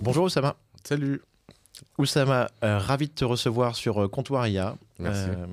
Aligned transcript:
Bonjour 0.00 0.24
Oussama. 0.24 0.56
Salut. 0.84 1.20
Oussama, 1.98 2.48
euh, 2.64 2.78
ravi 2.78 3.08
de 3.08 3.12
te 3.12 3.24
recevoir 3.24 3.74
sur 3.76 4.02
euh, 4.02 4.08
Comptoir 4.08 4.46
IA. 4.48 4.76
Merci. 4.98 5.28
Euh, 5.28 5.46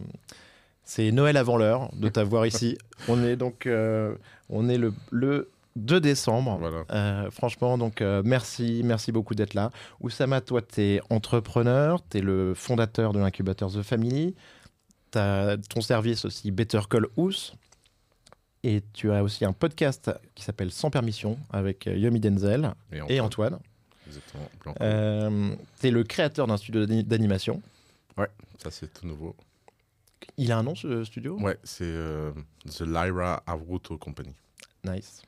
c'est 0.83 1.11
Noël 1.11 1.37
avant 1.37 1.57
l'heure 1.57 1.89
de 1.93 2.07
t'avoir 2.09 2.45
ici. 2.47 2.77
On 3.07 3.23
est 3.23 3.35
donc 3.35 3.65
euh, 3.65 4.15
on 4.49 4.69
est 4.69 4.77
le, 4.77 4.93
le 5.11 5.49
2 5.75 5.99
décembre. 5.99 6.57
Voilà. 6.59 6.83
Euh, 6.91 7.29
franchement, 7.31 7.77
donc 7.77 8.01
euh, 8.01 8.21
merci, 8.25 8.81
merci 8.85 9.11
beaucoup 9.11 9.35
d'être 9.35 9.53
là. 9.53 9.69
Oussama, 10.01 10.41
toi, 10.41 10.61
tu 10.61 10.81
es 10.81 11.01
entrepreneur, 11.09 12.01
tu 12.09 12.17
es 12.17 12.21
le 12.21 12.53
fondateur 12.53 13.13
de 13.13 13.19
l'incubateur 13.19 13.71
The 13.71 13.81
Family. 13.81 14.35
Tu 15.11 15.17
as 15.19 15.57
ton 15.69 15.81
service 15.81 16.25
aussi 16.25 16.51
Better 16.51 16.81
Call 16.89 17.07
Ous. 17.17 17.51
Et 18.63 18.81
tu 18.91 19.11
as 19.11 19.23
aussi 19.23 19.45
un 19.45 19.53
podcast 19.53 20.11
qui 20.35 20.43
s'appelle 20.43 20.71
Sans 20.71 20.89
permission 20.89 21.37
avec 21.51 21.85
Yomi 21.85 22.19
Denzel 22.19 22.73
et 23.07 23.19
Antoine. 23.21 23.59
Exactement. 24.07 24.75
Euh, 24.81 25.55
tu 25.79 25.87
es 25.87 25.91
le 25.91 26.03
créateur 26.03 26.47
d'un 26.47 26.57
studio 26.57 26.85
d'ani- 26.85 27.03
d'animation. 27.03 27.61
Ça, 28.59 28.71
c'est 28.71 28.91
tout 28.91 29.05
nouveau. 29.05 29.35
Il 30.37 30.51
a 30.51 30.57
un 30.57 30.63
nom 30.63 30.73
ce 30.73 31.03
studio? 31.03 31.37
Ouais, 31.39 31.57
c'est 31.63 31.83
euh, 31.85 32.31
The 32.65 32.81
Lyra 32.81 33.43
Avruto 33.45 33.97
Company. 33.99 34.33
Nice. 34.83 35.21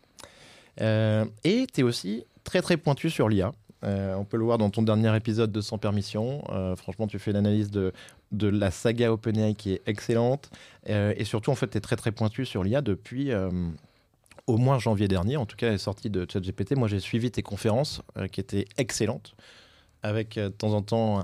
Euh, 0.82 1.26
et 1.44 1.68
tu 1.72 1.82
es 1.82 1.84
aussi 1.84 2.26
très 2.44 2.62
très 2.64 2.78
pointu 2.78 3.12
sur 3.12 3.30
l'IA. 3.30 3.52
Euh, 3.84 4.16
on 4.16 4.26
peut 4.26 4.38
le 4.38 4.44
voir 4.46 4.58
dans 4.58 4.72
ton 4.72 4.82
dernier 4.82 5.16
épisode 5.16 5.52
de 5.52 5.62
Sans 5.62 5.78
Permission. 5.78 6.44
Euh, 6.50 6.76
franchement, 6.76 7.06
tu 7.08 7.20
fais 7.20 7.32
l'analyse 7.32 7.70
de, 7.70 7.94
de 8.32 8.48
la 8.48 8.72
saga 8.72 9.14
OpenAI 9.14 9.54
qui 9.54 9.74
est 9.74 9.82
excellente. 9.86 10.50
Euh, 10.90 11.14
et 11.16 11.24
surtout, 11.24 11.52
en 11.52 11.56
fait, 11.56 11.70
tu 11.70 11.78
es 11.78 11.82
très 11.82 11.96
très 11.96 12.12
pointu 12.12 12.46
sur 12.46 12.64
l'IA 12.64 12.82
depuis 12.82 13.30
au 14.50 14.58
moins 14.58 14.80
janvier 14.80 15.08
dernier. 15.08 15.38
En 15.38 15.46
tout 15.46 15.56
cas, 15.56 15.72
est 15.72 15.78
sortie 15.78 16.10
de 16.10 16.26
ChatGPT. 16.32 16.76
Moi, 16.76 16.88
j'ai 16.88 17.00
suivi 17.00 17.30
tes 17.32 17.42
conférences 17.44 18.02
euh, 18.18 18.28
qui 18.28 18.40
étaient 18.40 18.66
excellentes. 18.78 19.36
Avec 20.02 20.38
euh, 20.38 20.50
de 20.50 20.54
temps 20.54 20.74
en 20.74 20.82
temps 20.82 21.24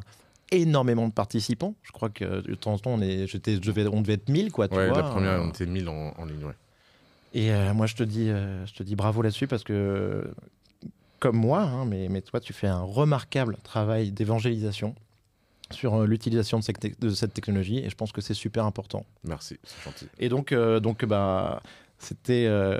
énormément 0.52 1.08
de 1.08 1.14
participants. 1.14 1.74
Je 1.84 1.92
crois 1.92 2.10
que 2.10 2.42
de 2.42 2.56
temps 2.56 2.74
en 2.74 2.78
temps, 2.78 2.92
on, 2.92 3.02
est, 3.02 3.26
j'étais, 3.28 3.56
je 3.56 3.62
devais, 3.62 3.88
on 3.88 4.02
devait 4.02 4.14
être 4.14 4.30
1000. 4.30 4.52
Quoi, 4.52 4.68
tu 4.68 4.76
Ouais, 4.76 4.88
vois. 4.90 4.98
la 4.98 5.04
première, 5.04 5.32
Euh, 5.32 5.44
on 5.44 5.50
était 5.50 5.66
1000 5.66 5.90
en, 5.90 6.14
en 6.18 6.26
ligne, 6.26 6.44
ouais. 6.46 6.54
et 7.34 7.52
moi, 7.74 7.86
je 7.88 7.96
te 7.96 8.04
dis, 8.04 8.28
je 8.28 8.74
te 8.74 8.84
dis 8.84 8.96
bravo 8.96 9.22
là-dessus 9.22 9.48
parce 9.48 9.64
que, 9.64 10.30
comme 11.20 11.38
moi, 11.38 11.62
hein, 11.62 11.86
mais, 11.86 12.08
mais 12.10 12.22
toi, 12.22 12.40
tu 12.40 12.54
fais 12.54 12.68
un 12.68 12.82
remarquable 12.84 13.58
travail 13.64 14.12
d'évangélisation 14.12 14.94
sur 15.72 16.06
l'utilisation 16.06 16.60
de, 16.60 16.64
cette 16.64 16.80
tec- 16.80 17.00
de 17.00 17.10
cette 17.10 17.34
technologie 17.34 17.80
et 17.80 17.90
je 17.90 17.96
pense 17.96 18.12
que 18.12 18.22
c'est 18.22 18.36
super 18.36 18.66
important. 18.66 19.04
Merci, 19.24 19.58
c'est 19.64 19.84
gentil. 19.84 20.08
Et 20.20 20.30
donc, 20.30 20.52
euh, 20.52 20.80
donc 20.80 21.04
bah, 21.06 21.62
c'était 21.98 22.46
euh, 22.46 22.80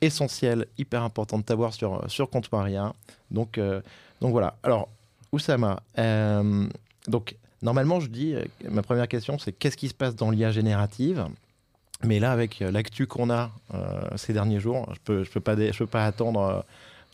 essentiel, 0.00 0.66
hyper 0.78 1.02
important 1.02 1.38
de 1.38 1.44
t'avoir 1.44 1.72
sur, 1.72 2.04
sur 2.10 2.30
Comptoir 2.30 2.68
IA. 2.68 2.94
Donc, 3.30 3.58
euh, 3.58 3.80
donc 4.20 4.32
voilà. 4.32 4.56
Alors, 4.62 4.88
Oussama, 5.32 5.80
euh, 5.98 6.66
donc, 7.08 7.36
normalement, 7.62 8.00
je 8.00 8.08
dis, 8.08 8.34
euh, 8.34 8.44
ma 8.70 8.82
première 8.82 9.08
question, 9.08 9.38
c'est 9.38 9.52
qu'est-ce 9.52 9.76
qui 9.76 9.88
se 9.88 9.94
passe 9.94 10.14
dans 10.14 10.30
l'IA 10.30 10.50
générative? 10.50 11.26
Mais 12.02 12.20
là, 12.20 12.32
avec 12.32 12.60
euh, 12.60 12.70
l'actu 12.70 13.06
qu'on 13.06 13.30
a 13.30 13.50
euh, 13.72 14.02
ces 14.16 14.32
derniers 14.32 14.60
jours, 14.60 14.88
je 14.94 15.00
peux, 15.04 15.24
je 15.24 15.30
peux 15.30 15.40
pas, 15.40 15.56
peux 15.56 15.86
pas 15.86 16.04
attendre 16.04 16.40
euh, 16.40 16.60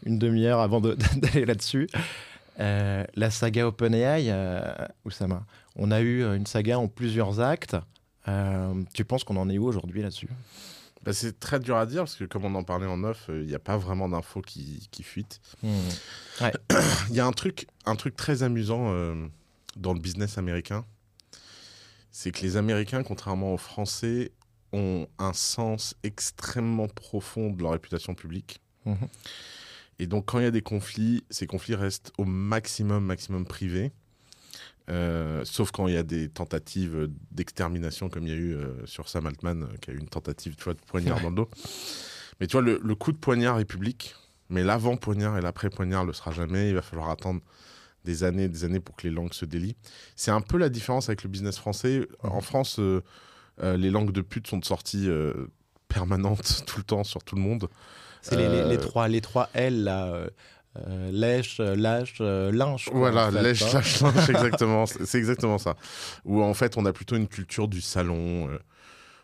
une 0.04 0.18
demi-heure 0.18 0.60
avant 0.60 0.80
d'aller 1.16 1.44
là-dessus. 1.44 1.88
Euh, 2.58 3.04
la 3.14 3.30
saga 3.30 3.68
OpenAI, 3.68 4.26
euh, 4.28 4.60
Oussama, 5.04 5.44
on 5.76 5.90
a 5.90 6.00
eu 6.00 6.22
euh, 6.22 6.36
une 6.36 6.46
saga 6.46 6.78
en 6.78 6.88
plusieurs 6.88 7.40
actes. 7.40 7.76
Euh, 8.28 8.74
tu 8.92 9.04
penses 9.04 9.24
qu'on 9.24 9.36
en 9.36 9.48
est 9.48 9.58
où 9.58 9.66
aujourd'hui 9.66 10.02
là-dessus? 10.02 10.28
Bah, 11.02 11.14
c'est 11.14 11.40
très 11.40 11.60
dur 11.60 11.76
à 11.76 11.86
dire 11.86 12.02
parce 12.02 12.16
que, 12.16 12.24
comme 12.24 12.44
on 12.44 12.54
en 12.54 12.62
parlait 12.62 12.86
en 12.86 13.02
off, 13.04 13.26
il 13.28 13.46
n'y 13.46 13.54
a 13.54 13.58
pas 13.58 13.78
vraiment 13.78 14.08
d'infos 14.08 14.42
qui, 14.42 14.88
qui 14.90 15.02
fuitent. 15.02 15.40
Il 15.62 16.50
y 17.10 17.20
a 17.20 17.26
un 17.26 17.32
truc, 17.32 17.66
un 17.86 17.96
truc 17.96 18.16
très 18.16 18.42
amusant 18.42 18.92
euh, 18.92 19.26
dans 19.76 19.94
le 19.94 20.00
business 20.00 20.36
américain. 20.36 20.84
C'est 22.10 22.32
que 22.32 22.42
les 22.42 22.56
Américains, 22.56 23.02
contrairement 23.02 23.54
aux 23.54 23.58
Français, 23.58 24.32
ont 24.72 25.06
un 25.18 25.32
sens 25.32 25.94
extrêmement 26.02 26.88
profond 26.88 27.50
de 27.50 27.62
leur 27.62 27.72
réputation 27.72 28.14
publique. 28.14 28.60
Mhm. 28.84 29.08
Et 29.98 30.06
donc, 30.06 30.26
quand 30.26 30.38
il 30.38 30.44
y 30.44 30.46
a 30.46 30.50
des 30.50 30.62
conflits, 30.62 31.24
ces 31.30 31.46
conflits 31.46 31.74
restent 31.74 32.12
au 32.18 32.24
maximum, 32.24 33.04
maximum 33.04 33.44
privés. 33.46 33.92
Euh, 34.90 35.44
sauf 35.44 35.70
quand 35.70 35.86
il 35.86 35.94
y 35.94 35.96
a 35.96 36.02
des 36.02 36.28
tentatives 36.28 37.08
d'extermination, 37.30 38.08
comme 38.08 38.26
il 38.26 38.30
y 38.30 38.36
a 38.36 38.38
eu 38.38 38.54
euh, 38.54 38.84
sur 38.86 39.08
Sam 39.08 39.26
Altman, 39.26 39.62
euh, 39.62 39.76
qui 39.80 39.90
a 39.90 39.94
eu 39.94 39.98
une 39.98 40.08
tentative 40.08 40.56
tu 40.56 40.64
vois, 40.64 40.74
de 40.74 40.80
poignard 40.80 41.20
dans 41.20 41.30
le 41.30 41.36
dos. 41.36 41.48
Mais 42.40 42.46
tu 42.46 42.52
vois, 42.52 42.62
le, 42.62 42.80
le 42.82 42.94
coup 42.94 43.12
de 43.12 43.18
poignard 43.18 43.60
est 43.60 43.64
public, 43.64 44.16
mais 44.48 44.64
l'avant-poignard 44.64 45.38
et 45.38 45.40
l'après-poignard 45.42 46.02
ne 46.02 46.08
le 46.08 46.12
sera 46.12 46.32
jamais. 46.32 46.70
Il 46.70 46.74
va 46.74 46.82
falloir 46.82 47.10
attendre 47.10 47.40
des 48.04 48.24
années 48.24 48.44
et 48.44 48.48
des 48.48 48.64
années 48.64 48.80
pour 48.80 48.96
que 48.96 49.06
les 49.06 49.12
langues 49.14 49.34
se 49.34 49.44
délient. 49.44 49.76
C'est 50.16 50.30
un 50.30 50.40
peu 50.40 50.56
la 50.58 50.70
différence 50.70 51.08
avec 51.08 51.22
le 51.22 51.28
business 51.28 51.58
français. 51.58 52.08
En 52.22 52.40
France, 52.40 52.78
euh, 52.80 53.02
euh, 53.62 53.76
les 53.76 53.90
langues 53.90 54.10
de 54.12 54.22
pute 54.22 54.46
sont 54.46 54.56
de 54.58 54.64
sortie 54.64 55.08
euh, 55.08 55.34
permanente 55.88 56.62
tout 56.66 56.78
le 56.78 56.84
temps 56.84 57.04
sur 57.04 57.22
tout 57.22 57.36
le 57.36 57.42
monde. 57.42 57.68
C'est 58.22 58.36
les, 58.36 58.48
les- 58.48 58.68
les 58.70 58.78
trois, 58.78 59.06
les 59.08 59.20
trois 59.20 59.48
L 59.54 59.84
là. 59.84 60.26
Euh, 60.78 61.10
lèche, 61.10 61.58
euh, 61.58 61.74
lâche, 61.74 62.18
euh, 62.20 62.52
lynche. 62.52 62.86
quoi, 62.88 62.98
Voilà, 63.10 63.28
en 63.28 63.32
fait, 63.32 63.42
lèche, 63.42 63.62
hein. 63.62 63.70
lâche, 63.74 64.00
lâche, 64.00 64.28
exactement. 64.30 64.86
C'est 64.86 65.18
exactement 65.18 65.58
ça. 65.58 65.76
Où 66.24 66.42
en 66.42 66.54
fait, 66.54 66.76
on 66.76 66.86
a 66.86 66.92
plutôt 66.92 67.16
une 67.16 67.28
culture 67.28 67.66
du 67.68 67.80
salon. 67.80 68.48
euh, 68.48 68.58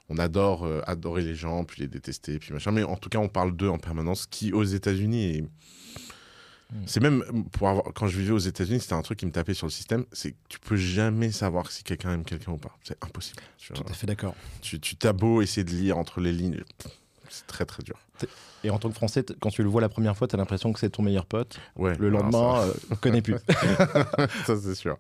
on 0.09 0.19
adore 0.19 0.69
adorer 0.87 1.23
les 1.23 1.35
gens, 1.35 1.65
puis 1.65 1.83
les 1.83 1.89
détester, 1.89 2.39
puis 2.39 2.53
machin. 2.53 2.71
Mais 2.71 2.85
en 2.85 2.95
tout 2.97 3.09
cas, 3.09 3.19
on 3.19 3.29
parle 3.29 3.57
d'eux 3.57 3.69
en 3.69 3.79
permanence, 3.79 4.27
qui 4.27 4.53
aux 4.53 4.63
États-Unis 4.63 5.37
est. 5.39 5.43
Mm. 5.43 6.83
C'est 6.87 7.01
même 7.01 7.45
pour 7.51 7.69
avoir 7.69 7.93
quand 7.93 8.07
je 8.07 8.17
vivais 8.19 8.33
aux 8.33 8.39
États-Unis, 8.39 8.81
c'était 8.81 8.95
un 8.95 9.03
truc 9.03 9.19
qui 9.19 9.27
me 9.27 9.33
tapait 9.33 9.55
sur 9.55 9.67
le 9.67 9.73
système. 9.73 10.05
C'est 10.13 10.31
que 10.33 10.37
tu 10.49 10.61
peux 10.61 10.77
jamais 10.77 11.33
savoir 11.33 11.71
si 11.73 11.83
quelqu'un 11.83 12.13
aime 12.13 12.25
quelqu'un 12.25 12.53
ou 12.53 12.57
pas. 12.57 12.77
C'est 12.85 13.03
impossible. 13.05 13.43
Tu 13.59 13.73
Tout 13.73 13.83
à 13.89 13.93
fait 13.93 14.07
d'accord. 14.07 14.37
Tu, 14.63 14.79
tu 14.79 14.95
t'as 14.95 15.13
beau 15.13 15.43
essayer 15.43 15.65
de 15.65 15.71
lire 15.71 15.99
entre 15.99 16.21
les 16.21 16.33
lignes, 16.33 16.63
c'est 17.31 17.47
très 17.47 17.65
très 17.65 17.83
dur. 17.83 17.97
Et 18.65 18.71
en 18.71 18.79
tant 18.79 18.89
que 18.89 18.95
Français, 18.95 19.25
quand 19.41 19.51
tu 19.51 19.63
le 19.63 19.69
vois 19.69 19.81
la 19.81 19.89
première 19.89 20.17
fois, 20.17 20.27
tu 20.27 20.35
as 20.35 20.39
l'impression 20.39 20.73
que 20.73 20.81
c'est 20.81 20.91
ton 20.91 21.03
meilleur 21.03 21.27
pote. 21.27 21.59
Ouais. 21.77 21.95
Le 21.99 22.11
ça- 22.11 22.19
lendemain, 22.23 22.61
euh, 22.63 22.73
on 22.91 22.97
connaît 22.97 23.23
plus. 23.23 23.37
ça 24.47 24.57
c'est 24.57 24.75
sûr. 24.75 24.97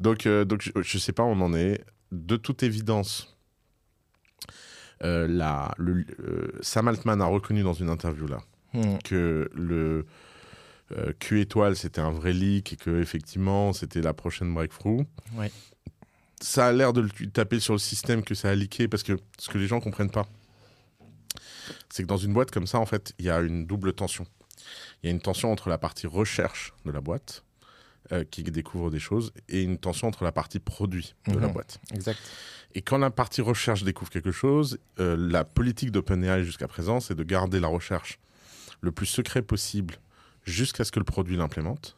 Donc, 0.00 0.26
euh, 0.26 0.44
donc 0.44 0.62
je, 0.62 0.70
je 0.80 0.98
sais 0.98 1.12
pas 1.12 1.22
où 1.22 1.26
on 1.28 1.40
en 1.40 1.52
est. 1.54 1.84
De 2.12 2.36
toute 2.36 2.62
évidence, 2.62 3.36
euh, 5.04 5.26
la, 5.28 5.74
le, 5.78 6.04
euh, 6.20 6.52
Sam 6.60 6.88
Altman 6.88 7.20
a 7.20 7.26
reconnu 7.26 7.62
dans 7.62 7.72
une 7.74 7.88
interview 7.90 8.26
là 8.26 8.38
Hmm. 8.74 8.96
que 9.04 9.50
le 9.52 10.06
euh, 10.96 11.12
Q 11.18 11.42
étoile 11.42 11.76
c'était 11.76 12.00
un 12.00 12.10
vrai 12.10 12.32
leak 12.32 12.72
et 12.72 12.76
que 12.76 13.02
effectivement 13.02 13.74
c'était 13.74 14.00
la 14.00 14.14
prochaine 14.14 14.54
breakthrough. 14.54 15.04
Ouais. 15.34 15.50
Ça 16.40 16.68
a 16.68 16.72
l'air 16.72 16.94
de 16.94 17.06
taper 17.34 17.60
sur 17.60 17.74
le 17.74 17.78
système 17.78 18.22
que 18.22 18.34
ça 18.34 18.48
a 18.48 18.54
leaké 18.54 18.88
parce 18.88 19.02
que 19.02 19.18
ce 19.38 19.50
que 19.50 19.58
les 19.58 19.66
gens 19.66 19.78
comprennent 19.80 20.10
pas, 20.10 20.26
c'est 21.92 22.02
que 22.02 22.08
dans 22.08 22.16
une 22.16 22.32
boîte 22.32 22.50
comme 22.50 22.66
ça 22.66 22.78
en 22.78 22.86
fait 22.86 23.12
il 23.18 23.26
y 23.26 23.30
a 23.30 23.38
une 23.40 23.66
double 23.66 23.92
tension. 23.92 24.26
Il 25.02 25.06
y 25.06 25.08
a 25.08 25.12
une 25.12 25.20
tension 25.20 25.52
entre 25.52 25.68
la 25.68 25.76
partie 25.76 26.06
recherche 26.06 26.72
de 26.86 26.90
la 26.90 27.00
boîte 27.02 27.44
euh, 28.12 28.24
qui 28.24 28.42
découvre 28.44 28.90
des 28.90 28.98
choses 28.98 29.32
et 29.48 29.62
une 29.62 29.76
tension 29.78 30.08
entre 30.08 30.24
la 30.24 30.32
partie 30.32 30.58
produit 30.58 31.14
de 31.28 31.38
la 31.38 31.48
Mhm. 31.48 31.52
boîte. 31.52 31.78
Exact. 31.92 32.18
Et 32.74 32.80
quand 32.80 32.96
la 32.98 33.10
partie 33.10 33.42
recherche 33.42 33.84
découvre 33.84 34.10
quelque 34.10 34.32
chose, 34.32 34.78
euh, 35.00 35.16
la 35.18 35.44
politique 35.44 35.90
d'OpenAI 35.90 36.44
jusqu'à 36.44 36.66
présent, 36.68 37.00
c'est 37.00 37.14
de 37.14 37.22
garder 37.24 37.60
la 37.60 37.68
recherche 37.68 38.18
le 38.80 38.90
plus 38.92 39.06
secret 39.06 39.42
possible 39.42 39.96
jusqu'à 40.44 40.84
ce 40.84 40.92
que 40.92 40.98
le 40.98 41.04
produit 41.04 41.36
l'implémente. 41.36 41.96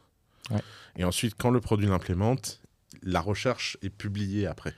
Ouais. 0.51 0.61
Et 0.97 1.03
ensuite, 1.05 1.35
quand 1.37 1.49
le 1.51 1.61
produit 1.61 1.87
l'implémente, 1.87 2.59
la 3.01 3.21
recherche 3.21 3.77
est 3.81 3.89
publiée 3.89 4.45
après. 4.47 4.75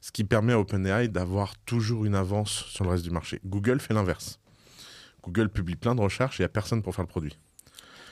Ce 0.00 0.12
qui 0.12 0.24
permet 0.24 0.52
à 0.52 0.58
OpenAI 0.58 1.08
d'avoir 1.08 1.56
toujours 1.66 2.04
une 2.04 2.14
avance 2.14 2.64
sur 2.68 2.84
le 2.84 2.90
reste 2.90 3.04
du 3.04 3.10
marché. 3.10 3.40
Google 3.44 3.80
fait 3.80 3.94
l'inverse. 3.94 4.38
Google 5.22 5.50
publie 5.50 5.76
plein 5.76 5.94
de 5.94 6.00
recherches 6.00 6.40
et 6.40 6.42
il 6.42 6.44
n'y 6.44 6.46
a 6.46 6.50
personne 6.50 6.82
pour 6.82 6.94
faire 6.94 7.04
le 7.04 7.08
produit. 7.08 7.36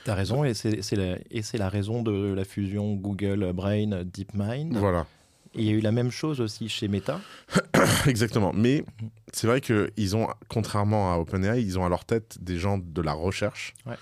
Tu 0.05 0.11
as 0.11 0.15
raison, 0.15 0.43
et 0.43 0.53
c'est 0.53 1.57
la, 1.57 1.69
raison 1.69 2.03
de 2.03 2.33
la 2.33 2.45
fusion 2.45 2.93
Google 2.93 3.51
Brain 3.53 4.03
DeepMind. 4.05 4.77
Voilà. 4.77 5.07
Et 5.55 5.63
il 5.63 5.65
y 5.65 5.69
a 5.69 5.73
eu 5.73 5.81
la 5.81 5.91
même 5.91 6.11
chose 6.11 6.41
aussi 6.41 6.69
chez 6.69 6.87
Meta. 6.87 7.19
Exactement. 8.05 8.53
Mais 8.53 8.85
c'est 9.33 9.47
vrai 9.47 9.61
qu'ils 9.61 10.15
ont, 10.15 10.27
contrairement 10.47 11.11
à 11.11 11.17
OpenAI, 11.17 11.61
ils 11.61 11.79
ont 11.79 11.85
à 11.85 11.89
leur 11.89 12.05
tête 12.05 12.37
des 12.39 12.57
gens 12.57 12.77
de 12.77 13.01
la 13.01 13.13
recherche 13.13 13.73
Ouais. 13.85 13.95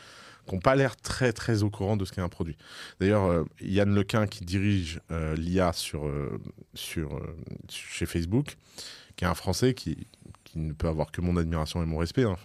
Qui 0.47 0.55
n'ont 0.55 0.61
pas 0.61 0.75
l'air 0.75 0.95
très 0.95 1.33
très 1.33 1.63
au 1.63 1.69
courant 1.69 1.97
de 1.97 2.05
ce 2.05 2.11
qu'est 2.11 2.21
un 2.21 2.29
produit. 2.29 2.57
D'ailleurs, 2.99 3.25
euh, 3.25 3.43
Yann 3.61 3.93
Lequin 3.93 4.27
qui 4.27 4.43
dirige 4.45 4.99
euh, 5.11 5.35
l'IA 5.35 5.73
sur, 5.73 6.07
euh, 6.07 6.39
chez 7.69 8.05
Facebook, 8.05 8.57
qui 9.15 9.25
est 9.25 9.27
un 9.27 9.35
Français 9.35 9.73
qui, 9.73 10.07
ne 10.55 10.73
peut 10.73 10.87
avoir 10.87 11.11
que 11.11 11.21
mon 11.21 11.37
admiration 11.37 11.83
et 11.83 11.85
mon 11.85 11.97
respect. 11.97 12.23
hein, 12.23 12.35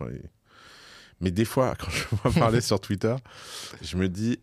Mais 1.21 1.31
des 1.31 1.47
fois, 1.47 1.75
quand 1.79 1.91
je 1.91 2.05
vois 2.17 2.33
parler 2.33 2.61
sur 2.61 2.81
Twitter, 2.81 3.15
je 3.81 3.97
me 3.97 4.09
dis 4.09 4.39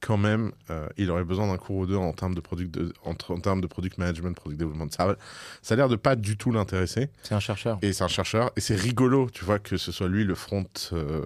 quand 0.00 0.16
même, 0.16 0.52
euh, 0.70 0.88
il 0.96 1.10
aurait 1.10 1.24
besoin 1.24 1.46
d'un 1.46 1.58
cours 1.58 1.76
ou 1.76 1.86
deux 1.86 1.96
en 1.96 2.12
termes 2.12 2.34
de 2.34 2.40
product, 2.40 2.70
de, 2.72 2.92
en, 3.04 3.14
en 3.28 3.40
termes 3.40 3.60
de 3.60 3.66
product 3.66 3.98
management, 3.98 4.34
product 4.34 4.60
development. 4.60 4.90
Ça, 4.90 5.16
ça 5.62 5.74
a 5.74 5.76
l'air 5.76 5.88
de 5.88 5.96
pas 5.96 6.16
du 6.16 6.36
tout 6.36 6.50
l'intéresser. 6.52 7.10
C'est 7.22 7.34
un 7.34 7.40
chercheur. 7.40 7.78
Et 7.82 7.92
c'est 7.92 8.04
un 8.04 8.08
chercheur. 8.08 8.50
Et 8.56 8.60
c'est 8.60 8.76
rigolo, 8.76 9.28
tu 9.30 9.44
vois, 9.44 9.58
que 9.58 9.76
ce 9.76 9.92
soit 9.92 10.08
lui 10.08 10.24
le 10.24 10.34
front 10.34 10.66
euh, 10.92 11.24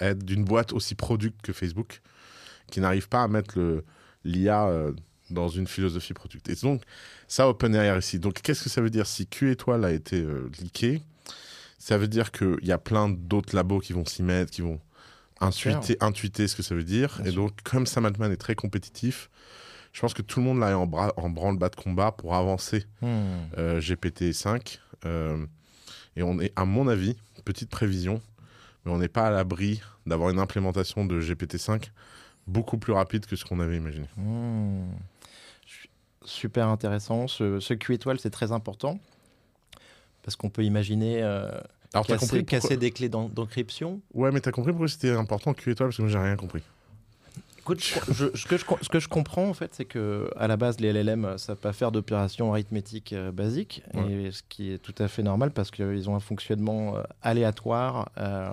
head 0.00 0.24
d'une 0.24 0.44
boîte 0.44 0.72
aussi 0.72 0.94
product 0.94 1.40
que 1.42 1.52
Facebook. 1.52 2.00
qui 2.72 2.80
n'arrivent 2.80 3.08
pas 3.08 3.22
à 3.22 3.28
mettre 3.28 3.82
l'IA 4.24 4.66
euh, 4.66 4.92
dans 5.30 5.48
une 5.48 5.66
philosophie 5.66 6.14
product. 6.14 6.48
Et 6.48 6.54
donc, 6.56 6.82
ça, 7.28 7.48
OpenAI 7.48 7.98
ici. 7.98 8.18
Donc, 8.18 8.40
qu'est-ce 8.42 8.64
que 8.64 8.70
ça 8.70 8.80
veut 8.80 8.90
dire? 8.90 9.06
Si 9.06 9.26
Q 9.26 9.52
étoile 9.52 9.84
a 9.84 9.92
été 9.92 10.20
euh, 10.20 10.50
leaké, 10.60 11.02
ça 11.78 11.98
veut 11.98 12.08
dire 12.08 12.32
qu'il 12.32 12.64
y 12.64 12.72
a 12.72 12.78
plein 12.78 13.08
d'autres 13.08 13.54
labos 13.54 13.80
qui 13.80 13.92
vont 13.92 14.04
s'y 14.04 14.22
mettre, 14.22 14.50
qui 14.50 14.62
vont. 14.62 14.80
Intuiter, 15.46 15.96
intuiter 16.00 16.48
ce 16.48 16.56
que 16.56 16.62
ça 16.62 16.74
veut 16.74 16.84
dire. 16.84 17.16
Bien 17.18 17.26
et 17.26 17.30
sûr. 17.32 17.42
donc, 17.42 17.62
comme 17.62 17.86
Sam 17.86 18.04
Altman 18.06 18.30
est 18.32 18.36
très 18.36 18.54
compétitif, 18.54 19.30
je 19.92 20.00
pense 20.00 20.14
que 20.14 20.22
tout 20.22 20.40
le 20.40 20.46
monde 20.46 20.58
là 20.60 20.70
est 20.70 20.74
en, 20.74 20.86
bras, 20.86 21.12
en 21.16 21.28
branle-bas 21.30 21.68
de 21.68 21.76
combat 21.76 22.12
pour 22.12 22.34
avancer 22.34 22.86
Hmm. 23.02 23.22
euh, 23.58 23.80
GPT-5. 23.80 24.78
euh, 25.04 25.44
et 26.16 26.22
on 26.22 26.38
est, 26.40 26.52
à 26.56 26.64
mon 26.64 26.88
avis, 26.88 27.16
petite 27.44 27.70
prévision, 27.70 28.20
mais 28.84 28.92
on 28.92 28.98
n'est 28.98 29.08
pas 29.08 29.26
à 29.26 29.30
l'abri 29.30 29.80
d'avoir 30.06 30.30
une 30.30 30.38
implémentation 30.38 31.04
de 31.04 31.20
GPT-5 31.20 31.90
beaucoup 32.46 32.76
plus 32.78 32.92
rapide 32.92 33.24
que 33.26 33.36
ce 33.36 33.44
qu'on 33.44 33.60
avait 33.60 33.76
imaginé. 33.76 34.06
Hmm. 34.16 34.90
Su- 35.66 35.88
Super 36.24 36.68
intéressant. 36.68 37.26
Ce, 37.28 37.60
ce 37.60 37.74
Q 37.74 37.94
étoile, 37.94 38.18
c'est 38.20 38.30
très 38.30 38.52
important. 38.52 38.98
Parce 40.22 40.36
qu'on 40.36 40.50
peut 40.50 40.62
imaginer 40.64 41.22
euh, 41.22 41.50
Alors, 41.94 42.06
t'as 42.06 42.14
casser, 42.14 42.26
compris 42.26 42.42
pourquoi- 42.42 42.60
casser 42.60 42.76
des 42.76 42.90
clés 42.90 43.08
d'en- 43.08 43.28
d'encryption. 43.28 44.00
Ouais, 44.14 44.30
mais 44.32 44.40
t'as 44.40 44.50
compris 44.52 44.72
pourquoi 44.72 44.88
c'était 44.88 45.10
important 45.10 45.52
Q 45.54 45.72
étoile 45.72 45.88
Parce 45.90 45.96
que 45.98 46.02
moi, 46.02 46.10
j'ai 46.10 46.18
rien 46.18 46.36
compris. 46.36 46.62
Écoute, 47.58 47.80
je- 47.80 48.12
je- 48.12 48.36
ce, 48.36 48.46
que 48.46 48.56
je, 48.56 48.64
ce 48.80 48.88
que 48.88 48.98
je 48.98 49.08
comprends, 49.08 49.48
en 49.48 49.54
fait, 49.54 49.72
c'est 49.72 49.84
que 49.84 50.28
à 50.36 50.48
la 50.48 50.56
base, 50.56 50.80
les 50.80 50.88
LLM 50.92 51.32
ne 51.32 51.36
savent 51.36 51.56
pas 51.58 51.72
faire 51.72 51.92
d'opérations 51.92 52.50
arithmétiques 52.52 53.12
euh, 53.12 53.30
basiques, 53.30 53.82
et 54.08 54.32
ce 54.32 54.42
qui 54.48 54.72
est 54.72 54.78
tout 54.78 54.94
à 54.98 55.06
fait 55.06 55.22
normal 55.22 55.52
parce 55.52 55.70
qu'ils 55.70 56.10
ont 56.10 56.16
un 56.16 56.20
fonctionnement 56.20 56.96
euh, 56.96 57.02
aléatoire. 57.22 58.10
euh, 58.18 58.50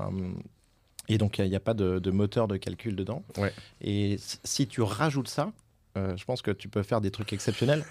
et 1.07 1.17
donc, 1.17 1.39
il 1.39 1.49
n'y 1.49 1.55
a, 1.55 1.59
pas 1.59 1.73
de, 1.73 1.97
de 1.97 2.11
moteur 2.11 2.47
de 2.47 2.55
calcul 2.57 2.95
dedans. 2.95 3.23
Ouais. 3.37 3.51
Et 3.81 4.17
si 4.43 4.67
tu 4.67 4.83
rajoutes 4.83 5.27
ça, 5.27 5.51
euh, 5.97 6.15
je 6.17 6.23
pense 6.25 6.41
que 6.41 6.51
tu 6.51 6.69
peux 6.69 6.83
faire 6.83 7.01
des 7.01 7.11
trucs 7.11 7.33
exceptionnels. 7.33 7.83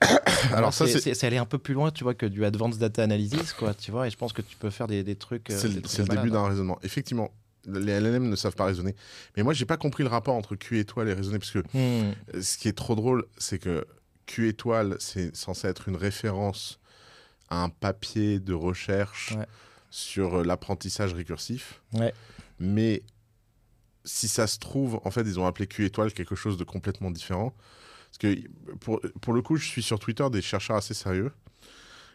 Alors, 0.52 0.72
ça, 0.74 0.86
c'est- 0.86 1.24
aller 1.24 1.36
un 1.38 1.44
peu 1.46 1.58
plus 1.58 1.74
loin, 1.74 1.90
tu 1.90 2.02
vois, 2.04 2.14
que 2.14 2.26
du 2.26 2.44
advanced 2.44 2.80
data 2.80 3.02
analysis, 3.02 3.52
quoi, 3.52 3.74
tu 3.74 3.90
vois. 3.90 4.06
Et 4.06 4.10
je 4.10 4.16
pense 4.16 4.32
que 4.32 4.42
tu 4.42 4.56
peux 4.56 4.70
faire 4.70 4.86
des, 4.86 5.04
des 5.04 5.16
trucs. 5.16 5.50
euh, 5.50 5.56
C'est 5.58 5.68
des 5.68 5.74
le, 5.76 5.82
trucs 5.82 5.92
c'est 5.92 6.02
le 6.02 6.16
début 6.16 6.30
d'un 6.30 6.46
raisonnement. 6.48 6.78
Effectivement, 6.82 7.30
les 7.66 7.92
LLM 8.00 8.28
ne 8.28 8.36
savent 8.36 8.54
pas 8.56 8.64
raisonner. 8.64 8.96
Mais 9.36 9.42
moi, 9.42 9.52
j'ai 9.54 9.66
pas 9.66 9.76
compris 9.76 10.02
le 10.02 10.08
rapport 10.08 10.34
entre 10.34 10.56
Q 10.56 10.78
étoile 10.80 11.08
et 11.08 11.12
raisonner. 11.14 11.38
Parce 11.38 11.52
que 11.52 11.60
Hmm. 11.74 12.12
ce 12.40 12.58
qui 12.58 12.68
est 12.68 12.76
trop 12.76 12.94
drôle, 12.96 13.24
c'est 13.38 13.58
que 13.58 13.86
Q 14.26 14.48
étoile, 14.48 14.96
c'est 14.98 15.34
censé 15.36 15.68
être 15.68 15.88
une 15.88 15.96
référence 15.96 16.80
à 17.50 17.62
un 17.62 17.68
papier 17.68 18.40
de 18.40 18.54
recherche 18.54 19.32
Ouais. 19.36 19.46
sur 19.90 20.42
l'apprentissage 20.42 21.12
récursif. 21.14 21.80
Ouais. 21.92 22.12
Mais 22.58 23.02
si 24.04 24.28
ça 24.28 24.46
se 24.46 24.58
trouve, 24.58 25.00
en 25.04 25.10
fait, 25.10 25.22
ils 25.22 25.38
ont 25.38 25.46
appelé 25.46 25.66
Q 25.66 25.84
étoile 25.84 26.12
quelque 26.12 26.34
chose 26.34 26.56
de 26.56 26.64
complètement 26.64 27.10
différent. 27.10 27.54
Parce 28.10 28.18
que 28.18 28.40
pour, 28.80 29.00
pour 29.20 29.32
le 29.32 29.42
coup, 29.42 29.56
je 29.56 29.66
suis 29.66 29.82
sur 29.82 29.98
Twitter 29.98 30.28
des 30.30 30.42
chercheurs 30.42 30.76
assez 30.76 30.94
sérieux. 30.94 31.32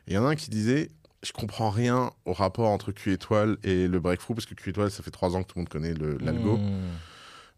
Il 0.07 0.13
y 0.13 0.17
en 0.17 0.25
a 0.25 0.29
un 0.29 0.35
qui 0.35 0.49
disait 0.49 0.91
Je 1.23 1.31
comprends 1.31 1.69
rien 1.71 2.11
au 2.25 2.33
rapport 2.33 2.69
entre 2.69 2.91
Q 2.91 3.13
étoile 3.13 3.57
et 3.63 3.87
le 3.87 3.99
breakthrough, 3.99 4.35
parce 4.35 4.45
que 4.45 4.53
Q 4.53 4.69
étoile, 4.69 4.91
ça 4.91 5.01
fait 5.03 5.11
trois 5.11 5.35
ans 5.35 5.41
que 5.43 5.47
tout 5.47 5.57
le 5.57 5.61
monde 5.61 5.69
connaît 5.69 5.93
l'algo. 6.23 6.57
Hmm. 6.57 6.91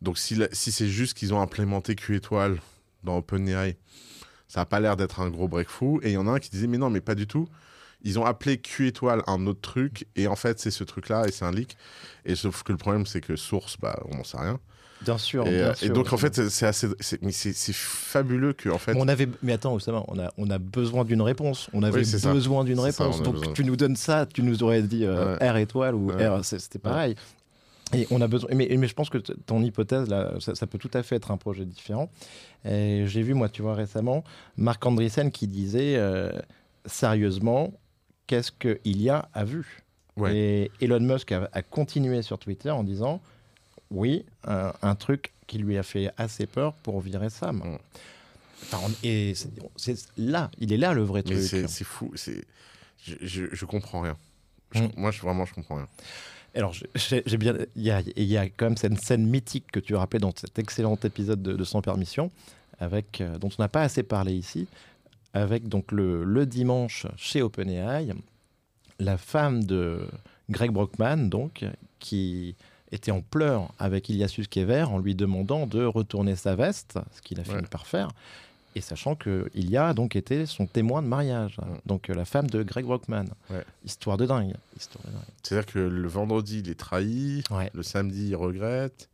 Donc 0.01 0.17
si, 0.17 0.35
la- 0.35 0.47
si 0.53 0.71
c'est 0.71 0.87
juste 0.87 1.17
qu'ils 1.17 1.33
ont 1.33 1.41
implémenté 1.41 1.95
Q 1.95 2.15
étoile 2.15 2.59
dans 3.03 3.17
OpenAI, 3.17 3.77
ça 4.47 4.61
n'a 4.61 4.65
pas 4.65 4.79
l'air 4.79 4.95
d'être 4.95 5.19
un 5.19 5.29
gros 5.29 5.47
breakthrough. 5.49 5.99
Et 6.03 6.09
il 6.11 6.13
y 6.13 6.17
en 6.17 6.27
a 6.27 6.31
un 6.31 6.39
qui 6.39 6.49
disait 6.49 6.67
Mais 6.67 6.77
non, 6.77 6.89
mais 6.89 7.01
pas 7.01 7.15
du 7.15 7.27
tout. 7.27 7.47
Ils 8.03 8.17
ont 8.19 8.25
appelé 8.25 8.57
Q 8.57 8.87
étoile 8.87 9.21
un 9.27 9.45
autre 9.47 9.61
truc, 9.61 10.07
et 10.15 10.27
en 10.27 10.35
fait, 10.35 10.59
c'est 10.59 10.71
ce 10.71 10.83
truc-là, 10.83 11.25
et 11.27 11.31
c'est 11.31 11.45
un 11.45 11.51
leak. 11.51 11.75
Et 12.25 12.35
sauf 12.35 12.63
que 12.63 12.71
le 12.71 12.77
problème, 12.77 13.05
c'est 13.05 13.21
que 13.21 13.35
source, 13.35 13.77
bah, 13.79 13.99
on 14.11 14.17
n'en 14.17 14.23
sait 14.23 14.37
rien. 14.39 14.59
Bien 15.01 15.17
sûr. 15.17 15.47
Et, 15.47 15.51
bien 15.51 15.67
euh, 15.69 15.73
et 15.81 15.89
donc, 15.89 16.11
en 16.11 16.17
fait, 16.17 16.49
c'est- 16.49 16.65
assez. 16.65 16.87
c'est- 16.99 17.21
Mais 17.21 17.31
c'est 17.31 17.53
c'est 17.53 17.73
fabuleux 17.73 18.51
que, 18.53 18.67
en 18.69 18.77
fait. 18.77 18.95
On 18.97 19.07
avait, 19.07 19.29
mais 19.41 19.53
attends, 19.53 19.73
Oussama, 19.73 20.03
on 20.09 20.19
a, 20.19 20.31
on 20.37 20.49
a 20.49 20.57
besoin 20.57 21.05
d'une 21.05 21.21
réponse. 21.21 21.69
On 21.73 21.83
avait 21.83 22.01
Oui, 22.03 22.21
besoin 22.33 22.63
d'une 22.65 22.75
ça, 22.77 22.83
réponse. 22.83 23.21
Donc 23.21 23.35
besoin. 23.35 23.53
tu 23.53 23.63
nous 23.63 23.77
donnes 23.77 23.95
ça, 23.95 24.25
tu 24.25 24.43
nous 24.43 24.61
aurais 24.63 24.81
dit 24.81 25.05
euh, 25.05 25.37
Ouais. 25.37 25.49
R 25.51 25.55
étoile 25.57 25.95
ou 25.95 26.11
Ouais. 26.11 26.27
R, 26.27 26.43
c'était 26.43 26.79
pareil. 26.79 27.15
Et 27.93 28.07
on 28.11 28.19
a 28.21 28.27
besoin. 28.27 28.49
Mais, 28.53 28.67
mais 28.77 28.87
je 28.89 28.93
pense 28.93 29.09
que 29.09 29.17
ton 29.17 29.61
hypothèse 29.63 30.09
là, 30.09 30.33
ça, 30.39 30.53
ça 30.53 30.67
peut 30.67 30.77
tout 30.77 30.91
à 30.93 31.01
fait 31.01 31.15
être 31.15 31.31
un 31.31 31.37
projet 31.37 31.65
différent. 31.65 32.09
J'ai 32.65 33.21
vu 33.23 33.33
moi, 33.33 33.47
tu 33.49 33.61
vois, 33.61 33.73
récemment, 33.75 34.23
Marc 34.57 34.85
Andreessen 34.85 35.31
qui 35.31 35.47
disait 35.47 35.95
euh, 35.95 36.29
sérieusement, 36.85 37.73
qu'est-ce 38.29 38.51
qu'il 38.51 39.01
y 39.01 39.09
a 39.09 39.27
à 39.33 39.43
vue 39.43 39.81
Ouais. 40.15 40.35
Et 40.37 40.71
Elon 40.81 40.99
Musk 40.99 41.31
a, 41.31 41.49
a 41.51 41.61
continué 41.61 42.21
sur 42.21 42.37
Twitter 42.37 42.69
en 42.69 42.83
disant, 42.83 43.21
oui, 43.89 44.23
un, 44.45 44.71
un 44.81 44.93
truc 44.95 45.31
qui 45.47 45.57
lui 45.57 45.77
a 45.77 45.83
fait 45.83 46.11
assez 46.17 46.45
peur 46.45 46.73
pour 46.83 47.01
virer 47.01 47.29
Sam. 47.29 47.57
Mm. 47.57 47.77
Enfin, 48.73 48.91
et 49.03 49.33
c'est 49.77 49.97
là, 50.17 50.51
il 50.59 50.73
est 50.73 50.77
là 50.77 50.93
le 50.93 51.01
vrai 51.03 51.23
Mais 51.27 51.35
truc. 51.35 51.65
c'est 51.69 51.83
fou. 51.85 52.11
Je, 52.15 53.13
je, 53.21 53.45
je 53.51 53.65
comprends 53.65 54.01
rien. 54.01 54.17
Je- 54.73 54.83
Mm. 54.83 54.89
Moi, 54.97 55.09
je, 55.11 55.21
vraiment, 55.21 55.45
je 55.45 55.53
comprends 55.55 55.77
rien. 55.77 55.87
Alors, 56.53 56.73
j'ai- 56.73 57.37
bien, 57.37 57.55
il 57.75 57.81
y 57.83 57.89
a, 57.91 58.01
y 58.17 58.37
a 58.37 58.49
quand 58.49 58.65
même 58.65 58.77
cette 58.77 58.99
scène 59.01 59.25
mythique 59.25 59.65
que 59.71 59.79
tu 59.79 59.95
rappelais 59.95 60.19
dans 60.19 60.33
cet 60.35 60.59
excellent 60.59 60.97
épisode 61.03 61.41
de, 61.41 61.53
de 61.53 61.63
Sans 61.63 61.81
permission, 61.81 62.29
avec 62.79 63.21
euh, 63.21 63.37
dont 63.39 63.49
on 63.57 63.61
n'a 63.63 63.69
pas 63.69 63.81
assez 63.83 64.03
parlé 64.03 64.33
ici, 64.33 64.67
avec 65.33 65.67
donc 65.67 65.91
le, 65.91 66.23
le 66.23 66.45
dimanche 66.45 67.05
chez 67.17 67.41
OpenAI, 67.41 68.13
la 68.99 69.17
femme 69.17 69.63
de 69.63 70.07
Greg 70.49 70.71
Brockman, 70.71 71.29
donc, 71.29 71.65
qui 71.99 72.55
était 72.91 73.11
en 73.11 73.21
pleurs 73.21 73.71
avec 73.77 74.09
Ilya 74.09 74.27
Suskever 74.27 74.83
en 74.83 74.97
lui 74.97 75.13
demandant 75.15 75.67
de 75.67 75.83
retourner 75.85 76.35
sa 76.35 76.55
veste, 76.55 76.97
ce 77.15 77.21
qu'il 77.21 77.39
a 77.39 77.43
fini 77.43 77.57
Ouais. 77.57 77.61
par 77.69 77.85
faire. 77.85 78.09
Et 78.75 78.81
sachant 78.81 79.15
que 79.15 79.49
Ilya 79.55 79.89
a 79.89 79.93
donc 79.93 80.15
été 80.15 80.45
son 80.45 80.65
témoin 80.67 81.01
de 81.01 81.07
mariage, 81.07 81.57
donc 81.85 82.09
euh, 82.09 82.13
la 82.13 82.25
femme 82.25 82.47
de 82.49 82.61
Greg 82.63 82.85
Brockman. 82.85 83.25
Ouais. 83.49 83.63
Histoire 83.85 84.15
de 84.17 84.25
dingue. 84.25 84.53
Histoire 84.77 85.03
de 85.05 85.11
dingue. 85.11 85.23
C'est-à-dire 85.43 85.65
que 85.65 85.79
le 85.79 86.07
vendredi, 86.07 86.59
il 86.59 86.69
est 86.69 86.79
trahi. 86.79 87.43
Le 87.73 87.83
samedi, 87.83 88.29
il 88.29 88.35
regrette. 88.35 89.09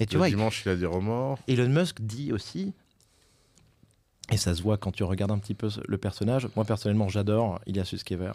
Et 0.00 0.06
tu 0.06 0.14
le 0.14 0.18
vois, 0.18 0.28
dimanche, 0.28 0.62
il 0.64 0.68
a 0.70 0.76
des 0.76 0.86
remords. 0.86 1.38
Elon 1.48 1.68
Musk 1.68 2.00
dit 2.02 2.32
aussi, 2.32 2.72
et 4.30 4.36
ça 4.36 4.54
se 4.54 4.62
voit 4.62 4.76
quand 4.78 4.92
tu 4.92 5.04
regardes 5.04 5.30
un 5.32 5.38
petit 5.38 5.54
peu 5.54 5.68
le 5.86 5.98
personnage, 5.98 6.48
moi 6.56 6.64
personnellement 6.64 7.08
j'adore 7.08 7.60
Ilya 7.66 7.84
Suskever, 7.84 8.32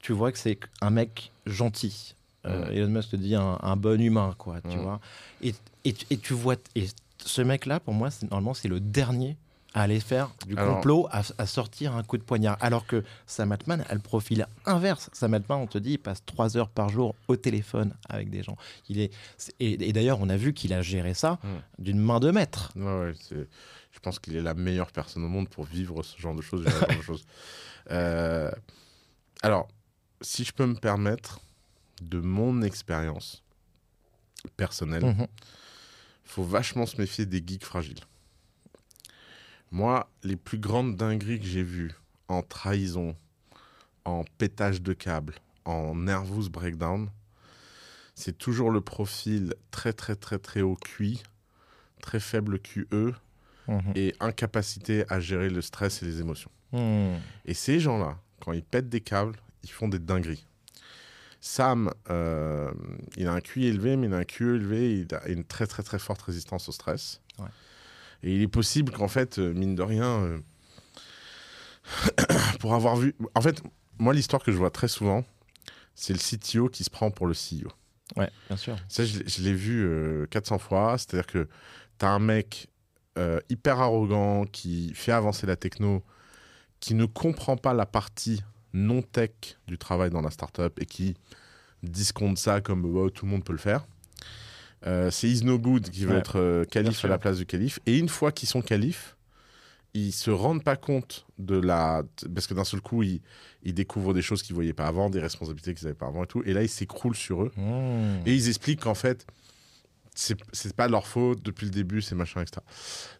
tu 0.00 0.12
vois 0.12 0.32
que 0.32 0.38
c'est 0.38 0.58
un 0.80 0.90
mec 0.90 1.32
gentil. 1.46 2.14
Euh. 2.46 2.70
Elon 2.70 2.88
Musk 2.88 3.10
te 3.10 3.16
dit 3.16 3.34
un, 3.34 3.58
un 3.60 3.76
bon 3.76 4.00
humain, 4.00 4.34
quoi, 4.38 4.62
tu 4.70 4.78
vois. 4.78 4.98
Et, 5.42 5.54
et, 5.84 5.94
et 6.08 6.16
tu 6.16 6.32
vois, 6.32 6.54
et 6.74 6.86
ce 7.22 7.42
mec-là, 7.42 7.80
pour 7.80 7.92
moi, 7.92 8.08
normalement, 8.22 8.54
c'est 8.54 8.68
le 8.68 8.80
dernier 8.80 9.36
à 9.74 9.82
aller 9.82 10.00
faire 10.00 10.30
du 10.46 10.56
Alors- 10.56 10.76
complot, 10.76 11.06
à, 11.12 11.20
à 11.36 11.44
sortir 11.46 11.94
un 11.94 12.02
coup 12.02 12.16
de 12.16 12.22
poignard. 12.22 12.56
Alors 12.60 12.86
que 12.86 13.04
Sam 13.26 13.52
Altman 13.52 13.84
a 13.90 13.94
le 13.94 14.00
profil 14.00 14.46
inverse. 14.64 15.10
Sam 15.12 15.34
Altman, 15.34 15.58
on 15.60 15.66
te 15.66 15.76
dit, 15.76 15.92
il 15.92 15.98
passe 15.98 16.24
trois 16.24 16.56
heures 16.56 16.70
par 16.70 16.88
jour 16.88 17.14
au 17.28 17.36
téléphone 17.36 17.92
avec 18.08 18.30
des 18.30 18.42
gens. 18.42 18.56
Il 18.88 18.98
est, 19.00 19.12
et, 19.60 19.86
et 19.88 19.92
d'ailleurs, 19.92 20.18
on 20.22 20.30
a 20.30 20.36
vu 20.38 20.54
qu'il 20.54 20.72
a 20.72 20.80
géré 20.80 21.12
ça 21.12 21.38
d'une 21.78 21.98
main 21.98 22.20
de 22.20 22.30
maître. 22.30 22.72
Ouais, 22.74 22.82
ouais, 22.84 23.12
c'est- 23.20 23.48
je 23.92 23.98
pense 24.00 24.18
qu'il 24.18 24.36
est 24.36 24.42
la 24.42 24.54
meilleure 24.54 24.92
personne 24.92 25.24
au 25.24 25.28
monde 25.28 25.48
pour 25.48 25.64
vivre 25.64 26.02
ce 26.02 26.18
genre 26.20 26.34
de 26.34 26.42
choses. 26.42 26.62
gérer 26.64 26.74
ce 26.74 26.86
genre 26.86 26.96
de 26.96 27.02
choses. 27.02 27.24
Euh, 27.90 28.50
Alors, 29.42 29.66
si 30.20 30.44
je 30.44 30.52
peux 30.52 30.66
me 30.66 30.74
permettre, 30.74 31.40
de 32.02 32.20
mon 32.20 32.62
expérience 32.62 33.42
personnelle, 34.56 35.04
Mhm. 35.04 35.26
faut 36.24 36.44
vachement 36.44 36.86
se 36.86 36.98
méfier 37.00 37.26
des 37.26 37.42
geeks 37.44 37.64
fragiles. 37.64 38.00
Moi, 39.70 40.08
les 40.22 40.36
plus 40.36 40.58
grandes 40.58 40.96
dingueries 40.96 41.40
que 41.40 41.46
j'ai 41.46 41.62
vues 41.62 41.92
en 42.28 42.42
trahison, 42.42 43.16
en 44.04 44.24
pétage 44.38 44.82
de 44.82 44.92
câble, 44.92 45.34
en 45.64 45.94
nervous 45.94 46.48
breakdown, 46.50 47.10
c'est 48.14 48.36
toujours 48.36 48.70
le 48.70 48.80
profil 48.80 49.54
très 49.70 49.92
très 49.92 50.16
très 50.16 50.38
très 50.38 50.60
haut 50.62 50.76
QI, 50.76 51.22
très 52.02 52.20
faible 52.20 52.58
QE 52.60 53.14
Mhm. 53.70 53.92
et 53.94 54.14
incapacité 54.20 55.04
à 55.08 55.20
gérer 55.20 55.48
le 55.48 55.62
stress 55.62 56.02
et 56.02 56.06
les 56.06 56.20
émotions. 56.20 56.50
Mhm. 56.72 57.18
Et 57.46 57.54
ces 57.54 57.80
gens-là, 57.80 58.18
quand 58.40 58.52
ils 58.52 58.62
pètent 58.64 58.88
des 58.90 59.00
câbles, 59.00 59.36
ils 59.62 59.70
font 59.70 59.88
des 59.88 59.98
dingueries. 59.98 60.44
Sam, 61.40 61.90
euh, 62.10 62.70
il 63.16 63.26
a 63.26 63.32
un 63.32 63.40
QI 63.40 63.66
élevé, 63.66 63.96
mais 63.96 64.08
il 64.08 64.12
a 64.14 64.18
un 64.18 64.24
QE 64.24 64.56
élevé, 64.56 65.00
il 65.00 65.14
a 65.14 65.26
une 65.28 65.44
très 65.44 65.66
très 65.66 65.82
très 65.82 65.98
forte 65.98 66.20
résistance 66.22 66.68
au 66.68 66.72
stress. 66.72 67.20
Ouais. 67.38 67.46
Et 68.22 68.34
il 68.34 68.42
est 68.42 68.48
possible 68.48 68.92
qu'en 68.92 69.08
fait, 69.08 69.38
euh, 69.38 69.54
mine 69.54 69.74
de 69.74 69.82
rien, 69.82 70.04
euh, 70.20 70.38
pour 72.60 72.74
avoir 72.74 72.96
vu... 72.96 73.14
En 73.34 73.40
fait, 73.40 73.62
moi, 73.98 74.12
l'histoire 74.14 74.42
que 74.42 74.52
je 74.52 74.56
vois 74.56 74.70
très 74.70 74.88
souvent, 74.88 75.24
c'est 75.94 76.12
le 76.12 76.18
CTO 76.18 76.68
qui 76.68 76.84
se 76.84 76.90
prend 76.90 77.10
pour 77.10 77.26
le 77.26 77.34
CEO. 77.34 77.68
Ouais, 78.16 78.30
bien 78.48 78.56
sûr. 78.56 78.76
Ça, 78.88 79.04
je, 79.04 79.18
l'ai- 79.20 79.28
je 79.28 79.42
l'ai 79.42 79.54
vu 79.54 79.84
euh, 79.84 80.26
400 80.30 80.58
fois. 80.58 80.98
C'est-à-dire 80.98 81.26
que 81.26 81.48
tu 81.98 82.04
as 82.06 82.10
un 82.10 82.18
mec 82.18 82.68
euh, 83.18 83.40
hyper 83.48 83.80
arrogant 83.80 84.44
qui 84.44 84.92
fait 84.94 85.12
avancer 85.12 85.46
la 85.46 85.56
techno, 85.56 86.02
qui 86.78 86.94
ne 86.94 87.06
comprend 87.06 87.56
pas 87.56 87.74
la 87.74 87.86
partie 87.86 88.42
non-tech 88.72 89.30
du 89.66 89.78
travail 89.78 90.10
dans 90.10 90.20
la 90.20 90.30
startup 90.30 90.80
et 90.80 90.86
qui 90.86 91.16
discompte 91.82 92.38
ça 92.38 92.60
comme 92.60 92.84
Oh, 92.84 93.10
tout 93.10 93.26
le 93.26 93.32
monde 93.32 93.44
peut 93.44 93.52
le 93.52 93.58
faire. 93.58 93.86
Euh, 94.86 95.10
c'est 95.10 95.28
Is 95.28 95.44
No 95.44 95.58
Good 95.58 95.90
qui 95.90 96.04
veut 96.04 96.16
être 96.16 96.38
euh, 96.38 96.64
calife 96.64 97.04
à 97.04 97.08
la 97.08 97.18
place 97.18 97.36
du 97.36 97.46
calife. 97.46 97.80
Et 97.86 97.98
une 97.98 98.08
fois 98.08 98.32
qu'ils 98.32 98.48
sont 98.48 98.62
califes, 98.62 99.16
ils 99.92 100.12
se 100.12 100.30
rendent 100.30 100.64
pas 100.64 100.76
compte 100.76 101.26
de 101.38 101.58
la. 101.58 102.02
Parce 102.34 102.46
que 102.46 102.54
d'un 102.54 102.64
seul 102.64 102.80
coup, 102.80 103.02
ils, 103.02 103.20
ils 103.62 103.74
découvrent 103.74 104.14
des 104.14 104.22
choses 104.22 104.42
qu'ils 104.42 104.54
voyaient 104.54 104.72
pas 104.72 104.86
avant, 104.86 105.10
des 105.10 105.20
responsabilités 105.20 105.74
qu'ils 105.74 105.86
avaient 105.86 105.96
pas 105.96 106.06
avant 106.06 106.24
et 106.24 106.26
tout. 106.26 106.42
Et 106.46 106.52
là, 106.52 106.62
ils 106.62 106.68
s'écroulent 106.68 107.16
sur 107.16 107.42
eux. 107.42 107.52
Mmh. 107.56 108.26
Et 108.26 108.34
ils 108.34 108.48
expliquent 108.48 108.80
qu'en 108.80 108.94
fait, 108.94 109.26
c'est 110.14 110.74
pas 110.74 110.88
leur 110.88 111.06
faute 111.06 111.42
depuis 111.42 111.64
le 111.64 111.70
début, 111.70 112.02
c'est 112.02 112.14
machin, 112.14 112.42
etc. 112.42 112.60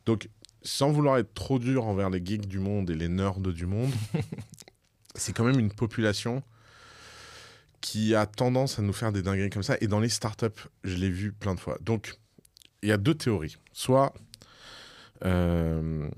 Donc, 0.06 0.28
sans 0.62 0.90
vouloir 0.90 1.18
être 1.18 1.32
trop 1.34 1.58
dur 1.58 1.86
envers 1.86 2.10
les 2.10 2.24
geeks 2.24 2.46
du 2.46 2.58
monde 2.58 2.90
et 2.90 2.94
les 2.94 3.08
nerds 3.08 3.40
du 3.40 3.66
monde, 3.66 3.92
c'est 5.14 5.32
quand 5.32 5.44
même 5.44 5.58
une 5.58 5.72
population 5.72 6.42
qui 7.80 8.14
a 8.14 8.26
tendance 8.26 8.78
à 8.78 8.82
nous 8.82 8.92
faire 8.92 9.12
des 9.12 9.22
dingueries 9.22 9.50
comme 9.50 9.62
ça. 9.62 9.76
Et 9.80 9.86
dans 9.86 10.00
les 10.00 10.10
startups, 10.10 10.68
je 10.84 10.96
l'ai 10.96 11.10
vu 11.10 11.32
plein 11.32 11.54
de 11.54 11.60
fois. 11.60 11.78
Donc, 11.80 12.18
il 12.82 12.88
y 12.88 12.92
a 12.92 12.98
deux 12.98 13.14
théories. 13.14 13.56
Soit, 13.72 14.12
euh, 15.24 16.08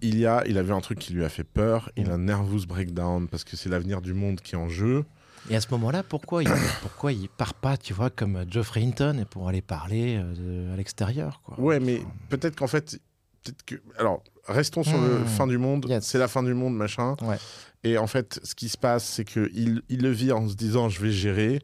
il 0.00 0.18
y 0.18 0.26
a, 0.26 0.42
il 0.46 0.58
a 0.58 0.62
vu 0.62 0.72
un 0.72 0.80
truc 0.80 0.98
qui 0.98 1.12
lui 1.12 1.24
a 1.24 1.28
fait 1.28 1.44
peur, 1.44 1.90
il 1.96 2.10
a 2.10 2.14
un 2.14 2.18
nervous 2.18 2.66
breakdown 2.66 3.28
parce 3.28 3.44
que 3.44 3.56
c'est 3.56 3.68
l'avenir 3.68 4.02
du 4.02 4.14
monde 4.14 4.40
qui 4.40 4.54
est 4.54 4.58
en 4.58 4.68
jeu. 4.68 5.04
Et 5.50 5.56
à 5.56 5.60
ce 5.60 5.68
moment-là, 5.72 6.02
pourquoi 6.02 6.42
il, 6.42 6.50
pourquoi 6.82 7.12
il 7.12 7.28
part 7.28 7.54
pas, 7.54 7.76
tu 7.76 7.92
vois, 7.92 8.10
comme 8.10 8.44
Geoffrey 8.50 8.82
Hinton 8.82 9.18
et 9.20 9.24
pour 9.24 9.48
aller 9.48 9.62
parler 9.62 10.18
euh, 10.20 10.72
à 10.72 10.76
l'extérieur, 10.76 11.40
quoi 11.44 11.58
Ouais, 11.58 11.80
mais 11.80 12.00
peut-être 12.28 12.56
qu'en 12.56 12.66
fait, 12.68 12.98
peut-être 13.42 13.64
que. 13.64 13.74
Alors, 13.98 14.22
restons 14.46 14.82
sur 14.84 15.00
le 15.00 15.20
Hmm. 15.20 15.26
fin 15.26 15.46
du 15.46 15.58
monde. 15.58 15.86
Yes. 15.88 16.04
C'est 16.04 16.18
la 16.18 16.28
fin 16.28 16.42
du 16.42 16.54
monde, 16.54 16.74
machin. 16.76 17.16
Ouais. 17.22 17.38
Et 17.84 17.98
en 17.98 18.06
fait, 18.06 18.38
ce 18.44 18.54
qui 18.54 18.68
se 18.68 18.78
passe, 18.78 19.04
c'est 19.04 19.24
que 19.24 19.50
il, 19.54 19.82
il 19.88 20.02
le 20.02 20.10
vit 20.10 20.32
en 20.32 20.48
se 20.48 20.54
disant, 20.54 20.88
je 20.88 21.00
vais 21.00 21.10
gérer. 21.10 21.60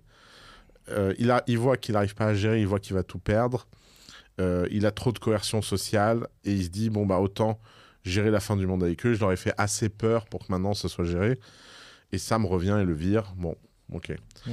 Euh, 0.91 1.15
il, 1.19 1.31
a, 1.31 1.43
il 1.47 1.59
voit 1.59 1.77
qu'il 1.77 1.93
n'arrive 1.95 2.15
pas 2.15 2.27
à 2.27 2.35
gérer, 2.35 2.61
il 2.61 2.67
voit 2.67 2.81
qu'il 2.81 2.95
va 2.95 3.03
tout 3.03 3.19
perdre. 3.19 3.69
Euh, 4.41 4.67
il 4.71 4.87
a 4.87 4.91
trop 4.91 5.13
de 5.13 5.19
coercion 5.19 5.63
sociale 5.63 6.27
et 6.45 6.53
il 6.53 6.65
se 6.65 6.69
dit, 6.71 6.91
bon, 6.91 7.05
bah, 7.07 7.19
autant 7.19 7.59
gérer 8.05 8.31
la 8.31 8.41
fin 8.41 8.57
du 8.57 8.67
monde 8.67 8.83
avec 8.83 9.05
eux. 9.05 9.13
Je 9.15 9.21
leur 9.21 9.33
ai 9.33 9.37
fait 9.37 9.53
assez 9.59 9.89
peur 9.89 10.27
pour 10.27 10.47
que 10.47 10.53
maintenant 10.53 10.75
ce 10.75 10.89
soit 10.89 11.05
géré. 11.05 11.39
Et 12.13 12.19
ça 12.19 12.39
me 12.39 12.47
revient 12.47 12.79
et 12.81 12.85
le 12.85 12.95
vire. 12.95 13.35
Bon, 13.37 13.55
ok. 13.93 14.13
Mmh. 14.47 14.51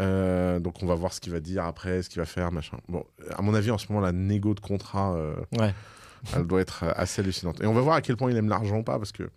Euh, 0.00 0.58
donc 0.60 0.82
on 0.82 0.86
va 0.86 0.94
voir 0.94 1.12
ce 1.12 1.20
qu'il 1.20 1.32
va 1.32 1.40
dire 1.40 1.64
après, 1.64 2.02
ce 2.02 2.08
qu'il 2.08 2.18
va 2.20 2.26
faire, 2.26 2.52
machin. 2.52 2.78
Bon, 2.88 3.04
à 3.36 3.42
mon 3.42 3.54
avis, 3.54 3.70
en 3.70 3.78
ce 3.78 3.86
moment, 3.88 4.00
la 4.00 4.12
négo 4.12 4.54
de 4.54 4.60
contrat, 4.60 5.14
euh, 5.14 5.34
Ouais. 5.58 5.74
elle 6.34 6.46
doit 6.46 6.60
être 6.60 6.84
euh, 6.84 6.92
assez 6.96 7.20
hallucinante. 7.22 7.60
Et 7.62 7.66
on 7.66 7.74
va 7.74 7.80
voir 7.80 7.96
à 7.96 8.00
quel 8.00 8.16
point 8.16 8.30
il 8.30 8.36
aime 8.36 8.48
l'argent 8.48 8.78
ou 8.78 8.82
pas, 8.82 8.98
parce 8.98 9.12
que 9.12 9.28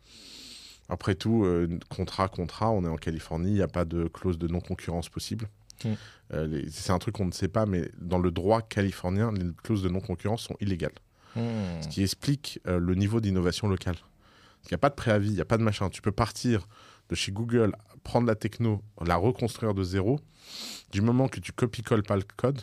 après 0.88 1.15
tout, 1.15 1.44
euh, 1.46 1.68
contrat, 1.89 2.27
contrat, 2.27 2.72
on 2.72 2.84
est 2.84 2.88
en 2.89 2.96
Californie, 2.98 3.50
il 3.50 3.56
n'y 3.56 3.62
a 3.62 3.68
pas 3.68 3.86
de 3.86 4.08
clause 4.08 4.38
de 4.39 4.48
non-concurrence 4.48 5.10
possible. 5.10 5.48
Mm. 5.86 5.89
Euh, 6.34 6.48
les- 6.48 6.70
c'est 6.70 6.91
un 6.91 7.00
truc 7.00 7.15
qu'on 7.15 7.25
ne 7.25 7.32
sait 7.32 7.48
pas, 7.48 7.65
mais 7.65 7.89
dans 8.00 8.18
le 8.20 8.32
droit 8.32 8.62
californien, 8.62 9.32
les 9.32 9.46
clauses 9.63 9.82
de 9.84 9.89
non-concurrence 9.89 10.41
sont 10.41 10.56
illégales. 10.60 10.91
Mmh. 11.36 11.41
Ce 11.82 11.88
qui 11.88 12.01
explique 12.01 12.60
le 12.65 12.96
niveau 12.96 13.22
d'innovation 13.22 13.68
locale. 13.68 13.96
Il 14.65 14.70
n'y 14.72 14.75
a 14.75 14.77
pas 14.79 14.89
de 14.89 14.96
préavis, 14.96 15.29
il 15.29 15.36
n'y 15.36 15.41
a 15.41 15.46
pas 15.46 15.58
de 15.60 15.63
machin. 15.63 15.88
Tu 15.89 16.01
peux 16.01 16.12
partir 16.12 16.68
de 17.08 17.13
chez 17.15 17.32
Google, 17.32 17.72
prendre 18.03 18.27
la 18.27 18.36
techno, 18.36 18.82
la 19.06 19.15
reconstruire 19.15 19.74
de 19.74 19.84
zéro. 19.84 20.20
Du 20.91 21.01
moment 21.01 21.27
que 21.27 21.39
tu 21.39 21.51
copies-colles 21.51 22.03
pas 22.03 22.15
le 22.15 22.24
code, 22.36 22.62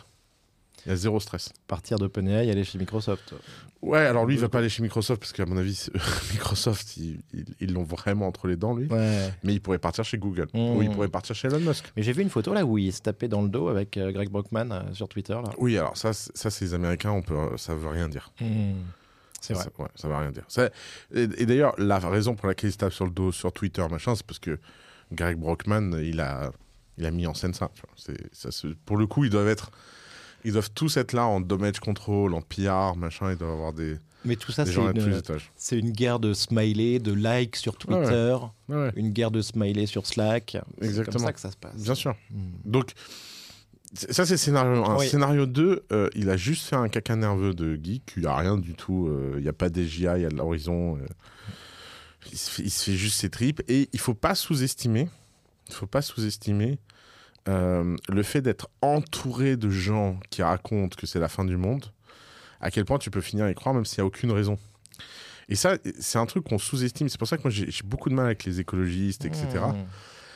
il 0.85 0.89
y 0.89 0.91
a 0.91 0.95
zéro 0.95 1.19
stress. 1.19 1.51
Partir 1.67 1.97
d'OpenAI 1.97 2.47
et 2.47 2.51
aller 2.51 2.63
chez 2.63 2.77
Microsoft. 2.77 3.33
Ouais, 3.81 3.99
alors 3.99 4.25
lui, 4.25 4.35
il 4.35 4.39
va 4.39 4.49
pas 4.49 4.59
aller 4.59 4.69
chez 4.69 4.81
Microsoft 4.81 5.19
parce 5.21 5.31
qu'à 5.33 5.45
mon 5.45 5.57
avis, 5.57 5.87
Microsoft, 6.33 6.97
ils 6.97 7.73
l'ont 7.73 7.83
vraiment 7.83 8.27
entre 8.27 8.47
les 8.47 8.55
dents, 8.55 8.73
lui. 8.75 8.87
Ouais. 8.87 9.31
Mais 9.43 9.53
il 9.53 9.61
pourrait 9.61 9.79
partir 9.79 10.03
chez 10.03 10.17
Google. 10.17 10.47
Mm. 10.53 10.59
Ou 10.75 10.81
il 10.81 10.89
pourrait 10.89 11.07
partir 11.09 11.35
chez 11.35 11.47
Elon 11.47 11.59
Musk. 11.59 11.85
Mais 11.95 12.03
j'ai 12.03 12.11
vu 12.13 12.21
une 12.23 12.29
photo 12.29 12.53
là 12.53 12.65
où 12.65 12.77
il 12.77 12.91
se 12.91 13.01
tapait 13.01 13.27
dans 13.27 13.41
le 13.41 13.49
dos 13.49 13.67
avec 13.69 13.97
euh, 13.97 14.11
Greg 14.11 14.29
Brockman 14.29 14.71
euh, 14.71 14.93
sur 14.93 15.07
Twitter. 15.07 15.33
Là. 15.33 15.49
Oui, 15.57 15.77
alors 15.77 15.95
ça, 15.95 16.13
c'est- 16.13 16.35
ça 16.35 16.49
c'est 16.49 16.65
les 16.65 16.73
Américains, 16.73 17.11
on 17.11 17.21
peut, 17.21 17.55
ça 17.57 17.75
veut 17.75 17.89
rien 17.89 18.09
dire. 18.09 18.31
C'est 19.39 19.53
vrai. 19.53 19.63
Ça, 19.63 19.69
ouais, 19.79 19.89
ça 19.95 20.07
veut 20.07 20.15
rien 20.15 20.31
dire. 20.31 20.43
Ça- 20.47 20.69
et 21.13 21.23
et 21.37 21.45
d'ailleurs, 21.45 21.75
la 21.77 21.99
raison 21.99 22.35
pour 22.35 22.47
laquelle 22.47 22.69
il 22.69 22.73
se 22.73 22.77
tape 22.77 22.93
sur 22.93 23.05
le 23.05 23.11
dos 23.11 23.31
sur 23.31 23.51
Twitter, 23.53 23.85
machin, 23.89 24.15
c'est 24.15 24.25
parce 24.25 24.39
que 24.39 24.59
Greg 25.11 25.37
Brockman, 25.37 25.91
il 26.03 26.19
a, 26.19 26.51
il 26.97 27.05
a 27.05 27.11
mis 27.11 27.27
en 27.27 27.33
scène 27.33 27.53
ça. 27.53 27.69
C'est- 27.95 28.75
pour 28.85 28.97
le 28.97 29.07
coup, 29.07 29.23
ils 29.23 29.29
doivent 29.29 29.47
être, 29.47 29.71
ils 30.43 30.51
doivent 30.53 30.71
tous 30.71 30.97
être 30.97 31.13
là 31.13 31.25
en 31.25 31.39
damage 31.41 31.79
control, 31.79 32.33
en 32.33 32.41
PR, 32.41 32.95
machin. 32.97 33.31
Ils 33.31 33.37
doivent 33.37 33.51
avoir 33.51 33.73
des, 33.73 33.97
Mais 34.25 34.35
tout 34.35 34.51
ça, 34.51 34.65
c'est 34.65 34.75
une, 34.75 35.21
c'est 35.55 35.77
une 35.79 35.91
guerre 35.91 36.19
de 36.19 36.33
smiley, 36.33 36.99
de 36.99 37.13
likes 37.13 37.55
sur 37.55 37.73
ouais. 37.73 37.79
Twitter, 37.79 38.37
Ouais, 38.69 38.91
une 38.95 39.11
guerre 39.11 39.31
de 39.31 39.41
smiley 39.41 39.85
sur 39.85 40.05
Slack. 40.05 40.57
C'est 40.81 40.85
Exactement. 40.85 41.17
comme 41.17 41.25
ça 41.27 41.33
que 41.33 41.39
ça 41.39 41.51
se 41.51 41.57
passe. 41.57 41.81
bien 41.81 41.95
sûr. 41.95 42.15
Mm. 42.31 42.37
Donc, 42.65 42.91
c'est- 43.93 44.11
ça, 44.11 44.25
c'est 44.25 44.35
scénario 44.37 44.83
1. 44.83 44.97
Oui. 44.97 45.07
Scénario 45.07 45.45
2, 45.45 45.85
euh, 45.93 46.09
il 46.15 46.29
a 46.29 46.35
juste 46.37 46.67
fait 46.67 46.75
un 46.75 46.89
caca 46.89 47.15
nerveux 47.15 47.53
de 47.53 47.75
geek. 47.81 48.13
Il 48.17 48.23
n'y 48.23 48.27
a 48.27 48.35
rien 48.35 48.57
du 48.57 48.73
tout. 48.73 49.07
euh, 49.07 49.35
Il 49.37 49.43
n'y 49.43 49.49
a 49.49 49.53
pas 49.53 49.69
d'EGA, 49.69 50.17
il 50.17 50.23
y 50.23 50.25
a 50.25 50.29
de 50.29 50.35
l'horizon. 50.35 50.97
euh, 50.97 51.05
il, 52.31 52.37
se 52.37 52.49
fait, 52.49 52.63
il 52.63 52.71
se 52.71 52.83
fait 52.85 52.97
juste 52.97 53.19
ses 53.19 53.29
tripes. 53.29 53.61
Et 53.67 53.89
il 53.93 53.99
faut 53.99 54.13
pas 54.13 54.35
sous-estimer, 54.35 55.09
il 55.67 55.73
faut 55.73 55.87
pas 55.87 56.01
sous-estimer 56.01 56.79
euh, 57.47 57.95
le 58.09 58.23
fait 58.23 58.41
d'être 58.41 58.69
entouré 58.81 59.55
de 59.57 59.69
gens 59.69 60.19
qui 60.29 60.43
racontent 60.43 60.95
que 60.97 61.07
c'est 61.07 61.19
la 61.19 61.29
fin 61.29 61.45
du 61.45 61.57
monde, 61.57 61.91
à 62.59 62.71
quel 62.71 62.85
point 62.85 62.97
tu 62.97 63.11
peux 63.11 63.21
finir 63.21 63.45
à 63.45 63.51
y 63.51 63.55
croire 63.55 63.73
même 63.73 63.85
s'il 63.85 63.99
n'y 63.99 64.03
a 64.03 64.05
aucune 64.05 64.31
raison. 64.31 64.57
Et 65.49 65.55
ça, 65.55 65.77
c'est 65.99 66.17
un 66.17 66.25
truc 66.25 66.43
qu'on 66.43 66.57
sous-estime. 66.57 67.07
C'est 67.07 67.17
pour 67.17 67.27
ça 67.27 67.37
que 67.37 67.43
moi, 67.43 67.51
j'ai 67.51 67.69
beaucoup 67.85 68.09
de 68.09 68.15
mal 68.15 68.25
avec 68.25 68.43
les 68.43 68.59
écologistes, 68.59 69.23
etc 69.23 69.47
Mm. 69.47 69.85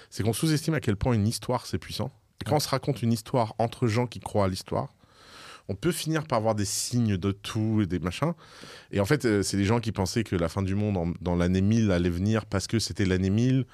c'est 0.09 0.23
qu'on 0.23 0.33
sous-estime 0.33 0.73
à 0.73 0.79
quel 0.79 0.95
point 0.95 1.13
une 1.13 1.27
histoire 1.27 1.65
c'est 1.65 1.77
puissant. 1.77 2.11
Et 2.41 2.45
quand 2.45 2.55
on 2.55 2.59
se 2.59 2.69
raconte 2.69 3.01
une 3.01 3.11
histoire 3.11 3.53
entre 3.57 3.87
gens 3.87 4.07
qui 4.07 4.19
croient 4.19 4.45
à 4.45 4.47
l'histoire, 4.47 4.93
on 5.71 5.75
peut 5.75 5.91
finir 5.93 6.25
par 6.25 6.37
avoir 6.39 6.53
des 6.55 6.65
signes 6.65 7.15
de 7.17 7.31
tout 7.31 7.79
et 7.81 7.85
des 7.85 7.99
machins. 7.99 8.33
Et 8.91 8.99
en 8.99 9.05
fait, 9.05 9.23
euh, 9.25 9.41
c'est 9.41 9.55
des 9.57 9.63
gens 9.65 9.79
qui 9.79 9.91
pensaient 9.93 10.23
que 10.25 10.35
la 10.35 10.49
fin 10.49 10.61
du 10.61 10.75
monde 10.75 10.97
en- 10.97 11.13
dans 11.21 11.35
l'année 11.35 11.61
1000 11.61 11.91
allait 11.91 12.09
venir 12.09 12.45
parce 12.45 12.67
que 12.67 12.77
c'était 12.79 13.05
l'année 13.05 13.29
1000 13.29 13.65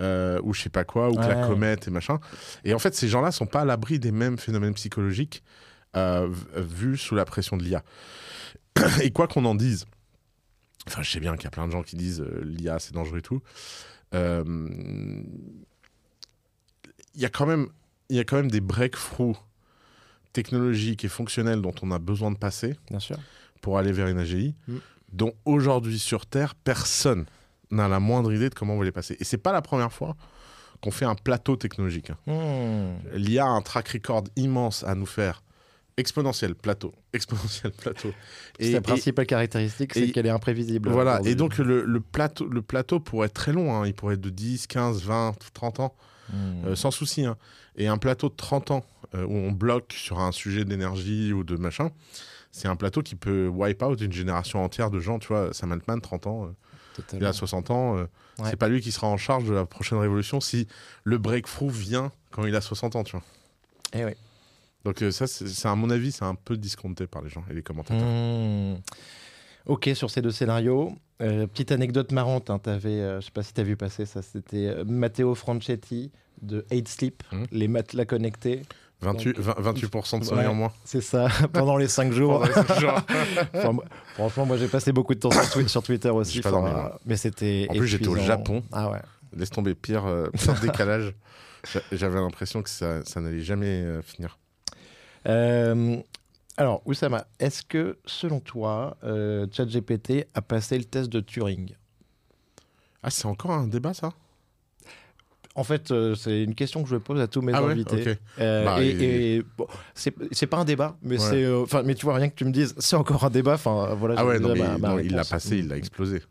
euh, 0.00 0.40
ou 0.44 0.54
je 0.54 0.62
sais 0.62 0.70
pas 0.70 0.84
quoi, 0.84 1.10
ou 1.10 1.14
que 1.14 1.20
la 1.28 1.34
comète 1.48 1.88
et 1.88 1.90
machin. 1.90 2.20
Et 2.64 2.72
en 2.72 2.78
fait, 2.78 2.94
ces 2.94 3.08
gens-là 3.08 3.32
sont 3.32 3.46
pas 3.46 3.62
à 3.62 3.64
l'abri 3.64 3.98
des 3.98 4.12
mêmes 4.12 4.38
phénomènes 4.38 4.74
psychologiques 4.74 5.42
euh, 5.96 6.28
vus 6.56 6.96
sous 6.96 7.16
la 7.16 7.24
pression 7.24 7.56
de 7.56 7.64
l'IA. 7.64 7.82
Et 9.02 9.10
quoi 9.10 9.26
qu'on 9.26 9.44
en 9.44 9.56
dise, 9.56 9.84
enfin, 10.86 11.02
je 11.02 11.10
sais 11.10 11.20
bien 11.20 11.34
qu'il 11.34 11.44
y 11.44 11.48
a 11.48 11.50
plein 11.50 11.66
de 11.66 11.72
gens 11.72 11.82
qui 11.82 11.96
disent 11.96 12.20
euh, 12.20 12.42
l'IA 12.44 12.78
c'est 12.78 12.94
dangereux 12.94 13.18
et 13.18 13.22
tout. 13.22 13.42
Il 17.14 17.20
y 17.20 17.24
a 17.24 17.28
quand 17.28 17.46
même 17.46 17.68
il 18.08 18.16
y 18.16 18.20
a 18.20 18.24
quand 18.24 18.36
même 18.36 18.50
des 18.50 18.60
breakthroughs 18.60 19.36
technologiques 20.32 21.04
et 21.04 21.08
fonctionnels 21.08 21.60
dont 21.60 21.74
on 21.82 21.90
a 21.90 21.98
besoin 21.98 22.30
de 22.30 22.36
passer 22.38 22.76
Bien 22.88 23.00
sûr. 23.00 23.16
pour 23.60 23.78
aller 23.78 23.92
vers 23.92 24.08
une 24.08 24.18
AGI, 24.18 24.54
Mm. 24.68 24.76
dont 25.12 25.32
aujourd'hui 25.44 25.98
sur 25.98 26.26
Terre, 26.26 26.54
personne 26.54 27.26
n'a 27.70 27.88
la 27.88 28.00
moindre 28.00 28.32
idée 28.32 28.48
de 28.50 28.54
comment 28.54 28.74
on 28.74 28.78
va 28.78 28.84
les 28.84 28.92
passer. 28.92 29.16
Et 29.20 29.24
c'est 29.24 29.38
pas 29.38 29.52
la 29.52 29.62
première 29.62 29.92
fois 29.92 30.16
qu'on 30.82 30.90
fait 30.90 31.04
un 31.04 31.14
plateau 31.14 31.56
technologique. 31.56 32.10
hein. 32.10 32.16
Mm. 32.32 33.16
L'IA 33.16 33.44
a 33.44 33.48
un 33.48 33.60
track 33.60 33.88
record 33.88 34.24
immense 34.36 34.82
à 34.84 34.94
nous 34.94 35.06
faire. 35.06 35.42
Exponentiel, 35.96 36.54
plateau, 36.54 36.94
exponentiel, 37.12 37.72
plateau. 37.72 38.12
C'est 38.58 38.70
la 38.72 38.80
principale 38.80 39.26
caractéristique, 39.26 39.92
c'est 39.92 40.08
et- 40.08 40.12
qu'elle 40.12 40.24
est 40.26 40.30
imprévisible. 40.30 40.88
Voilà, 40.90 41.20
et 41.24 41.34
donc 41.34 41.58
le, 41.58 41.84
le 41.84 42.00
plateau, 42.00 42.46
le 42.48 42.62
plateau 42.62 43.00
pourrait 43.00 43.26
être 43.26 43.34
très 43.34 43.52
long, 43.52 43.74
hein. 43.74 43.86
il 43.86 43.92
pourrait 43.92 44.14
être 44.14 44.20
de 44.20 44.30
10, 44.30 44.66
15, 44.66 45.02
20, 45.02 45.34
30 45.52 45.80
ans. 45.80 45.94
Mm. 46.32 46.66
Euh, 46.66 46.76
sans 46.76 46.90
souci. 46.90 47.24
hein. 47.24 47.36
Et 47.76 47.86
un 47.88 47.98
plateau 47.98 48.28
de 48.28 48.34
30 48.36 48.70
ans 48.70 48.84
euh, 49.14 49.24
où 49.24 49.32
on 49.34 49.52
bloque 49.52 49.92
sur 49.92 50.18
un 50.20 50.32
sujet 50.32 50.64
d'énergie 50.64 51.32
ou 51.32 51.44
de 51.44 51.56
machin, 51.56 51.90
c'est 52.52 52.68
un 52.68 52.76
plateau 52.76 53.02
qui 53.02 53.14
peut 53.14 53.46
wipe 53.48 53.82
out 53.82 54.00
une 54.00 54.12
génération 54.12 54.62
entière 54.64 54.90
de 54.90 54.98
gens. 55.00 55.18
Tu 55.18 55.28
vois, 55.28 55.52
Sam 55.52 55.72
Altman, 55.72 56.00
30 56.00 56.26
ans, 56.26 56.46
euh, 56.46 57.02
il 57.14 57.24
a 57.24 57.32
60 57.32 57.70
ans, 57.70 57.96
euh, 57.96 58.06
Ouais. 58.38 58.48
c'est 58.50 58.56
pas 58.56 58.68
lui 58.68 58.80
qui 58.80 58.90
sera 58.90 59.06
en 59.06 59.18
charge 59.18 59.44
de 59.44 59.52
la 59.52 59.66
prochaine 59.66 59.98
révolution 59.98 60.40
si 60.40 60.66
le 61.04 61.18
breakthrough 61.18 61.70
vient 61.70 62.10
quand 62.30 62.46
il 62.46 62.56
a 62.56 62.60
60 62.62 62.96
ans. 62.96 63.04
Tu 63.04 63.12
vois. 63.12 63.22
Eh 63.92 64.04
oui. 64.04 64.12
Donc 64.86 65.02
euh, 65.02 65.10
ça, 65.10 65.26
c'est 65.26 65.68
à 65.68 65.74
mon 65.74 65.90
avis, 65.90 66.10
c'est 66.10 66.24
un 66.24 66.34
peu 66.34 66.56
discounté 66.56 67.06
par 67.06 67.20
les 67.22 67.28
gens 67.28 67.44
et 67.50 67.54
les 67.54 67.62
commentateurs. 67.62 68.00
Hmm. 68.02 68.76
Ok, 69.66 69.90
sur 69.94 70.10
ces 70.10 70.22
deux 70.22 70.30
scénarios. 70.30 70.92
Euh, 71.22 71.46
petite 71.46 71.70
anecdote 71.72 72.12
marrante, 72.12 72.48
hein, 72.50 72.58
t'avais, 72.58 72.88
euh, 73.00 73.20
je 73.20 73.26
sais 73.26 73.30
pas 73.30 73.42
si 73.42 73.52
tu 73.52 73.60
as 73.60 73.64
vu 73.64 73.76
passer 73.76 74.06
ça, 74.06 74.22
c'était 74.22 74.68
euh, 74.68 74.84
Matteo 74.86 75.34
Franchetti 75.34 76.10
de 76.40 76.64
8 76.70 76.88
Sleep, 76.88 77.22
Hmm. 77.30 77.44
les 77.52 77.68
matelas 77.68 78.06
connectés. 78.06 78.62
28, 79.02 79.36
Donc, 79.36 79.44
20 79.44 79.72
28% 79.72 80.20
de 80.20 80.24
sommeil 80.24 80.44
ouais. 80.44 80.50
en 80.50 80.54
moins. 80.54 80.72
C'est 80.84 81.00
ça, 81.02 81.28
pendant 81.52 81.76
les 81.76 81.88
5 81.88 82.12
jours. 82.12 82.44
Les. 82.44 82.52
Enfin, 83.54 83.76
franchement, 84.14 84.46
moi 84.46 84.56
j'ai 84.56 84.68
passé 84.68 84.92
beaucoup 84.92 85.14
de 85.14 85.20
temps 85.20 85.30
sur, 85.30 85.42
Twi- 85.42 85.68
sur 85.68 85.82
Twitter 85.82 86.10
aussi. 86.10 86.40
Pas 86.40 86.50
dormi, 86.50 86.70
mais 87.06 87.16
c'était. 87.16 87.66
En 87.70 87.74
plus, 87.74 87.86
j'étais 87.86 88.08
au. 88.08 88.16
Japon. 88.16 88.62
Ah 88.72 88.90
ouais. 88.90 88.98
Laisse 89.36 89.50
tomber, 89.50 89.74
pire, 89.74 90.04
pire 90.32 90.54
décalage. 90.62 91.14
J'a- 91.72 91.80
J'avais 91.92 92.18
l'impression 92.20 92.62
que 92.62 92.68
ça, 92.70 93.04
ça 93.04 93.20
n'allait 93.20 93.40
jamais 93.42 93.84
finir. 94.02 94.38
Euh, 95.28 95.96
alors, 96.60 96.82
Oussama, 96.84 97.26
est-ce 97.38 97.62
que 97.62 97.98
selon 98.04 98.38
toi, 98.40 98.96
euh, 99.02 99.46
ChatGPT 99.50 100.26
a 100.34 100.42
passé 100.42 100.76
le 100.78 100.84
test 100.84 101.08
de 101.10 101.20
Turing? 101.20 101.74
Ah, 103.02 103.08
c'est 103.10 103.26
encore 103.26 103.52
un 103.52 103.66
débat, 103.66 103.94
ça? 103.94 104.12
En 105.54 105.64
fait, 105.64 105.90
euh, 105.90 106.14
c'est 106.14 106.44
une 106.44 106.54
question 106.54 106.82
que 106.82 106.88
je 106.88 106.96
pose 106.96 107.20
à 107.20 107.26
tous 107.26 107.40
mes 107.40 107.52
Ah 107.54 107.64
ouais? 107.64 107.72
invités. 107.72 108.12
Ok. 108.12 108.18
Euh, 108.38 108.64
Bah, 108.64 108.82
et 108.82 108.88
et- 108.90 109.36
et, 109.36 109.42
bon, 109.56 109.66
c'est 109.94 110.46
pas 110.46 110.58
un 110.58 110.64
débat, 110.64 110.96
mais 111.02 111.18
Ouais. 111.18 111.30
c'est. 111.30 111.44
euh, 111.44 111.62
Enfin, 111.62 111.82
mais 111.82 111.94
tu 111.94 112.04
vois 112.04 112.14
rien 112.14 112.28
que 112.28 112.34
tu 112.36 112.44
me 112.44 112.52
dises, 112.52 112.74
c'est 112.78 112.94
encore 112.96 113.24
un 113.24 113.30
débat. 113.30 113.54
Enfin, 113.54 113.94
voilà. 113.94 114.14
Ah 114.18 114.26
ouais, 114.26 114.38
non, 114.38 114.52
mais 114.52 114.60
ma- 114.60 114.78
ma 114.78 114.88
non, 114.90 114.98
il 115.00 115.12
l'a 115.12 115.24
passé, 115.24 115.58
il 115.58 115.68
l'a 115.68 115.76
explosé. 115.76 116.22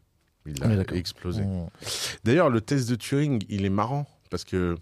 Il 0.46 0.60
l'a 0.60 0.76
d'accord. 0.76 0.98
explosé. 0.98 1.42
Mm. 1.44 1.68
D'ailleurs, 2.24 2.50
le 2.50 2.62
test 2.62 2.90
de 2.90 2.96
Turing, 2.96 3.44
il 3.50 3.66
est 3.66 3.70
marrant 3.70 4.08
parce 4.30 4.44
que 4.46 4.76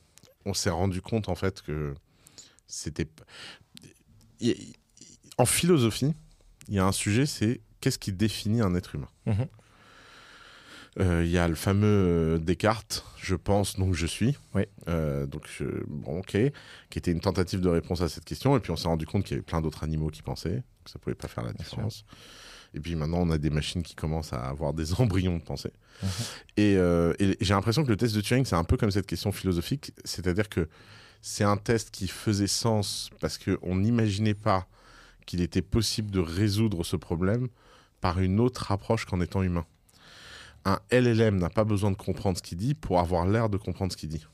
on 0.46 0.54
s'est 0.54 0.70
rendu 0.70 1.02
compte 1.02 1.30
en 1.30 1.36
fait 1.36 1.62
que 1.62 1.94
c'était. 2.68 3.08
il- 4.40 4.76
En 5.38 5.46
philosophie, 5.46 6.14
il 6.68 6.74
y 6.76 6.80
a 6.80 6.86
un 6.86 6.92
sujet, 6.92 7.26
c'est 7.26 7.62
qu'est-ce 7.82 8.00
qui 8.00 8.12
définit 8.12 8.62
un 8.62 8.74
être 8.76 8.96
humain. 8.96 9.10
Mhm. 9.26 9.48
Euh, 11.00 11.24
Il 11.26 11.30
y 11.32 11.38
a 11.38 11.48
le 11.48 11.54
fameux 11.56 11.86
euh, 11.88 12.38
Descartes, 12.40 13.06
je 13.22 13.36
pense, 13.36 13.78
donc 13.78 13.94
je 13.94 14.08
suis. 14.08 14.36
Oui. 14.56 14.64
Euh, 14.88 15.28
donc, 15.28 15.44
je- 15.48 15.84
bon, 15.88 16.20
ok, 16.20 16.36
qui 16.90 16.98
était 16.98 17.12
une 17.12 17.20
tentative 17.20 17.62
de 17.62 17.70
réponse 17.70 18.02
à 18.02 18.10
cette 18.10 18.26
question. 18.26 18.58
Et 18.58 18.60
puis, 18.60 18.72
on 18.72 18.76
s'est 18.76 18.88
rendu 18.88 19.06
compte 19.06 19.24
qu'il 19.24 19.34
y 19.34 19.36
avait 19.36 19.44
plein 19.46 19.62
d'autres 19.62 19.84
animaux 19.84 20.10
qui 20.10 20.24
pensaient 20.24 20.64
que 20.84 20.90
ça 20.90 20.98
pouvait 20.98 21.14
pas 21.16 21.28
faire 21.28 21.44
la 21.44 21.54
Bien 21.54 21.64
sûr. 21.64 21.70
différence. 21.76 22.04
Et 22.74 22.80
puis 22.80 22.96
maintenant, 22.96 23.20
on 23.20 23.30
a 23.30 23.38
des 23.38 23.50
machines 23.52 23.82
qui 23.84 23.96
commencent 23.96 24.34
à 24.34 24.42
avoir 24.44 24.74
des 24.74 24.94
embryons 25.00 25.38
de 25.38 25.44
pensée. 25.44 25.72
Mhm. 26.02 26.10
Et, 26.58 26.76
euh, 26.78 27.14
et 27.20 27.38
j'ai 27.42 27.54
l'impression 27.54 27.84
que 27.84 27.90
le 27.90 27.98
test 27.98 28.16
de 28.16 28.22
Turing, 28.22 28.46
c'est 28.46 28.56
un 28.56 28.64
peu 28.64 28.76
comme 28.76 28.92
cette 28.92 29.06
question 29.08 29.32
philosophique. 29.32 29.92
C'est-à-dire 30.04 30.50
que 30.50 30.68
c'est 31.22 31.44
un 31.44 31.58
test 31.58 31.92
qui 31.92 32.08
faisait 32.08 32.48
sens 32.48 33.12
parce 33.22 33.38
qu'on 33.38 33.76
n'imaginait 33.76 34.34
pas 34.34 34.68
qu'il 35.28 35.42
était 35.42 35.62
possible 35.62 36.10
de 36.10 36.20
résoudre 36.20 36.84
ce 36.84 36.96
problème 36.96 37.48
par 38.02 38.20
une 38.20 38.40
autre 38.40 38.72
approche 38.72 39.06
qu'en 39.06 39.22
étant 39.22 39.44
humain. 39.44 39.66
Un 40.66 40.80
LLM 40.92 41.38
n'a 41.38 41.50
pas 41.50 41.64
besoin 41.64 41.92
de 41.92 41.96
comprendre 41.96 42.38
ce 42.38 42.42
qu'il 42.44 42.58
dit 42.58 42.74
pour 42.74 43.00
avoir 43.00 43.28
l'air 43.28 43.50
de 43.50 43.58
comprendre 43.58 43.92
ce 43.92 43.98
qu'il 43.98 44.10
dit. 44.10 44.26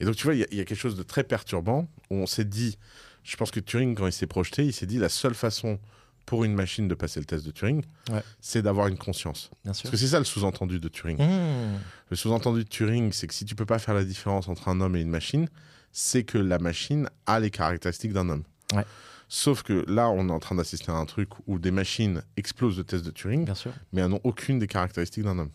Et 0.00 0.04
donc, 0.04 0.14
tu 0.16 0.24
vois, 0.24 0.34
il 0.34 0.40
y, 0.40 0.42
a- 0.42 0.46
il 0.50 0.58
y 0.58 0.60
a 0.60 0.64
quelque 0.64 0.78
chose 0.78 0.96
de 0.96 1.02
très 1.02 1.24
perturbant 1.24 1.88
où 2.10 2.16
on 2.16 2.26
s'est 2.26 2.44
dit, 2.44 2.76
je 3.22 3.34
pense 3.36 3.50
que 3.50 3.60
Turing, 3.60 3.94
quand 3.94 4.06
il 4.06 4.12
s'est 4.12 4.26
projeté, 4.26 4.64
il 4.66 4.72
s'est 4.72 4.86
dit 4.86 4.98
la 4.98 5.08
seule 5.08 5.34
façon 5.34 5.78
pour 6.26 6.44
une 6.44 6.54
machine 6.54 6.88
de 6.88 6.94
passer 6.94 7.20
le 7.20 7.26
test 7.26 7.46
de 7.46 7.50
Turing, 7.52 7.82
Ouais. 8.10 8.22
c'est 8.40 8.60
d'avoir 8.62 8.88
une 8.88 8.98
conscience. 8.98 9.50
Bien 9.64 9.72
sûr. 9.72 9.84
Parce 9.84 9.92
que 9.92 9.96
c'est 9.96 10.08
ça 10.08 10.18
le 10.18 10.24
sous-entendu 10.24 10.80
de 10.80 10.88
Turing. 10.88 11.16
Mm. 11.18 11.78
Le 12.10 12.16
sous-entendu 12.16 12.64
de 12.64 12.68
Turing, 12.68 13.12
c'est 13.12 13.26
que 13.28 13.34
si 13.34 13.44
tu 13.44 13.54
peux 13.54 13.64
pas 13.66 13.78
faire 13.78 13.94
la 13.94 14.04
différence 14.04 14.48
entre 14.48 14.68
un 14.68 14.80
homme 14.80 14.96
et 14.96 15.00
une 15.00 15.08
machine, 15.10 15.48
c'est 15.92 16.24
que 16.24 16.36
la 16.38 16.58
machine 16.58 17.08
a 17.26 17.38
les 17.40 17.50
caractéristiques 17.50 18.12
d'un 18.12 18.28
homme. 18.28 18.42
Ouais. 18.74 18.84
Sauf 19.28 19.62
que 19.62 19.84
là, 19.88 20.08
on 20.08 20.28
est 20.28 20.32
en 20.32 20.38
train 20.38 20.54
d'assister 20.54 20.90
à 20.92 20.94
un 20.94 21.04
truc 21.06 21.30
où 21.46 21.58
des 21.58 21.70
machines 21.72 22.22
explosent 22.36 22.78
le 22.78 22.84
test 22.84 23.04
de 23.04 23.10
Turing, 23.10 23.44
Bien 23.44 23.54
sûr. 23.56 23.72
mais 23.92 24.00
elles 24.02 24.08
n'ont 24.08 24.20
aucune 24.22 24.58
des 24.58 24.66
caractéristiques 24.68 25.24
d'un 25.24 25.38
homme. 25.38 25.50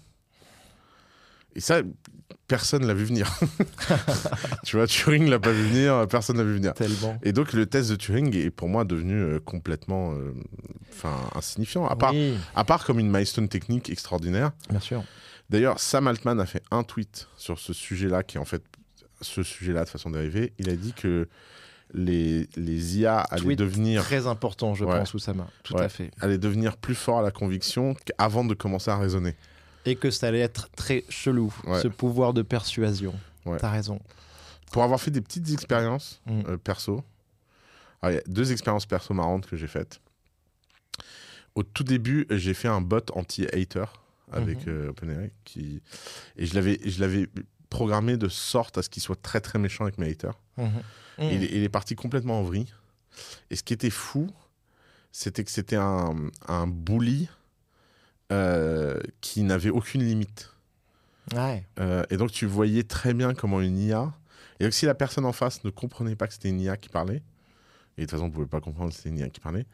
Et 1.55 1.59
ça, 1.59 1.81
personne 2.47 2.85
l'a 2.85 2.93
vu 2.93 3.05
venir. 3.05 3.29
tu 4.65 4.75
vois, 4.77 4.87
Turing 4.87 5.29
l'a 5.29 5.39
pas 5.39 5.51
vu 5.51 5.63
venir, 5.63 6.07
personne 6.09 6.37
l'a 6.37 6.43
vu 6.43 6.55
venir. 6.55 6.73
Tellement. 6.73 7.17
Et 7.23 7.31
donc 7.33 7.53
le 7.53 7.65
test 7.65 7.89
de 7.89 7.95
Turing 7.95 8.35
est 8.35 8.51
pour 8.51 8.69
moi 8.69 8.83
devenu 8.85 9.15
euh, 9.21 9.39
complètement 9.39 10.13
euh, 10.13 10.33
insignifiant, 11.35 11.87
à 11.87 11.95
part, 11.95 12.13
Oui, 12.13 12.35
à 12.55 12.63
part 12.63 12.85
comme 12.85 12.99
une 12.99 13.09
milestone 13.11 13.49
technique 13.49 13.89
extraordinaire. 13.89 14.51
bien 14.69 14.79
sûr. 14.79 15.03
D'ailleurs, 15.49 15.79
Sam 15.79 16.07
Altman 16.07 16.39
a 16.39 16.45
fait 16.45 16.63
un 16.71 16.83
tweet 16.83 17.27
sur 17.35 17.59
ce 17.59 17.73
sujet-là, 17.73 18.23
qui 18.23 18.37
est 18.37 18.39
en 18.39 18.45
fait 18.45 18.63
ce 19.19 19.43
sujet-là 19.43 19.83
de 19.83 19.89
façon 19.89 20.09
dérivée. 20.09 20.53
Il 20.57 20.69
a 20.69 20.75
dit 20.77 20.93
que 20.93 21.27
les, 21.93 22.47
les 22.55 22.99
IA 22.99 23.19
allaient 23.19 23.41
Tweet 23.41 23.59
devenir, 23.59 24.01
Très 24.03 24.27
important, 24.27 24.73
je 24.75 24.85
Ouais. 24.85 24.99
pense, 24.99 25.13
Oussama. 25.13 25.47
Tout 25.63 25.75
Ouais. 25.75 25.81
à 25.83 25.89
fait. 25.89 26.11
allaient 26.21 26.37
devenir 26.37 26.77
plus 26.77 26.95
forts 26.95 27.19
à 27.19 27.21
la 27.21 27.31
conviction 27.31 27.95
avant 28.17 28.43
de 28.45 28.53
commencer 28.53 28.89
à 28.91 28.97
raisonner. 28.97 29.35
Et 29.85 29.95
que 29.95 30.11
ça 30.11 30.27
allait 30.27 30.39
être 30.39 30.69
très 30.75 31.03
chelou, 31.09 31.53
Ouais. 31.65 31.81
ce 31.81 31.87
pouvoir 31.87 32.33
de 32.33 32.41
persuasion. 32.43 33.13
T'as 33.57 33.69
raison. 33.71 33.99
Pour 34.71 34.83
avoir 34.83 35.01
fait 35.01 35.11
des 35.11 35.21
petites 35.21 35.51
expériences 35.51 36.21
Mm. 36.27 36.41
euh, 36.47 36.57
perso, 36.57 37.03
alors, 38.01 38.13
il 38.13 38.15
y 38.15 38.19
a 38.19 38.23
deux 38.27 38.51
expériences 38.51 38.85
perso 38.85 39.13
marrantes 39.13 39.45
que 39.47 39.57
j'ai 39.57 39.67
faites. 39.67 39.99
Au 41.55 41.63
tout 41.63 41.83
début, 41.83 42.25
j'ai 42.29 42.53
fait 42.53 42.67
un 42.67 42.81
bot 42.81 43.01
anti-hater 43.13 43.85
avec 44.31 44.65
Mhm. 44.65 44.73
euh, 44.73 44.89
OpenAI 44.91 45.31
qui 45.43 45.81
et 46.37 46.45
je 46.45 46.55
l'avais 46.55 46.79
je 46.85 47.01
l'avais 47.01 47.27
programmé 47.69 48.15
de 48.17 48.29
sorte 48.29 48.77
à 48.77 48.81
ce 48.81 48.89
qu'il 48.89 49.03
soit 49.03 49.21
très 49.21 49.41
très 49.41 49.59
méchant 49.59 49.83
avec 49.83 49.97
mes 49.97 50.09
haters. 50.09 50.39
Mhm. 50.57 50.81
Et 51.19 51.35
il, 51.35 51.43
est- 51.43 51.51
il 51.57 51.63
est 51.63 51.69
parti 51.69 51.95
complètement 51.95 52.39
en 52.39 52.43
vrille. 52.43 52.71
Et 53.49 53.55
ce 53.55 53.63
qui 53.63 53.73
était 53.73 53.89
fou, 53.89 54.29
c'était 55.11 55.43
que 55.43 55.51
c'était 55.51 55.75
un, 55.75 56.15
un 56.47 56.67
bully 56.67 57.29
euh, 58.31 58.99
qui 59.19 59.43
n'avait 59.43 59.69
aucune 59.69 60.03
limite. 60.03 60.51
Ouais. 61.35 61.65
Euh, 61.79 62.03
et 62.09 62.17
donc 62.17 62.31
tu 62.31 62.45
voyais 62.45 62.83
très 62.83 63.13
bien 63.13 63.33
comment 63.33 63.61
une 63.61 63.77
IA. 63.77 64.13
Et 64.59 64.63
donc 64.63 64.73
si 64.73 64.85
la 64.85 64.95
personne 64.95 65.25
en 65.25 65.33
face 65.33 65.63
ne 65.63 65.69
comprenait 65.69 66.15
pas 66.15 66.27
que 66.27 66.33
c'était 66.33 66.49
une 66.49 66.61
IA 66.61 66.77
qui 66.77 66.89
parlait, 66.89 67.21
et 67.97 68.01
de 68.01 68.05
toute 68.05 68.11
façon 68.11 68.23
on 68.23 68.27
ne 68.27 68.33
pouvait 68.33 68.45
pas 68.47 68.61
comprendre 68.61 68.91
que 68.91 68.95
c'était 68.95 69.09
une 69.09 69.17
IA 69.19 69.29
qui 69.29 69.39
parlait, 69.39 69.65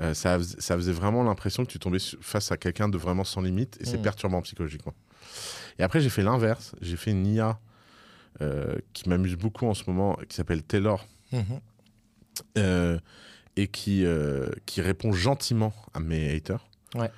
euh, 0.00 0.14
ça, 0.14 0.38
fais- 0.38 0.60
ça 0.60 0.76
faisait 0.76 0.92
vraiment 0.92 1.22
l'impression 1.22 1.64
que 1.64 1.70
tu 1.70 1.78
tombais 1.78 1.98
face 2.20 2.50
à 2.50 2.56
quelqu'un 2.56 2.88
de 2.88 2.98
vraiment 2.98 3.24
sans 3.24 3.40
limite, 3.40 3.78
et 3.80 3.84
c'est 3.84 3.98
Mm. 3.98 4.02
perturbant 4.02 4.42
psychologiquement. 4.42 4.94
Et 5.78 5.82
après 5.82 6.00
j'ai 6.00 6.10
fait 6.10 6.22
l'inverse, 6.22 6.74
j'ai 6.80 6.96
fait 6.96 7.10
une 7.12 7.26
IA 7.26 7.58
qui 8.92 9.08
m'amuse 9.08 9.36
beaucoup 9.36 9.66
en 9.66 9.74
ce 9.74 9.84
moment, 9.86 10.18
qui 10.28 10.34
s'appelle 10.36 10.62
Taylor, 10.62 11.06
Mhm. 11.32 11.60
euh, 12.58 12.98
et 13.56 13.68
qui, 13.68 14.04
euh, 14.04 14.48
qui 14.66 14.80
répond 14.80 15.12
gentiment 15.12 15.72
à 15.94 16.00
mes 16.00 16.34
haters. 16.34 16.66
Ouais. 16.94 17.10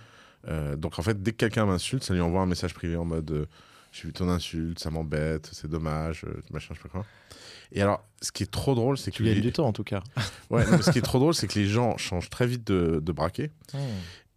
Euh, 0.49 0.77
donc 0.77 0.99
en 0.99 1.03
fait, 1.03 1.23
dès 1.23 1.33
que 1.33 1.37
quelqu'un 1.39 1.65
m'insulte, 1.67 2.03
ça 2.05 2.13
lui 2.15 2.21
envoie 2.21 2.41
un 2.43 2.47
message 2.47 2.75
privé 2.75 2.97
en 2.97 3.05
mode 3.05 3.31
euh, 3.31 3.47
J'ai 3.93 4.09
vu 4.09 4.13
ton 4.13 4.29
insulte, 4.29 4.81
ça 4.81 4.91
m'embête, 4.91 5.49
c'est 5.53 5.69
dommage, 5.71 6.25
euh, 6.25 6.43
machin, 6.51 6.75
je 6.75 6.79
sais 6.79 6.83
pas 6.83 6.89
quoi. 6.89 7.07
Et 7.71 7.81
alors, 7.81 8.05
ce 8.21 8.33
qui 8.33 8.43
est 8.43 8.51
trop 8.51 8.75
drôle, 8.75 8.99
c'est 8.99 9.11
que. 9.13 9.17
Tu 9.19 9.23
gagnes 9.25 9.35
les- 9.37 9.41
du 9.41 9.53
temps, 9.53 9.67
en 9.69 9.73
tout 9.73 9.85
cas. 9.85 10.03
Ouais, 10.51 10.65
non, 10.67 10.73
mais 10.73 10.83
ce 10.83 10.91
qui 10.91 10.99
est 10.99 11.03
trop 11.03 11.19
drôle, 11.21 11.35
c'est 11.35 11.47
que 11.47 11.59
les 11.59 11.67
gens 11.67 11.97
changent 11.97 12.29
très 12.29 12.47
vite 12.47 12.67
de, 12.67 13.01
de 13.01 13.13
braquet. 13.13 13.51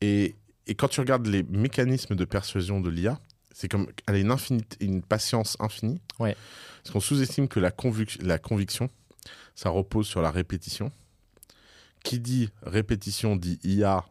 Et, 0.01 0.35
et 0.67 0.75
quand 0.75 0.87
tu 0.87 0.99
regardes 0.99 1.25
les 1.25 1.41
mécanismes 1.43 2.15
de 2.15 2.23
persuasion 2.25 2.79
de 2.81 2.89
l'IA, 2.91 3.19
c'est 3.59 3.67
comme 3.69 3.87
elle 4.05 4.13
a 4.15 4.19
une, 4.19 4.29
infinite, 4.29 4.77
une 4.79 5.01
patience 5.01 5.57
infinie. 5.59 5.99
Ouais. 6.19 6.35
Parce 6.83 6.93
qu'on 6.93 6.99
sous-estime 6.99 7.47
que 7.47 7.59
la, 7.59 7.71
convic- 7.71 8.21
la 8.23 8.37
conviction, 8.37 8.87
ça 9.55 9.69
repose 9.71 10.05
sur 10.05 10.21
la 10.21 10.29
répétition. 10.29 10.91
Qui 12.03 12.19
dit 12.19 12.49
répétition 12.61 13.35
dit 13.35 13.57
IA 13.63 14.05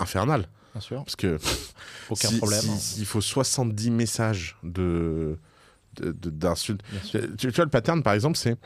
infernale. 0.00 0.48
Bien 0.72 0.80
sûr. 0.80 1.04
Parce 1.04 1.14
que 1.14 1.38
Aucun 2.10 2.28
si- 2.28 2.38
problème. 2.38 2.60
si- 2.60 2.78
s'il 2.80 3.06
faut 3.06 3.20
70 3.20 3.92
messages 3.92 4.56
de, 4.64 5.38
d'insultes. 6.00 6.82
Tu, 7.08 7.20
tu 7.38 7.50
vois, 7.50 7.64
le 7.64 7.70
pattern, 7.70 8.02
par 8.02 8.14
exemple, 8.14 8.36
c'est 8.36 8.56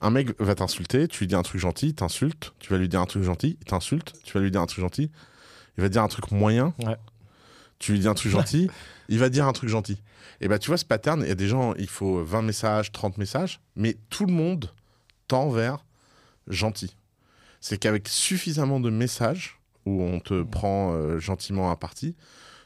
un 0.00 0.10
mec 0.10 0.40
va 0.40 0.54
t'insulter, 0.54 1.08
tu 1.08 1.18
lui 1.18 1.26
dis 1.26 1.34
un 1.34 1.42
truc 1.42 1.60
gentil, 1.60 1.88
il 1.88 1.94
t'insulte, 1.94 2.52
tu 2.60 2.70
vas 2.72 2.78
lui 2.78 2.88
dire 2.88 3.00
un 3.00 3.06
truc 3.06 3.24
gentil, 3.24 3.58
il 3.60 3.64
t'insulte, 3.64 4.12
tu 4.22 4.32
vas 4.34 4.40
lui 4.40 4.52
dire 4.52 4.60
un 4.60 4.66
truc 4.66 4.80
gentil, 4.82 5.10
il 5.76 5.80
va 5.82 5.88
dire 5.88 6.02
un 6.04 6.08
truc 6.08 6.30
moyen, 6.30 6.72
Ouais. 6.84 6.96
Tu 7.78 7.92
lui 7.92 8.00
dis 8.00 8.08
un 8.08 8.14
truc 8.14 8.32
gentil, 8.32 8.68
il 9.08 9.18
va 9.18 9.28
dire 9.28 9.46
un 9.46 9.52
truc 9.52 9.70
gentil. 9.70 10.00
Et 10.40 10.48
bah, 10.48 10.58
tu 10.58 10.68
vois, 10.68 10.78
ce 10.78 10.84
pattern, 10.84 11.22
il 11.22 11.28
y 11.28 11.32
a 11.32 11.34
des 11.34 11.48
gens, 11.48 11.74
il 11.74 11.88
faut 11.88 12.22
20 12.22 12.42
messages, 12.42 12.92
30 12.92 13.18
messages, 13.18 13.60
mais 13.76 13.96
tout 14.10 14.26
le 14.26 14.32
monde 14.32 14.72
tend 15.26 15.48
vers 15.50 15.84
gentil. 16.46 16.96
C'est 17.60 17.78
qu'avec 17.78 18.08
suffisamment 18.08 18.80
de 18.80 18.90
messages, 18.90 19.58
où 19.84 20.02
on 20.02 20.20
te 20.20 20.42
prend 20.42 20.92
euh, 20.92 21.18
gentiment 21.18 21.70
à 21.70 21.76
partie, 21.76 22.14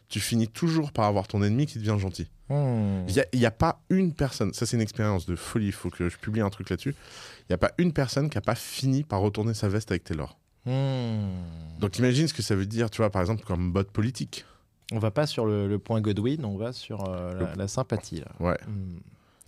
tu 0.08 0.20
finis 0.20 0.48
toujours 0.48 0.92
par 0.92 1.06
avoir 1.06 1.28
ton 1.28 1.42
ennemi 1.42 1.66
qui 1.66 1.78
devient 1.78 1.96
gentil. 1.98 2.28
Hmm. 2.48 3.06
Il 3.08 3.38
n'y 3.38 3.46
a, 3.46 3.50
pas 3.50 3.80
une 3.88 4.12
personne, 4.12 4.52
ça 4.52 4.66
c'est 4.66 4.76
une 4.76 4.82
expérience 4.82 5.24
de 5.24 5.36
folie, 5.36 5.66
il 5.66 5.72
faut 5.72 5.88
que 5.88 6.10
je 6.10 6.18
publie 6.18 6.42
un 6.42 6.50
truc 6.50 6.68
là-dessus. 6.68 6.94
Il 7.40 7.46
n'y 7.50 7.54
a 7.54 7.58
pas 7.58 7.72
une 7.78 7.92
personne 7.92 8.28
qui 8.28 8.36
n'a 8.36 8.42
pas 8.42 8.54
fini 8.54 9.04
par 9.04 9.20
retourner 9.20 9.54
sa 9.54 9.68
veste 9.68 9.90
avec 9.90 10.04
Taylor. 10.04 10.36
Hmm. 10.66 11.30
Donc 11.78 11.98
imagine 11.98 12.28
ce 12.28 12.34
que 12.34 12.42
ça 12.42 12.54
veut 12.54 12.66
dire, 12.66 12.90
tu 12.90 12.98
vois, 12.98 13.10
par 13.10 13.22
exemple, 13.22 13.42
comme 13.44 13.72
bot 13.72 13.84
politique. 13.84 14.44
On 14.90 14.98
va 14.98 15.10
pas 15.10 15.26
sur 15.26 15.46
le, 15.46 15.68
le 15.68 15.78
point 15.78 16.00
Godwin, 16.00 16.44
on 16.44 16.56
va 16.56 16.72
sur 16.72 17.08
euh, 17.08 17.32
la, 17.40 17.54
la 17.54 17.68
sympathie. 17.68 18.16
Là. 18.20 18.26
Ouais. 18.40 18.56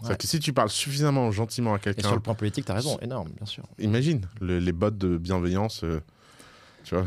C'est-à-dire 0.00 0.18
que 0.18 0.26
si 0.26 0.38
tu 0.40 0.52
parles 0.52 0.70
suffisamment 0.70 1.30
gentiment 1.30 1.72
à 1.74 1.76
Et 1.76 1.80
quelqu'un, 1.80 2.08
sur 2.08 2.14
le 2.14 2.20
point 2.22 2.34
politique, 2.34 2.64
t'as 2.66 2.74
raison, 2.74 2.98
énorme, 3.00 3.30
bien 3.36 3.46
sûr. 3.46 3.64
imagine 3.78 4.22
le- 4.40 4.58
les 4.58 4.72
bots 4.72 4.90
de 4.90 5.16
bienveillance, 5.16 5.82
euh, 5.84 6.00
tu 6.84 6.94
vois, 6.94 7.04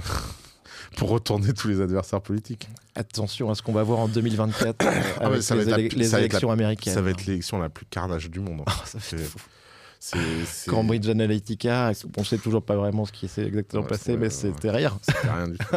pour 0.97 1.09
retourner 1.09 1.53
tous 1.53 1.67
les 1.67 1.81
adversaires 1.81 2.21
politiques. 2.21 2.69
Attention 2.95 3.49
à 3.51 3.55
ce 3.55 3.61
qu'on 3.61 3.73
va 3.73 3.83
voir 3.83 3.99
en 3.99 4.07
2024 4.07 4.81
euh, 4.85 4.91
Ah 5.19 5.25
avec 5.27 5.43
ça 5.43 5.55
les, 5.55 5.63
va 5.65 5.79
être 5.81 5.93
la 5.93 5.99
les 5.99 6.05
ça 6.05 6.17
va 6.17 6.23
être 6.23 6.31
la- 6.33 6.37
élections 6.37 6.51
américaines. 6.51 6.93
Ça 6.93 7.01
va 7.01 7.09
être 7.11 7.25
l'élection 7.25 7.59
la 7.59 7.69
plus 7.69 7.85
carnage 7.85 8.29
du 8.29 8.39
monde. 8.39 8.61
fait. 8.67 8.71
Ah, 8.79 8.85
ça 8.85 8.97
va 8.97 9.03
C'est- 9.03 9.17
être 9.17 10.47
fou. 10.47 10.71
Cambridge 10.71 11.07
Analytica, 11.09 11.91
on 12.17 12.23
sait 12.23 12.37
toujours 12.37 12.61
pas 12.63 12.75
vraiment 12.75 13.05
ce 13.05 13.11
qui 13.11 13.27
s'est 13.27 13.45
exactement 13.45 13.81
Ouais, 13.83 13.89
passé, 13.89 14.15
mais 14.15 14.29
c'était 14.29 14.69
rien. 14.71 14.97
c'est 15.01 15.17
rien 15.29 15.47
du 15.49 15.57
tout. 15.57 15.65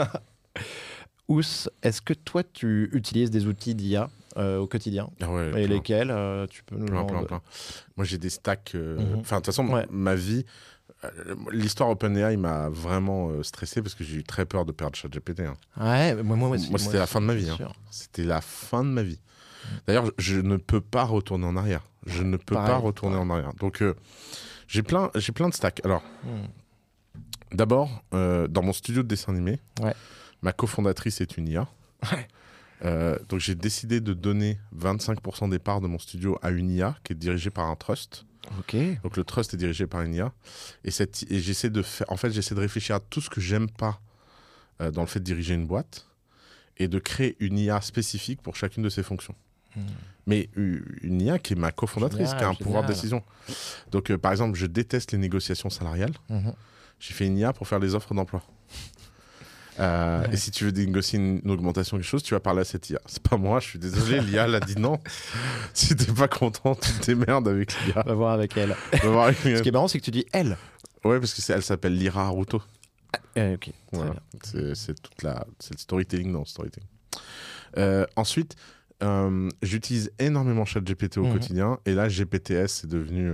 Ous, 1.30 1.68
est-ce 1.82 2.02
que 2.02 2.12
toi 2.12 2.42
tu 2.42 2.90
utilises 2.92 3.30
des 3.30 3.46
outils 3.46 3.74
d'IA 3.76 4.10
euh, 4.36 4.58
au 4.58 4.66
quotidien 4.66 5.08
Ah 5.20 5.30
ouais, 5.30 5.48
Et 5.48 5.50
plein. 5.52 5.76
lesquels 5.76 6.10
euh, 6.10 6.46
Tu 6.48 6.64
peux 6.64 6.76
nous 6.76 6.86
Plein, 6.86 7.04
plein, 7.04 7.22
plein. 7.22 7.40
Moi, 7.96 8.04
j'ai 8.04 8.18
des 8.18 8.30
stacks. 8.30 8.72
euh, 8.74 8.98
Mhm. 8.98 9.20
Enfin, 9.20 9.36
de 9.36 9.40
toute 9.40 9.46
façon, 9.46 9.66
Ouais. 9.68 9.86
ma 9.90 10.14
vie. 10.16 10.44
L'histoire 11.50 11.88
OpenAI 11.88 12.36
m'a 12.36 12.68
vraiment 12.68 13.42
stressé 13.42 13.80
parce 13.80 13.94
que 13.94 14.04
j'ai 14.04 14.16
eu 14.16 14.24
très 14.24 14.44
peur 14.44 14.64
de 14.66 14.72
perdre 14.72 14.96
ChatGPT. 14.96 15.40
hein. 15.40 15.54
Ouais, 15.80 16.20
moi, 16.22 16.36
moi, 16.36 16.48
aussi, 16.50 16.68
Moi, 16.68 16.78
c'était 16.78 16.98
la 16.98 17.06
fin 17.06 17.20
de 17.22 17.26
ma 17.26 17.34
vie. 17.34 17.48
hein. 17.48 17.58
C'était 17.90 18.24
la 18.24 18.40
fin 18.40 18.84
de 18.84 18.90
ma 18.90 19.02
vie. 19.02 19.18
D'ailleurs, 19.86 20.10
je 20.18 20.40
ne 20.40 20.56
peux 20.56 20.80
pas 20.80 21.04
retourner 21.04 21.46
en 21.46 21.56
arrière. 21.56 21.84
Je 22.06 22.22
ne 22.24 22.36
peux 22.36 22.54
Pareil, 22.56 22.70
pas 22.72 22.76
retourner 22.78 23.16
en 23.16 23.30
arrière. 23.30 23.54
Donc, 23.54 23.82
j'ai 24.68 24.82
plein, 24.82 25.10
j'ai 25.14 25.32
plein 25.32 25.48
de 25.48 25.54
stacks. 25.54 25.80
Alors, 25.84 26.02
Hmm. 26.24 26.48
d'abord, 27.52 28.02
dans 28.12 28.62
mon 28.62 28.72
studio 28.72 29.02
de 29.02 29.08
dessin 29.08 29.32
animé, 29.32 29.58
Ouais. 29.80 29.94
Ma 30.42 30.52
cofondatrice 30.52 31.20
est 31.20 31.36
une 31.36 31.48
IA. 31.48 31.68
Ouais. 32.12 32.28
Euh, 32.84 33.18
donc, 33.28 33.40
j'ai 33.40 33.54
décidé 33.54 34.00
de 34.00 34.14
donner 34.14 34.58
25% 34.76 35.50
des 35.50 35.58
parts 35.58 35.80
de 35.80 35.86
mon 35.86 35.98
studio 35.98 36.38
à 36.42 36.50
une 36.50 36.70
IA 36.70 36.96
qui 37.04 37.12
est 37.12 37.16
dirigée 37.16 37.50
par 37.50 37.66
un 37.66 37.76
trust. 37.76 38.24
Ok. 38.58 38.76
Donc, 39.02 39.16
le 39.16 39.24
trust 39.24 39.52
est 39.54 39.58
dirigé 39.58 39.86
par 39.86 40.00
une 40.02 40.14
IA. 40.14 40.32
Et, 40.84 40.90
cette, 40.90 41.30
et 41.30 41.40
j'essaie 41.40 41.70
de 41.70 41.82
faire, 41.82 42.10
en 42.10 42.16
fait, 42.16 42.30
j'essaie 42.30 42.54
de 42.54 42.60
réfléchir 42.60 42.96
à 42.96 43.00
tout 43.00 43.20
ce 43.20 43.28
que 43.28 43.40
j'aime 43.40 43.68
pas 43.70 44.00
euh, 44.80 44.90
dans 44.90 45.02
le 45.02 45.06
fait 45.06 45.20
de 45.20 45.24
diriger 45.24 45.54
une 45.54 45.66
boîte 45.66 46.06
et 46.78 46.88
de 46.88 46.98
créer 46.98 47.36
une 47.40 47.58
IA 47.58 47.82
spécifique 47.82 48.40
pour 48.40 48.56
chacune 48.56 48.82
de 48.82 48.88
ces 48.88 49.02
fonctions. 49.02 49.34
Hmm. 49.76 49.82
Mais 50.26 50.48
une 50.54 51.20
IA 51.20 51.38
qui 51.38 51.52
est 51.52 51.56
ma 51.56 51.72
cofondatrice, 51.72 52.30
Génial, 52.30 52.38
qui 52.38 52.44
a 52.44 52.48
un 52.48 52.54
pouvoir 52.54 52.82
de 52.84 52.88
décision. 52.88 53.22
Donc, 53.90 54.10
euh, 54.10 54.18
par 54.18 54.32
exemple, 54.32 54.56
je 54.56 54.66
déteste 54.66 55.12
les 55.12 55.18
négociations 55.18 55.70
salariales. 55.70 56.14
Mhm. 56.28 56.54
J'ai 56.98 57.14
fait 57.14 57.26
une 57.26 57.36
IA 57.38 57.52
pour 57.52 57.66
faire 57.66 57.78
les 57.78 57.94
offres 57.94 58.14
d'emploi. 58.14 58.42
Euh, 59.78 60.22
Ouais. 60.22 60.34
Et 60.34 60.36
si 60.36 60.50
tu 60.50 60.64
veux 60.64 60.70
négocier 60.72 61.18
une, 61.18 61.40
une 61.44 61.50
augmentation 61.50 61.96
quelque 61.96 62.06
chose, 62.06 62.22
tu 62.22 62.34
vas 62.34 62.40
parler 62.40 62.60
à 62.60 62.64
cette 62.64 62.90
IA. 62.90 63.00
C'est 63.06 63.22
pas 63.22 63.36
moi, 63.36 63.60
je 63.60 63.66
suis 63.66 63.78
désolé, 63.78 64.20
l'IA 64.20 64.46
l'a 64.46 64.60
dit 64.60 64.76
non. 64.78 64.98
si 65.74 65.94
t'es 65.96 66.12
pas 66.12 66.28
content, 66.28 66.74
tu 66.74 66.92
te 66.92 67.06
démerdes 67.06 67.48
avec 67.48 67.72
l'IA. 67.86 68.02
Va 68.02 68.14
voir 68.14 68.32
avec 68.32 68.56
elle. 68.56 68.74
Va 69.02 69.08
voir 69.08 69.24
avec 69.26 69.42
l'IA. 69.44 69.58
Ce 69.58 69.62
qui 69.62 69.68
est 69.68 69.72
marrant, 69.72 69.88
c'est 69.88 69.98
que 70.00 70.04
tu 70.04 70.10
dis 70.10 70.26
elle. 70.32 70.56
Ouais, 71.04 71.18
parce 71.18 71.32
que 71.32 71.52
elle 71.52 71.62
s'appelle 71.62 71.96
Lyra 71.96 72.26
Haruto. 72.26 72.60
Euh, 73.38 73.54
ok. 73.54 73.70
Voilà. 73.92 74.14
C'est 74.42 75.00
toute 75.00 75.22
la, 75.22 75.46
c'est 75.58 75.72
le 75.74 75.78
storytelling 75.78 76.32
dans 76.32 76.40
le 76.40 76.44
storytelling. 76.44 76.88
Euh, 77.78 78.04
ensuite, 78.16 78.56
euh, 79.02 79.48
j'utilise 79.62 80.10
énormément 80.18 80.64
ChatGPT 80.64 81.18
au 81.18 81.24
Mhm. 81.24 81.32
quotidien, 81.32 81.78
et 81.86 81.94
là 81.94 82.08
GPTS 82.08 82.66
c'est 82.68 82.88
devenu. 82.88 83.30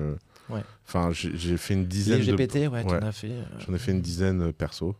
Ouais. 0.49 0.61
Enfin, 0.87 1.11
j'ai 1.13 1.57
fait 1.57 1.75
une 1.75 1.87
dizaine 1.87 2.21
Les 2.21 2.27
de 2.27 2.37
GPT, 2.37 2.69
ouais, 2.69 2.85
ouais. 2.85 3.03
as 3.05 3.11
fait. 3.13 3.33
J'en 3.67 3.75
ai 3.75 3.79
fait 3.79 3.91
une 3.91 4.01
dizaine 4.01 4.53
perso. 4.53 4.95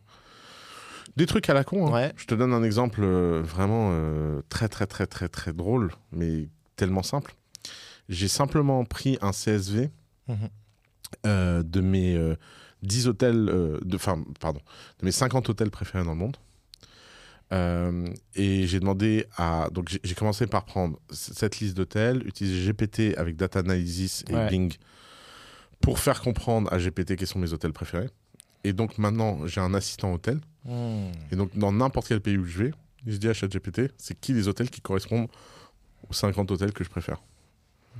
Des 1.17 1.25
trucs 1.25 1.49
à 1.49 1.53
la 1.53 1.63
con. 1.63 1.87
hein. 1.87 1.91
Ouais. 1.91 2.13
Je 2.15 2.25
te 2.25 2.35
donne 2.35 2.53
un 2.53 2.63
exemple 2.63 3.01
euh, 3.03 3.41
vraiment 3.43 3.89
euh, 3.91 4.41
très 4.49 4.69
très 4.69 4.85
très 4.87 5.07
très 5.07 5.27
très 5.27 5.51
drôle, 5.51 5.91
mais 6.11 6.47
tellement 6.75 7.03
simple. 7.03 7.35
J'ai 8.07 8.27
simplement 8.29 8.85
pris 8.85 9.17
un 9.21 9.31
CSV 9.31 9.89
Mhm. 10.29 10.37
euh, 11.25 11.63
de 11.63 11.81
mes 11.81 12.15
euh, 12.15 12.35
10 12.83 13.07
hôtels, 13.07 13.49
euh, 13.49 13.79
de, 13.83 13.95
enfin, 13.95 14.23
pardon, 14.39 14.59
de 14.99 15.05
mes 15.05 15.11
50 15.11 15.49
hôtels 15.49 15.71
préférés 15.71 16.03
dans 16.05 16.11
le 16.11 16.17
monde. 16.17 16.37
Euh, 17.53 18.05
et 18.35 18.67
j'ai 18.67 18.79
demandé 18.79 19.25
à. 19.37 19.69
Donc, 19.71 19.97
j'ai 20.03 20.15
commencé 20.15 20.47
par 20.47 20.65
prendre 20.65 20.99
cette 21.09 21.59
liste 21.59 21.75
d'hôtels, 21.77 22.21
utiliser 22.27 22.61
GPT 22.73 23.17
avec 23.17 23.37
Data 23.37 23.59
Analysis 23.59 24.23
et 24.29 24.33
Ouais. 24.35 24.49
Bing 24.49 24.73
pour 25.79 25.99
faire 25.99 26.21
comprendre 26.21 26.71
à 26.73 26.77
GPT 26.77 27.15
quels 27.15 27.27
sont 27.27 27.39
mes 27.39 27.53
hôtels 27.53 27.71
préférés. 27.73 28.09
Et 28.63 28.73
donc, 28.73 28.97
maintenant, 28.97 29.45
j'ai 29.47 29.61
un 29.61 29.73
assistant 29.73 30.13
hôtel. 30.13 30.39
Hmm. 30.65 31.11
Et 31.31 31.35
donc, 31.35 31.55
dans 31.57 31.71
n'importe 31.71 32.07
quel 32.07 32.19
pays 32.21 32.37
où 32.37 32.45
je 32.45 32.63
vais, 32.63 32.71
je 33.05 33.17
dis 33.17 33.29
à 33.29 33.33
ChatGPT, 33.33 33.91
c'est 33.97 34.19
qui 34.19 34.33
les 34.33 34.47
hôtels 34.47 34.69
qui 34.69 34.81
correspondent 34.81 35.27
aux 36.09 36.13
50 36.13 36.51
hôtels 36.51 36.73
que 36.73 36.83
je 36.83 36.89
préfère. 36.89 37.21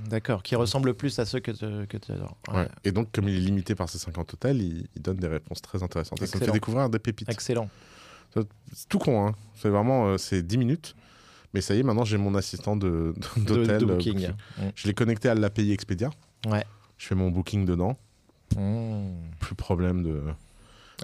D'accord. 0.08 0.42
Qui 0.42 0.54
ressemble 0.54 0.94
plus 0.94 1.18
à 1.18 1.24
ceux 1.24 1.40
que 1.40 1.50
tu 1.50 2.12
adores. 2.12 2.36
Ouais. 2.48 2.54
Ouais. 2.56 2.68
Et 2.84 2.92
donc, 2.92 3.10
comme 3.12 3.28
il 3.28 3.36
est 3.36 3.40
limité 3.40 3.74
par 3.74 3.88
ces 3.88 3.98
50 3.98 4.34
hôtels, 4.34 4.60
il, 4.62 4.86
il 4.94 5.02
donne 5.02 5.16
des 5.16 5.26
réponses 5.26 5.60
très 5.62 5.82
intéressantes. 5.82 6.20
Et 6.22 6.26
ça 6.26 6.36
me 6.36 6.38
fait 6.40 6.44
Excellent. 6.44 6.52
découvrir 6.52 6.90
des 6.90 6.98
pépites. 6.98 7.28
Excellent. 7.30 7.68
C'est 8.34 8.46
tout 8.88 8.98
con, 8.98 9.26
hein. 9.26 9.34
C'est 9.56 9.70
vraiment, 9.70 10.08
euh, 10.08 10.18
c'est 10.18 10.42
10 10.42 10.58
minutes. 10.58 10.94
Mais 11.54 11.62
ça 11.62 11.74
y 11.74 11.78
est, 11.80 11.82
maintenant, 11.82 12.04
j'ai 12.04 12.18
mon 12.18 12.34
assistant 12.34 12.76
de- 12.76 13.14
De, 13.36 13.42
d'hôtel. 13.42 13.78
de 13.78 13.84
euh, 13.84 13.94
booking. 13.94 14.14
booking. 14.28 14.32
Je 14.74 14.86
l'ai 14.86 14.94
connecté 14.94 15.28
à 15.30 15.34
l'API 15.34 15.72
Expedia. 15.72 16.10
Ouais. 16.46 16.64
Je 16.98 17.06
fais 17.06 17.14
mon 17.14 17.30
booking 17.30 17.64
dedans. 17.64 17.96
Hmm. 18.56 19.14
Plus 19.40 19.54
problème 19.54 20.02
de... 20.02 20.22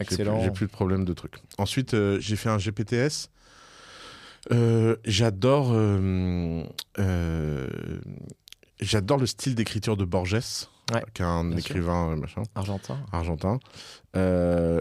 Excellent. 0.01 0.43
J'ai 0.43 0.51
plus 0.51 0.67
de 0.67 0.73
problème 0.73 1.05
de 1.05 1.13
trucs. 1.13 1.37
Ensuite, 1.59 1.95
euh, 1.95 2.19
j'ai 2.21 2.37
fait 2.37 2.49
un 2.49 2.59
GPTS. 2.59 3.31
Euh, 4.53 4.97
j'adore 5.05 5.71
euh, 5.73 6.65
j'adore 8.81 9.19
le 9.19 9.27
style 9.27 9.55
d'écriture 9.55 9.97
de 9.97 10.05
Borges, 10.05 10.69
Ouais, 10.93 11.03
qui 11.15 11.23
est 11.23 11.25
un 11.25 11.57
écrivain 11.57 12.15
machin, 12.15 12.43
Argentin. 12.55 12.99
argentin. 13.11 13.59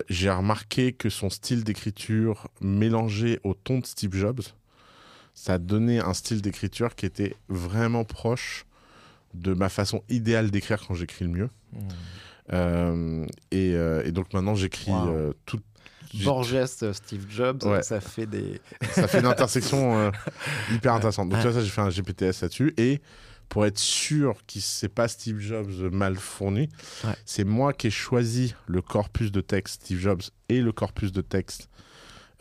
J'ai 0.10 0.30
remarqué 0.30 0.92
que 0.92 1.10
son 1.10 1.30
style 1.30 1.64
d'écriture 1.64 2.50
mélangé 2.60 3.40
au 3.46 3.54
ton 3.54 3.80
de 3.80 3.86
Steve 3.86 4.14
Jobs, 4.14 4.42
ça 5.34 5.54
a 5.54 5.58
donné 5.60 6.00
un 6.00 6.14
style 6.14 6.42
d'écriture 6.42 6.96
qui 6.96 7.06
était 7.06 7.38
vraiment 7.48 8.04
proche 8.04 8.66
de 9.34 9.54
ma 9.54 9.70
façon 9.70 10.04
idéale 10.10 10.52
d'écrire 10.52 10.86
quand 10.86 10.94
j'écris 10.94 11.26
le 11.26 11.32
mieux. 11.32 11.50
Hmm. 11.72 11.88
Euh, 12.52 13.26
et, 13.52 13.74
euh, 13.76 14.04
et 14.06 14.12
donc 14.12 14.34
maintenant 14.34 14.56
j'écris 14.56 14.92
Wow. 14.92 15.08
euh, 15.10 15.34
tout. 15.46 15.60
Borges, 16.24 16.66
Steve 16.94 17.26
Jobs, 17.28 17.64
Ouais. 17.64 17.82
ça 17.82 18.00
fait 18.00 18.28
des. 18.28 18.62
Ça 18.94 19.08
fait 19.08 19.20
une 19.20 19.26
intersection 19.26 19.98
euh, 19.98 20.12
hyper 20.72 20.94
intéressante. 20.94 21.30
Donc 21.30 21.40
tu 21.40 21.48
vois, 21.48 21.54
ça 21.54 21.64
j'ai 21.64 21.70
fait 21.72 21.82
un 21.82 21.90
GPTS 21.90 22.42
là-dessus 22.44 22.74
et 22.78 23.02
pour 23.50 23.66
être 23.66 23.80
sûr 23.80 24.34
que 24.48 24.60
c'est 24.60 24.90
pas 24.90 25.08
Steve 25.08 25.40
Jobs 25.40 25.72
mal 25.92 26.16
fourni, 26.16 26.70
Ouais. 27.04 27.16
c'est 27.26 27.44
moi 27.46 27.74
qui 27.74 27.88
ai 27.88 27.92
choisi 27.92 28.54
le 28.68 28.82
corpus 28.82 29.32
de 29.32 29.42
texte 29.42 29.82
Steve 29.86 30.00
Jobs 30.00 30.22
et 30.50 30.62
le 30.62 30.72
corpus 30.72 31.12
de 31.12 31.22
texte 31.22 31.68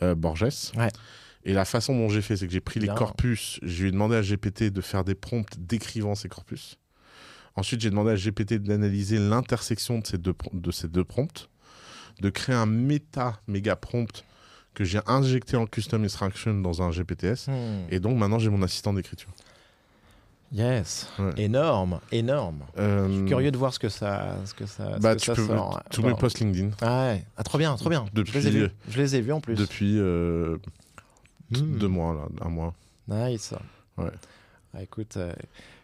euh, 0.03 0.13
Borges. 0.13 0.71
Ouais. 0.77 0.89
Et 1.45 1.53
la 1.53 1.65
façon 1.65 1.95
dont 1.95 2.09
j'ai 2.09 2.21
fait, 2.21 2.37
c'est 2.37 2.45
que 2.47 2.53
j'ai 2.53 2.61
pris 2.61 2.79
les 2.79 2.87
corpus, 2.87 3.59
j'ai 3.63 3.89
demandé 3.91 4.15
à 4.15 4.21
GPT 4.21 4.65
de 4.71 4.81
faire 4.81 5.03
des 5.03 5.15
prompts 5.15 5.49
décrivant 5.57 6.13
ces 6.15 6.29
corpus. 6.29 6.77
Ensuite, 7.55 7.81
j'ai 7.81 7.89
demandé 7.89 8.11
à 8.11 8.15
GPT 8.15 8.53
d'analyser 8.55 9.17
l'intersection 9.19 9.99
de 9.99 10.07
ces 10.07 10.17
deux, 10.17 10.33
de 10.53 10.71
ces 10.71 10.87
deux 10.87 11.03
prompts, 11.03 11.49
de 12.21 12.29
créer 12.29 12.55
un 12.55 12.65
méta 12.65 13.39
méga 13.47 13.75
prompt 13.75 14.23
que 14.73 14.83
j'ai 14.83 14.99
injecté 15.05 15.55
en 15.55 15.67
custom 15.67 16.03
instruction 16.03 16.55
dans 16.61 16.81
un 16.81 16.89
GPTS. 16.91 17.47
Hmm. 17.47 17.85
Et 17.91 17.99
donc 17.99 18.17
maintenant, 18.17 18.39
j'ai 18.39 18.49
mon 18.49 18.63
assistant 18.63 18.93
d'écriture. 18.93 19.29
Yes. 20.51 21.07
Ouais. 21.17 21.31
Énorme, 21.37 21.99
énorme. 22.11 22.59
Euh, 22.77 23.07
Je 23.07 23.13
suis 23.17 23.25
curieux 23.25 23.51
de 23.51 23.57
voir 23.57 23.73
ce 23.73 23.79
que 23.79 23.89
ça, 23.89 24.37
ce 24.45 24.53
que 24.53 24.65
ça, 24.67 24.95
ce 24.97 24.99
Bah, 25.01 25.15
que 25.15 25.19
tu 25.19 25.25
ça 25.25 25.33
peux 25.35 25.47
sort. 25.47 25.81
tous 25.89 26.03
mes 26.03 26.13
posts 26.13 26.39
LinkedIn 26.39 26.69
Ah 26.81 27.07
ouais. 27.07 27.25
Ah, 27.37 27.43
trop 27.43 27.57
bien, 27.57 27.75
trop 27.75 27.89
bien. 27.89 28.05
Depuis- 28.13 28.33
je 28.33 28.37
les 28.39 28.47
ai 28.47 28.51
vus. 28.51 28.69
Je 28.87 28.97
les 29.01 29.15
ai 29.15 29.21
vus 29.21 29.31
en 29.31 29.41
plus. 29.41 29.55
depuis 29.55 29.97
euh, 29.99 30.57
Hmm. 31.51 31.77
deux 31.77 31.87
mois, 31.87 32.13
là, 32.15 32.45
un 32.45 32.49
mois. 32.49 32.73
Nice. 33.07 33.53
Ouais. 33.97 34.09
Ah, 34.75 34.81
écoute, 34.83 35.17
euh, 35.17 35.33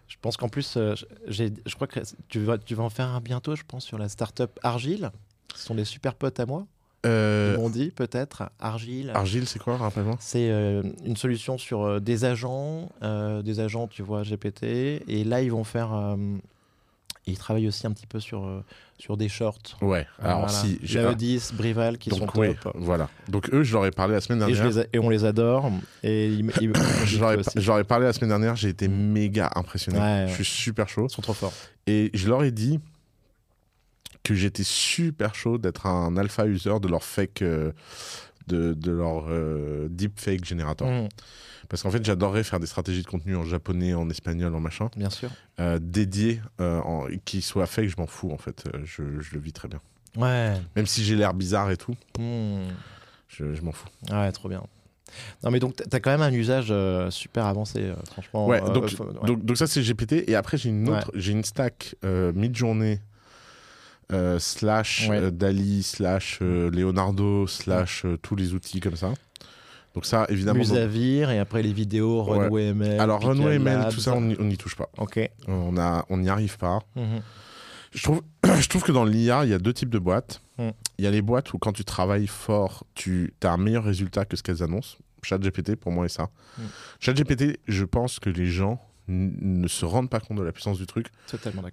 je 0.09 0.17
pense 0.19 0.35
qu'en 0.37 0.49
plus, 0.49 0.75
euh, 0.75 0.95
je 1.27 1.75
crois 1.75 1.87
que 1.87 1.99
tu 2.27 2.39
vas, 2.39 2.57
tu 2.57 2.75
vas 2.75 2.83
en 2.83 2.89
faire 2.89 3.07
un 3.07 3.21
bientôt, 3.21 3.55
je 3.55 3.63
pense, 3.65 3.85
sur 3.85 3.97
la 3.97 4.09
startup 4.09 4.59
Argile. 4.63 5.11
Ce 5.55 5.65
sont 5.65 5.75
des 5.75 5.85
super 5.85 6.15
potes 6.15 6.39
à 6.39 6.45
moi. 6.45 6.65
Euh, 7.05 7.53
Ils 7.55 7.61
m'ont 7.61 7.69
dit 7.69 7.91
peut-être 7.91 8.49
Argile. 8.59 9.11
Argile, 9.13 9.47
c'est 9.47 9.59
quoi, 9.59 9.77
rappelle-moi? 9.77 10.17
C'est 10.19 10.49
euh, 10.49 10.83
une 11.05 11.15
solution 11.15 11.57
sur 11.57 11.83
euh, 11.83 11.99
des 11.99 12.25
agents, 12.25 12.89
des 13.01 13.59
agents, 13.59 13.87
tu 13.87 14.01
vois, 14.01 14.23
GPT. 14.23 14.63
Et 14.63 15.23
là, 15.23 15.41
ils 15.41 15.51
vont 15.51 15.63
faire. 15.63 16.17
Euh, 17.29 17.31
ils 17.31 17.37
travaillent 17.37 17.67
aussi 17.67 17.85
un 17.87 17.91
petit 17.91 18.07
peu 18.07 18.19
sur, 18.19 18.45
euh, 18.45 18.63
sur 18.97 19.15
des 19.17 19.29
shorts. 19.29 19.59
Ouais, 19.81 20.05
alors 20.21 20.39
Voilà. 20.39 20.53
si. 20.53 20.79
j'ai- 20.83 21.01
Laodis, 21.01 21.49
Brival, 21.53 21.97
qui 21.97 22.09
donc, 22.09 22.19
sont 22.19 22.25
top. 22.61 22.73
voilà. 22.75 23.09
Donc 23.27 23.49
eux, 23.53 23.63
je 23.63 23.73
leur 23.73 23.85
ai 23.85 23.91
parlé 23.91 24.13
la 24.15 24.21
semaine 24.21 24.41
Et, 24.49 24.53
je 24.53 24.61
dernière. 24.61 24.75
les 24.77 24.79
a- 24.79 24.85
et 24.93 24.99
on 24.99 25.09
les 25.09 25.25
adore. 25.25 25.71
Et 26.03 26.27
ils, 26.27 26.51
Je 27.05 27.19
leur, 27.19 27.31
ai, 27.33 27.37
aussi. 27.37 27.49
je 27.55 27.67
leur 27.67 27.79
ai 27.79 27.83
parlé 27.83 28.05
la 28.05 28.13
semaine 28.13 28.29
dernière, 28.29 28.55
j'ai 28.55 28.69
été 28.69 28.87
méga 28.87 29.49
impressionné. 29.55 29.99
Ouais, 29.99 30.25
Je 30.29 30.33
suis 30.35 30.45
super 30.45 30.89
chaud. 30.89 31.07
Ils 31.09 31.13
sont 31.13 31.21
trop 31.21 31.33
forts. 31.33 31.53
Et 31.87 32.09
je 32.13 32.27
leur 32.27 32.43
ai 32.43 32.51
dit 32.51 32.79
que 34.23 34.35
j'étais 34.35 34.63
super 34.63 35.33
chaud 35.33 35.57
d'être 35.57 35.85
un 35.87 36.15
alpha 36.17 36.45
user 36.45 36.79
de 36.81 36.87
leur 36.87 37.03
fake, 37.03 37.41
euh, 37.41 37.71
de, 38.49 38.73
de 38.73 38.91
leur 38.91 39.25
euh, 39.29 39.87
deepfake 39.89 40.43
générateur. 40.43 40.87
Mm, 40.87 41.07
Parce 41.69 41.83
qu'en 41.83 41.91
fait, 41.91 42.03
j'adorerais 42.03 42.43
faire 42.43 42.59
des 42.59 42.67
stratégies 42.67 43.03
de 43.03 43.07
contenu 43.07 43.35
en 43.35 43.43
japonais, 43.45 43.93
en 43.93 44.09
espagnol, 44.09 44.53
en 44.55 44.59
machin, 44.59 44.89
bien 44.97 45.09
sûr. 45.09 45.29
euh, 45.59 45.79
dédiées, 45.81 46.41
euh, 46.59 46.79
en- 46.81 47.05
qui 47.25 47.41
soient 47.41 47.67
fake, 47.67 47.87
je 47.89 47.95
m'en 47.97 48.07
fous 48.07 48.31
en 48.31 48.37
fait. 48.37 48.63
Euh, 48.73 48.79
Je, 48.83 49.19
je 49.21 49.33
le 49.35 49.39
vis 49.39 49.53
très 49.53 49.67
bien. 49.67 49.79
Ouais. 50.17 50.55
Même 50.75 50.87
si 50.87 51.03
j'ai 51.03 51.15
l'air 51.15 51.33
bizarre 51.33 51.69
et 51.71 51.77
tout, 51.77 51.95
Mm. 52.17 52.63
je, 53.27 53.53
je 53.53 53.61
m'en 53.61 53.71
fous. 53.71 53.87
Ouais, 54.11 54.31
trop 54.31 54.49
bien. 54.49 54.63
Non, 55.43 55.49
mais 55.51 55.59
donc, 55.59 55.75
tu 55.75 55.83
as 55.91 55.99
quand 55.99 56.11
même 56.11 56.21
un 56.21 56.31
usage 56.31 56.67
euh, 56.69 57.09
super 57.09 57.45
avancé, 57.45 57.79
euh, 57.83 57.95
franchement. 58.11 58.45
Ouais, 58.47 58.61
donc, 58.61 58.83
ouais. 58.85 59.25
donc, 59.25 59.43
donc 59.43 59.57
ça 59.57 59.65
c'est 59.65 59.81
GPT. 59.81 60.23
Et 60.27 60.35
après, 60.35 60.57
j'ai 60.57 60.69
une 60.69 60.87
autre, 60.89 61.11
j'ai 61.15 61.31
une 61.31 61.43
stack 61.43 61.95
mid-journée. 62.03 62.99
Euh, 64.11 64.39
slash 64.39 65.07
Ouais. 65.09 65.17
euh, 65.17 65.31
Dali, 65.31 65.83
slash 65.83 66.39
euh, 66.41 66.69
Leonardo, 66.71 67.47
slash 67.47 68.05
tous 68.21 68.35
les 68.35 68.53
outils 68.53 68.79
comme 68.79 68.95
ça. 68.95 69.13
Donc 69.95 70.05
ça, 70.05 70.25
évidemment. 70.29 70.59
Musavir 70.59 71.31
et 71.31 71.39
après 71.39 71.61
les 71.63 71.73
vidéos, 71.73 72.23
Ouais. 72.23 72.37
Runway 72.45 72.67
ML. 72.69 72.99
Alors 72.99 73.21
Renault 73.21 73.49
ML, 73.49 73.89
tout 73.91 73.99
ça, 73.99 74.13
on 74.13 74.21
n'y- 74.21 74.37
n'y 74.37 74.57
touche 74.57 74.75
pas. 74.75 74.89
Ok. 74.97 75.19
On 75.47 75.77
a, 75.77 76.05
on 76.09 76.17
n'y 76.17 76.29
arrive 76.29 76.57
pas. 76.57 76.79
Mhm. 76.95 77.21
Je 77.91 78.03
trouve, 78.03 78.21
je 78.59 78.67
trouve 78.67 78.83
que 78.83 78.91
dans 78.91 79.03
l'IA, 79.03 79.45
il 79.45 79.49
y 79.49 79.53
a 79.53 79.57
deux 79.59 79.73
types 79.73 79.89
de 79.89 79.97
boîtes. 79.97 80.41
Mm. 80.59 80.69
Il 80.99 81.05
y 81.05 81.07
a 81.07 81.11
les 81.11 81.23
boîtes 81.23 81.53
où 81.53 81.57
quand 81.57 81.71
tu 81.73 81.83
travailles 81.83 82.27
fort, 82.27 82.83
tu 82.93 83.33
as 83.43 83.51
un 83.51 83.57
meilleur 83.57 83.83
résultat 83.83 84.25
que 84.25 84.35
ce 84.37 84.43
qu'elles 84.43 84.61
annoncent. 84.61 84.97
ChatGPT, 85.23 85.75
pour 85.75 85.91
moi, 85.91 86.05
est 86.05 86.09
ça. 86.09 86.29
Mm. 86.59 86.61
ChatGPT, 86.99 87.59
je 87.67 87.83
pense 87.85 88.19
que 88.19 88.29
les 88.29 88.45
gens 88.45 88.79
ne 89.09 89.67
se 89.67 89.83
rendent 89.85 90.09
pas 90.09 90.19
compte 90.19 90.37
de 90.37 90.43
la 90.43 90.51
puissance 90.51 90.77
du 90.77 90.85
truc 90.85 91.07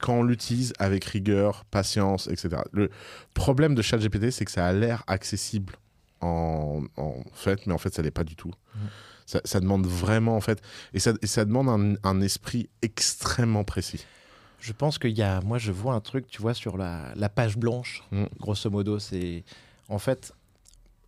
quand 0.01 0.15
on 0.15 0.23
l'utilise 0.23 0.73
avec 0.79 1.05
rigueur, 1.05 1.65
patience, 1.67 2.27
etc. 2.29 2.63
Le 2.73 2.91
problème 3.35 3.75
de 3.75 3.83
ChatGPT, 3.83 4.31
c'est 4.31 4.45
que 4.45 4.51
ça 4.51 4.67
a 4.67 4.73
l'air 4.73 5.05
accessible 5.07 5.75
en, 6.21 6.83
en 6.97 7.15
fait, 7.35 7.67
mais 7.67 7.75
en 7.75 7.79
fait, 7.79 7.93
ça 7.95 8.03
l'est 8.03 8.11
pas 8.11 8.25
du 8.25 8.37
tout. 8.37 8.53
Ça, 9.27 9.41
ça 9.45 9.61
demande 9.61 9.87
vraiment, 9.87 10.37
en 10.37 10.41
fait, 10.41 10.63
et 10.95 10.99
ça, 11.01 11.13
et 11.21 11.27
ça 11.27 11.45
demande 11.45 11.69
un, 11.69 12.09
un 12.09 12.21
esprit 12.23 12.69
extrêmement 12.83 13.65
précis. 13.65 14.07
Je 14.61 14.73
pense 14.73 14.99
qu'il 14.99 15.17
y 15.17 15.23
a, 15.23 15.41
moi 15.43 15.59
je 15.59 15.73
vois 15.73 15.95
un 15.95 16.01
truc, 16.01 16.27
tu 16.29 16.41
vois, 16.41 16.55
sur 16.55 16.77
la, 16.77 17.13
la 17.15 17.29
page 17.29 17.57
blanche, 17.57 18.03
Mm. 18.13 18.25
grosso 18.39 18.71
modo, 18.71 18.99
c'est 18.99 19.45
en 19.89 19.99
fait, 19.99 20.33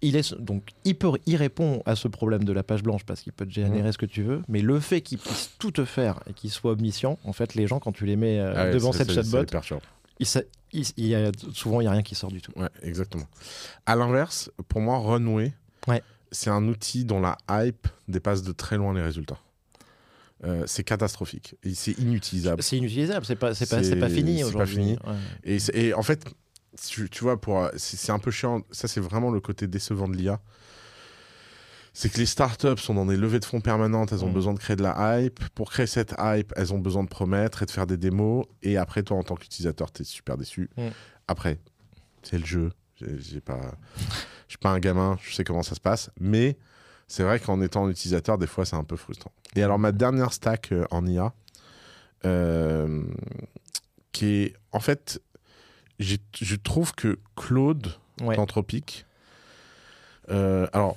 il 0.00 0.16
est 0.16 0.34
donc 0.34 0.68
il 0.84 0.96
peut, 0.96 1.10
il 1.26 1.36
répond 1.36 1.82
à 1.86 1.96
ce 1.96 2.06
problème 2.08 2.44
de 2.44 2.52
la 2.52 2.62
page 2.62 2.82
blanche 2.82 3.04
parce 3.04 3.20
qu'il 3.22 3.32
peut 3.32 3.46
te 3.46 3.52
générer 3.52 3.90
ce 3.92 3.98
que 3.98 4.06
tu 4.06 4.22
veux, 4.22 4.42
mais 4.48 4.60
le 4.62 4.78
fait 4.80 5.00
qu'il 5.00 5.18
puisse 5.18 5.50
tout 5.58 5.70
te 5.72 5.84
faire 5.84 6.20
et 6.28 6.32
qu'il 6.32 6.50
soit 6.50 6.72
omniscient, 6.72 7.18
en 7.24 7.32
fait, 7.32 7.54
les 7.54 7.66
gens 7.66 7.80
quand 7.80 7.92
tu 7.92 8.06
les 8.06 8.16
mets 8.16 8.38
euh, 8.38 8.52
Ah 8.56 8.64
ouais, 8.66 8.70
devant 8.72 8.92
cette 8.92 9.10
chatbot, 9.12 9.44
il, 10.20 10.26
sa- 10.26 10.42
il- 10.72 10.84
il 10.96 11.06
y 11.06 11.14
a, 11.14 11.30
souvent 11.52 11.80
il 11.80 11.84
y 11.84 11.86
a 11.86 11.92
rien 11.92 12.02
qui 12.02 12.14
sort 12.14 12.30
du 12.30 12.40
tout. 12.40 12.52
Ouais, 12.56 12.68
exactement. 12.82 13.26
À 13.86 13.96
l'inverse, 13.96 14.50
pour 14.68 14.80
moi, 14.80 14.98
Runway, 14.98 15.52
Ouais. 15.86 16.02
c'est 16.32 16.50
un 16.50 16.66
outil 16.68 17.04
dont 17.04 17.20
la 17.20 17.36
hype 17.50 17.88
dépasse 18.08 18.42
de 18.42 18.52
très 18.52 18.76
loin 18.76 18.92
les 18.94 19.02
résultats. 19.02 19.38
Euh, 20.44 20.62
c'est 20.66 20.84
catastrophique. 20.84 21.56
Et 21.64 21.74
C'est 21.74 21.98
inutilisable. 21.98 22.62
C'est 22.62 22.76
inutilisable, 22.76 23.26
c'est 23.26 23.34
pas, 23.34 23.54
c'est 23.54 23.68
pas, 23.98 24.08
fini 24.08 24.44
aujourd'hui. 24.44 24.96
Ouais. 25.44 25.58
Et 25.74 25.92
en 25.94 26.02
fait, 26.02 26.24
tu, 26.86 27.08
tu 27.10 27.24
vois, 27.24 27.40
pour, 27.40 27.68
c'est 27.76 27.96
c'est 27.96 28.12
un 28.12 28.18
peu 28.18 28.30
chiant. 28.30 28.62
Ça, 28.70 28.88
c'est 28.88 29.00
vraiment 29.00 29.30
le 29.30 29.40
côté 29.40 29.66
décevant 29.66 30.08
de 30.08 30.16
l'IA. 30.16 30.40
C'est 31.94 32.10
que 32.10 32.18
les 32.18 32.26
startups 32.26 32.76
sont 32.78 32.94
dans 32.94 33.06
des 33.06 33.16
levées 33.16 33.40
de 33.40 33.44
fonds 33.44 33.60
permanentes. 33.60 34.12
Elles 34.12 34.24
ont 34.24 34.28
Mm. 34.30 34.34
besoin 34.34 34.54
de 34.54 34.58
créer 34.60 34.76
de 34.76 34.82
la 34.82 35.20
hype. 35.20 35.40
Pour 35.54 35.70
créer 35.70 35.86
cette 35.86 36.14
hype, 36.18 36.52
elles 36.56 36.72
ont 36.72 36.78
besoin 36.78 37.02
de 37.02 37.08
promettre 37.08 37.62
et 37.62 37.66
de 37.66 37.70
faire 37.72 37.86
des 37.88 37.96
démos. 37.96 38.46
Et 38.62 38.76
après, 38.76 39.02
toi, 39.02 39.16
en 39.16 39.22
tant 39.24 39.34
qu'utilisateur, 39.34 39.90
tu 39.90 40.02
es 40.02 40.04
super 40.04 40.36
déçu. 40.36 40.70
Mm. 40.76 40.88
Après, 41.26 41.58
c'est 42.22 42.38
le 42.38 42.44
jeu. 42.46 42.70
J'ai 43.00 43.40
pas, 43.40 43.60
je 44.46 44.50
suis 44.52 44.58
pas 44.58 44.70
un 44.70 44.78
gamin. 44.78 45.18
Je 45.22 45.34
sais 45.34 45.42
comment 45.44 45.62
ça 45.64 45.74
se 45.74 45.80
passe. 45.80 46.10
Mais 46.20 46.56
c'est 47.08 47.22
vrai 47.24 47.40
qu'en 47.40 47.60
étant 47.60 47.88
utilisateur, 47.88 48.38
des 48.38 48.46
fois, 48.46 48.64
c'est 48.64 48.76
un 48.76 48.84
peu 48.84 48.96
frustrant. 48.96 49.32
Et 49.56 49.62
alors, 49.62 49.78
ma 49.78 49.90
dernière 49.92 50.32
stack 50.32 50.70
euh, 50.72 50.84
en 50.90 51.04
IA, 51.06 51.32
euh, 52.24 53.02
qui 54.12 54.26
est 54.26 54.54
en 54.72 54.80
fait, 54.80 55.20
je 55.98 56.54
trouve 56.56 56.94
que 56.94 57.18
Claude 57.36 57.94
Ouais. 58.20 58.34
d'Anthropique, 58.34 59.06
euh, 60.30 60.66
alors, 60.72 60.96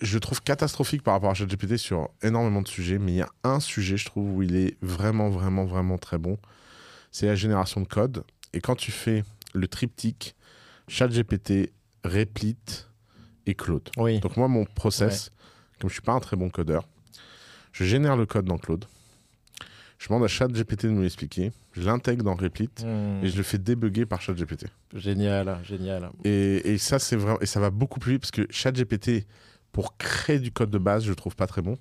je 0.00 0.18
trouve 0.18 0.42
catastrophique 0.42 1.02
par 1.02 1.14
rapport 1.14 1.30
à 1.30 1.34
ChatGPT 1.34 1.76
sur 1.76 2.08
énormément 2.22 2.62
de 2.62 2.68
sujets, 2.68 2.98
mais 2.98 3.12
il 3.12 3.16
y 3.16 3.22
a 3.22 3.28
un 3.44 3.60
sujet, 3.60 3.96
je 3.96 4.06
trouve, 4.06 4.36
où 4.36 4.42
il 4.42 4.56
est 4.56 4.76
vraiment, 4.82 5.28
vraiment, 5.30 5.64
vraiment 5.64 5.98
très 5.98 6.18
bon. 6.18 6.38
C'est 7.10 7.26
la 7.26 7.34
génération 7.36 7.80
de 7.80 7.86
code. 7.86 8.24
Et 8.52 8.60
quand 8.60 8.74
tu 8.76 8.90
fais 8.92 9.24
le 9.52 9.68
triptyque 9.68 10.34
ChatGPT, 10.88 11.72
Replit 12.04 12.56
et 13.46 13.54
Claude. 13.54 13.88
Oui. 13.96 14.20
Donc 14.20 14.36
moi, 14.36 14.48
mon 14.48 14.64
process, 14.64 15.30
comme 15.80 15.88
je 15.88 15.94
suis 15.94 16.02
pas 16.02 16.12
un 16.12 16.20
très 16.20 16.36
bon 16.36 16.50
codeur, 16.50 16.86
je 17.72 17.84
génère 17.84 18.16
le 18.16 18.26
code 18.26 18.44
dans 18.46 18.58
Claude. 18.58 18.84
Je 19.98 20.08
demande 20.08 20.24
à 20.24 20.28
ChatGPT 20.28 20.86
de 20.86 20.90
me 20.90 21.02
l'expliquer. 21.02 21.52
Je 21.72 21.82
l'intègre 21.82 22.24
dans 22.24 22.34
Replit 22.34 22.68
Mm. 22.82 23.24
et 23.24 23.28
je 23.28 23.36
le 23.36 23.42
fais 23.42 23.58
débugger 23.58 24.06
par 24.06 24.20
ChatGPT. 24.20 24.66
Génial, 24.94 25.58
génial. 25.64 26.10
Et, 26.24 26.72
et 26.74 26.78
ça, 26.78 26.98
c'est 26.98 27.16
vraiment 27.16 27.40
et 27.40 27.46
ça 27.46 27.60
va 27.60 27.70
beaucoup 27.70 28.00
plus 28.00 28.12
vite 28.12 28.20
parce 28.22 28.30
que 28.30 28.46
ChatGPT, 28.50 29.26
pour 29.72 29.96
créer 29.96 30.38
du 30.38 30.50
code 30.52 30.70
de 30.70 30.78
base, 30.78 31.04
je 31.04 31.10
le 31.10 31.16
trouve 31.16 31.36
pas 31.36 31.46
très 31.46 31.62
bon. 31.62 31.78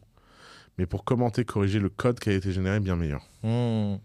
Mais 0.80 0.86
pour 0.88 1.04
commenter, 1.04 1.45
corriger 1.45 1.80
le 1.80 1.89
code 1.89 2.19
qui 2.19 2.30
a 2.30 2.34
été 2.34 2.52
généré, 2.52 2.80
bien 2.80 2.95
meilleur. 2.95 3.21
Hmm. 3.43 3.97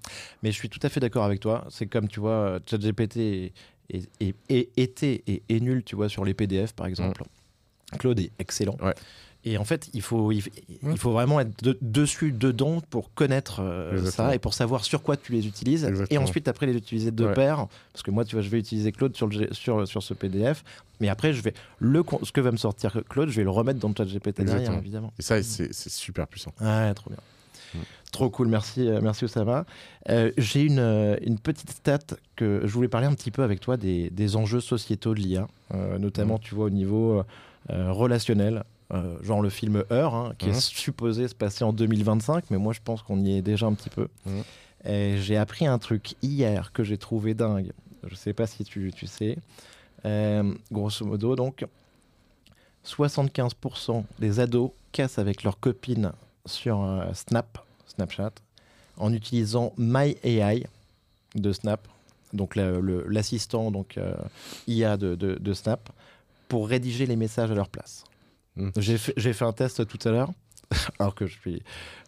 Mais 0.42 0.50
je 0.52 0.56
suis 0.58 0.68
tout 0.68 0.80
à 0.82 0.88
fait 0.90 1.00
d'accord 1.00 1.24
avec 1.24 1.40
toi. 1.40 1.66
C'est 1.70 1.86
comme, 1.86 2.08
tu 2.08 2.20
vois, 2.20 2.58
ChatGPT 2.68 3.16
est, 3.16 3.52
est, 3.90 4.08
est- 4.20 4.34
est- 4.50 4.68
était 4.76 5.22
et 5.26 5.42
est 5.48 5.60
nul, 5.60 5.82
tu 5.84 5.96
vois, 5.96 6.10
sur 6.10 6.24
les 6.26 6.34
PDF, 6.34 6.72
par 6.74 6.86
exemple. 6.86 7.22
Claude 7.98 8.20
est 8.20 8.32
excellent. 8.38 8.76
Ouais. 8.82 8.94
Et 9.50 9.56
en 9.56 9.64
fait, 9.64 9.88
il 9.94 10.02
faut, 10.02 10.30
il, 10.32 10.42
il 10.82 10.98
faut 10.98 11.12
vraiment 11.12 11.40
être 11.40 11.62
de- 11.64 11.78
dessus, 11.80 12.32
dedans, 12.32 12.82
pour 12.90 13.14
connaître 13.14 13.60
euh, 13.62 14.04
ça 14.10 14.34
et 14.34 14.38
pour 14.38 14.52
savoir 14.52 14.84
sur 14.84 15.02
quoi 15.02 15.16
tu 15.16 15.32
les 15.32 15.46
utilises. 15.46 15.90
Et 16.10 16.18
ensuite, 16.18 16.48
après, 16.48 16.66
les 16.66 16.74
utiliser 16.74 17.10
de 17.10 17.24
Ouais. 17.24 17.32
pair. 17.34 17.66
Parce 17.92 18.02
que 18.02 18.10
moi, 18.10 18.24
tu 18.24 18.34
vois, 18.36 18.42
je 18.42 18.48
vais 18.50 18.58
utiliser 18.58 18.92
Claude 18.92 19.16
sur, 19.16 19.26
le, 19.26 19.48
sur, 19.52 19.88
sur 19.88 20.02
ce 20.02 20.12
PDF. 20.12 20.64
Mais 21.00 21.08
après, 21.08 21.32
je 21.32 21.40
vais 21.42 21.54
le, 21.78 22.02
ce 22.24 22.32
que 22.32 22.40
va 22.40 22.50
me 22.52 22.56
sortir 22.56 23.00
Claude, 23.08 23.30
je 23.30 23.36
vais 23.36 23.44
le 23.44 23.50
remettre 23.50 23.78
dans 23.78 23.88
le 23.88 23.94
ChatGPT 23.96 24.38
derrière, 24.42 24.56
Exactement. 24.56 24.78
évidemment. 24.80 25.12
Et 25.18 25.22
ça, 25.22 25.42
c'est 25.42 25.72
super 25.72 26.26
puissant. 26.26 26.52
Ouais, 26.60 26.92
trop 26.94 27.08
bien. 27.10 27.18
Mm. 27.74 27.78
Trop 28.12 28.30
cool, 28.30 28.48
merci, 28.48 28.88
euh, 28.88 29.00
merci 29.02 29.24
Oussama. 29.26 29.64
Euh, 30.08 30.32
J'ai 30.38 30.62
une, 30.62 30.78
euh, 30.78 31.16
une 31.22 31.38
petite 31.38 31.70
stat 31.70 31.98
que 32.36 32.62
je 32.64 32.72
voulais 32.72 32.88
parler 32.88 33.06
un 33.06 33.14
petit 33.14 33.30
peu 33.30 33.42
avec 33.42 33.60
toi 33.60 33.76
des, 33.76 34.10
des 34.10 34.36
enjeux 34.36 34.60
sociétaux 34.60 35.14
de 35.14 35.20
l'IA, 35.20 35.46
euh, 35.74 35.98
notamment, 35.98 36.36
Mm. 36.36 36.40
tu 36.40 36.54
vois, 36.54 36.66
au 36.66 36.70
niveau 36.70 37.22
euh, 37.70 37.92
relationnel. 37.92 38.64
Euh, 38.92 39.16
genre 39.22 39.42
le 39.42 39.50
film 39.50 39.84
Heure, 39.92 40.14
hein, 40.14 40.32
qui 40.38 40.46
Mhm. 40.46 40.54
est 40.54 40.60
supposé 40.60 41.28
se 41.28 41.34
passer 41.34 41.64
en 41.64 41.72
2025, 41.72 42.44
mais 42.50 42.56
moi 42.58 42.72
je 42.72 42.80
pense 42.82 43.02
qu'on 43.02 43.18
y 43.24 43.36
est 43.36 43.42
déjà 43.42 43.66
un 43.66 43.74
petit 43.74 43.90
peu. 43.90 44.08
Mhm. 44.26 44.42
Et 44.84 45.18
J'ai 45.18 45.36
appris 45.36 45.66
un 45.66 45.78
truc 45.78 46.14
hier 46.22 46.72
que 46.72 46.84
j'ai 46.84 46.98
trouvé 46.98 47.34
dingue. 47.34 47.72
Je 48.06 48.14
sais 48.14 48.32
pas 48.32 48.46
si 48.46 48.64
tu, 48.64 48.92
tu 48.94 49.06
sais. 49.06 49.36
Euh, 50.06 50.54
grosso 50.70 51.04
modo, 51.04 51.34
donc, 51.36 51.66
75% 52.84 54.04
des 54.18 54.40
ados 54.40 54.70
cassent 54.92 55.18
avec 55.18 55.42
leurs 55.42 55.58
copines 55.60 56.12
sur 56.46 56.82
euh, 56.82 57.04
Snap, 57.12 57.58
Snapchat, 57.86 58.30
en 58.96 59.12
utilisant 59.12 59.72
MyAI 59.76 60.64
de 61.34 61.52
Snap, 61.52 61.86
donc 62.32 62.56
l'assistant 62.56 63.70
donc 63.70 63.98
IA 64.66 64.96
de, 64.96 65.14
de- 65.14 65.36
de 65.38 65.52
Snap, 65.52 65.90
pour 66.48 66.68
rédiger 66.68 67.04
les 67.06 67.16
messages 67.16 67.50
à 67.50 67.54
leur 67.54 67.68
place. 67.68 68.04
Mm. 68.58 68.70
J'ai 68.76 68.98
fait, 69.32 69.44
un 69.44 69.52
test 69.52 69.86
tout 69.86 70.08
à 70.08 70.10
l'heure, 70.12 70.30
alors 70.98 71.14
que 71.14 71.26
je 71.26 71.38
suis 71.38 71.62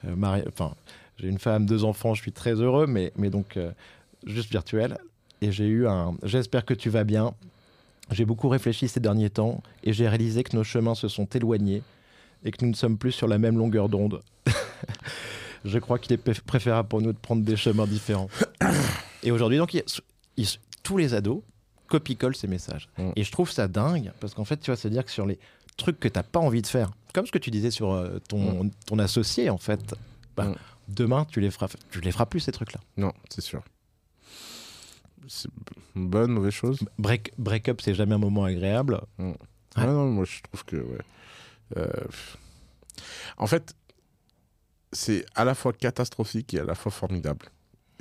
euh, 0.05 0.15
marié, 0.17 0.45
enfin 0.49 0.75
j'ai 1.19 1.29
une 1.29 1.39
femme, 1.39 1.67
deux 1.67 1.85
enfants, 1.85 2.15
je 2.15 2.23
suis 2.23 2.33
très 2.33 2.55
heureux, 2.55 2.87
mais, 2.87 3.13
mais 3.17 3.31
donc 3.31 3.57
euh, 3.57 3.73
juste 4.27 4.51
virtuel. 4.51 4.99
Et 5.43 5.53
j'ai 5.53 5.67
eu 5.67 5.87
un. 5.87 6.15
J'espère 6.23 6.65
que 6.65 6.75
tu 6.75 6.91
vas 6.91 7.05
bien. 7.05 7.35
J'ai 8.11 8.25
beaucoup 8.25 8.49
réfléchi 8.49 8.89
ces 8.89 9.01
derniers 9.01 9.31
temps 9.31 9.63
et 9.85 9.93
j'ai 9.93 10.09
réalisé 10.09 10.43
que 10.43 10.57
nos 10.57 10.65
chemins 10.65 10.95
se 10.95 11.09
sont 11.09 11.27
éloignés 11.27 11.83
et 12.45 12.51
que 12.51 12.65
nous 12.65 12.71
ne 12.71 12.77
sommes 12.77 12.99
plus 12.99 13.13
sur 13.13 13.29
la 13.29 13.39
même 13.39 13.57
longueur 13.57 13.89
d'onde. 13.89 14.21
je 15.65 15.79
crois 15.79 15.99
qu'il 15.99 16.13
est 16.13 16.27
préf- 16.27 16.41
préférable 16.41 16.89
pour 16.89 17.01
nous 17.01 17.13
de 17.13 17.19
prendre 17.19 17.43
des 17.45 17.57
chemins 17.57 17.87
différents. 17.87 18.29
et 19.23 19.31
aujourd'hui, 19.31 19.59
donc, 19.59 19.75
il- 19.75 19.85
il- 20.37 20.49
tous 20.83 20.97
les 20.97 21.15
ados 21.15 21.43
copie-collent 21.87 22.37
ces 22.37 22.49
messages. 22.49 22.89
Mm. 22.99 23.11
Et 23.17 23.25
je 23.25 23.31
trouve 23.33 23.51
ça 23.51 23.69
dingue 23.69 24.13
parce 24.21 24.35
qu'en 24.35 24.45
fait, 24.45 24.57
tu 24.59 24.71
vois, 24.71 24.77
c'est 24.77 24.91
dire 24.91 25.05
que 25.05 25.11
sur 25.11 25.27
les 25.27 25.39
trucs 25.81 25.99
que 25.99 26.09
tu 26.09 26.17
n'as 26.19 26.23
pas 26.23 26.39
envie 26.41 26.63
de 26.63 26.67
faire, 26.67 26.91
comme 27.13 27.27
ce 27.27 27.33
que 27.33 27.39
tu 27.39 27.51
disais 27.51 27.71
sur 27.71 27.93
euh, 27.93 28.19
ton, 28.29 28.71
ton 28.87 28.99
associé, 28.99 29.51
en 29.51 29.59
fait, 29.59 29.95
bah, 30.37 30.45
Mm. 30.47 30.55
demain, 30.89 31.25
tu 31.25 31.41
les 31.41 31.51
feras, 31.51 31.69
tu 31.91 32.01
les 32.01 32.13
feras 32.13 32.27
plus, 32.27 32.41
ces 32.41 32.53
trucs-là. 32.53 32.81
Non, 32.97 33.13
c'est 33.29 33.41
sûr. 33.41 33.63
C'est 35.29 35.49
une 35.97 36.09
bonne, 36.09 36.33
mauvaise 36.33 36.53
chose 36.53 36.81
Break, 36.99 37.33
break-up, 37.39 37.81
c'est 37.83 37.95
jamais 37.95 38.15
un 38.15 38.19
moment 38.19 38.45
agréable. 38.45 39.01
Mm. 39.19 39.29
Ouais. 39.31 39.37
Ah 39.77 39.87
non, 39.87 40.11
moi 40.11 40.25
je 40.25 40.41
trouve 40.43 40.65
que. 40.65 40.77
ouais. 40.77 40.99
Euh. 41.77 41.89
En 43.37 43.47
fait, 43.47 43.75
c'est 44.93 45.25
à 45.37 45.45
la 45.45 45.55
fois 45.55 45.73
catastrophique 45.73 46.53
et 46.55 46.61
à 46.61 46.65
la 46.65 46.75
fois 46.75 46.91
formidable. 46.91 47.47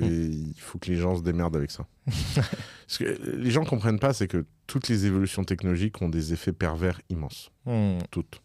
Et 0.01 0.25
il 0.25 0.55
faut 0.57 0.79
que 0.79 0.89
les 0.89 0.97
gens 0.97 1.15
se 1.15 1.21
démerdent 1.21 1.55
avec 1.55 1.71
ça. 1.71 1.87
Ce 2.87 2.99
que 2.99 3.37
les 3.37 3.51
gens 3.51 3.65
comprennent 3.65 3.99
pas, 3.99 4.13
c'est 4.13 4.27
que 4.27 4.45
toutes 4.67 4.87
les 4.87 5.05
évolutions 5.05 5.43
technologiques 5.43 6.01
ont 6.01 6.09
des 6.09 6.33
effets 6.33 6.53
pervers 6.53 7.01
immenses. 7.09 7.51
Hmm. 7.65 7.99
Toutes. 8.11 8.41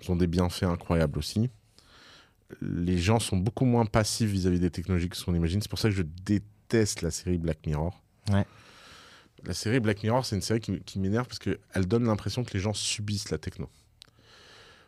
Elles 0.00 0.10
ont 0.10 0.16
des 0.16 0.26
bienfaits 0.26 0.64
incroyables 0.64 1.18
aussi. 1.18 1.50
Les 2.60 2.98
gens 2.98 3.18
sont 3.18 3.36
beaucoup 3.36 3.64
moins 3.64 3.86
passifs 3.86 4.30
vis-à-vis 4.30 4.60
des 4.60 4.70
technologies 4.70 5.08
que 5.08 5.16
ce 5.16 5.24
qu'on 5.24 5.34
imagine. 5.34 5.62
C'est 5.62 5.70
pour 5.70 5.78
ça 5.78 5.88
que 5.88 5.94
je 5.94 6.02
déteste 6.02 7.02
la 7.02 7.10
série 7.10 7.38
Black 7.38 7.66
Mirror. 7.66 8.02
Ouais. 8.30 8.44
La 9.44 9.54
série 9.54 9.80
Black 9.80 10.02
Mirror, 10.02 10.24
c'est 10.24 10.36
une 10.36 10.42
série 10.42 10.60
qui, 10.60 10.80
qui 10.80 10.98
m'énerve 10.98 11.26
parce 11.26 11.38
qu'elle 11.38 11.86
donne 11.86 12.04
l'impression 12.04 12.44
que 12.44 12.52
les 12.52 12.60
gens 12.60 12.74
subissent 12.74 13.30
la 13.30 13.38
techno. 13.38 13.68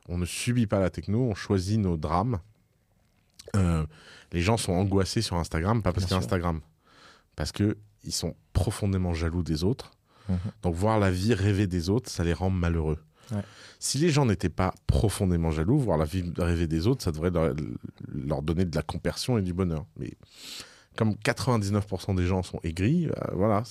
On 0.09 0.19
ne 0.19 0.27
subit 0.27 0.67
pas 0.67 0.81
la 0.81 0.90
techno, 0.90 1.23
on 1.23 1.35
choisit 1.35 1.81
nos 1.81 1.97
drames. 1.97 2.38
Euh, 3.57 3.85
les 4.33 4.41
gens 4.41 4.57
sont 4.57 4.73
angoissés 4.73 5.23
sur 5.23 5.37
Instagram, 5.37 5.83
pas 5.83 5.93
parce 5.93 6.07
qu'il 6.07 6.15
y 6.15 6.19
a. 6.19 6.23
Instagram, 6.23 6.61
parce 7.37 7.53
qu'ils 7.53 7.75
sont 8.11 8.35
profondément 8.53 9.15
jaloux 9.15 9.43
des 9.43 9.65
autres. 9.65 9.93
Mhm. 10.29 10.39
Donc 10.63 10.75
voir 10.75 10.99
la 10.99 11.11
vie 11.11 11.35
rêver 11.35 11.67
des 11.67 11.91
autres, 11.91 12.11
ça 12.11 12.25
les 12.25 12.33
rend 12.33 12.51
malheureux. 12.51 12.99
Ouais. 13.31 13.43
Si 13.79 13.99
les 13.99 14.11
gens 14.11 14.27
n'étaient 14.27 14.49
pas 14.49 14.75
profondément 14.87 15.51
jaloux, 15.51 15.79
voir 15.79 15.99
la 15.99 16.05
vie 16.05 16.25
rêver 16.37 16.67
des 16.67 16.87
autres, 16.87 17.03
ça 17.03 17.13
devrait 17.13 17.31
leur, 17.31 17.55
leur 18.13 18.43
donner 18.43 18.65
de 18.65 18.75
la 18.75 18.83
compersion 18.83 19.39
et 19.39 19.43
du 19.43 19.53
bonheur. 19.53 19.87
Mais 19.99 20.13
comme 20.97 21.15
99% 21.25 22.15
des 22.15 22.27
gens 22.27 22.43
sont 22.43 22.61
aigris, 22.63 23.07
euh, 23.07 23.11
voilà. 23.33 23.63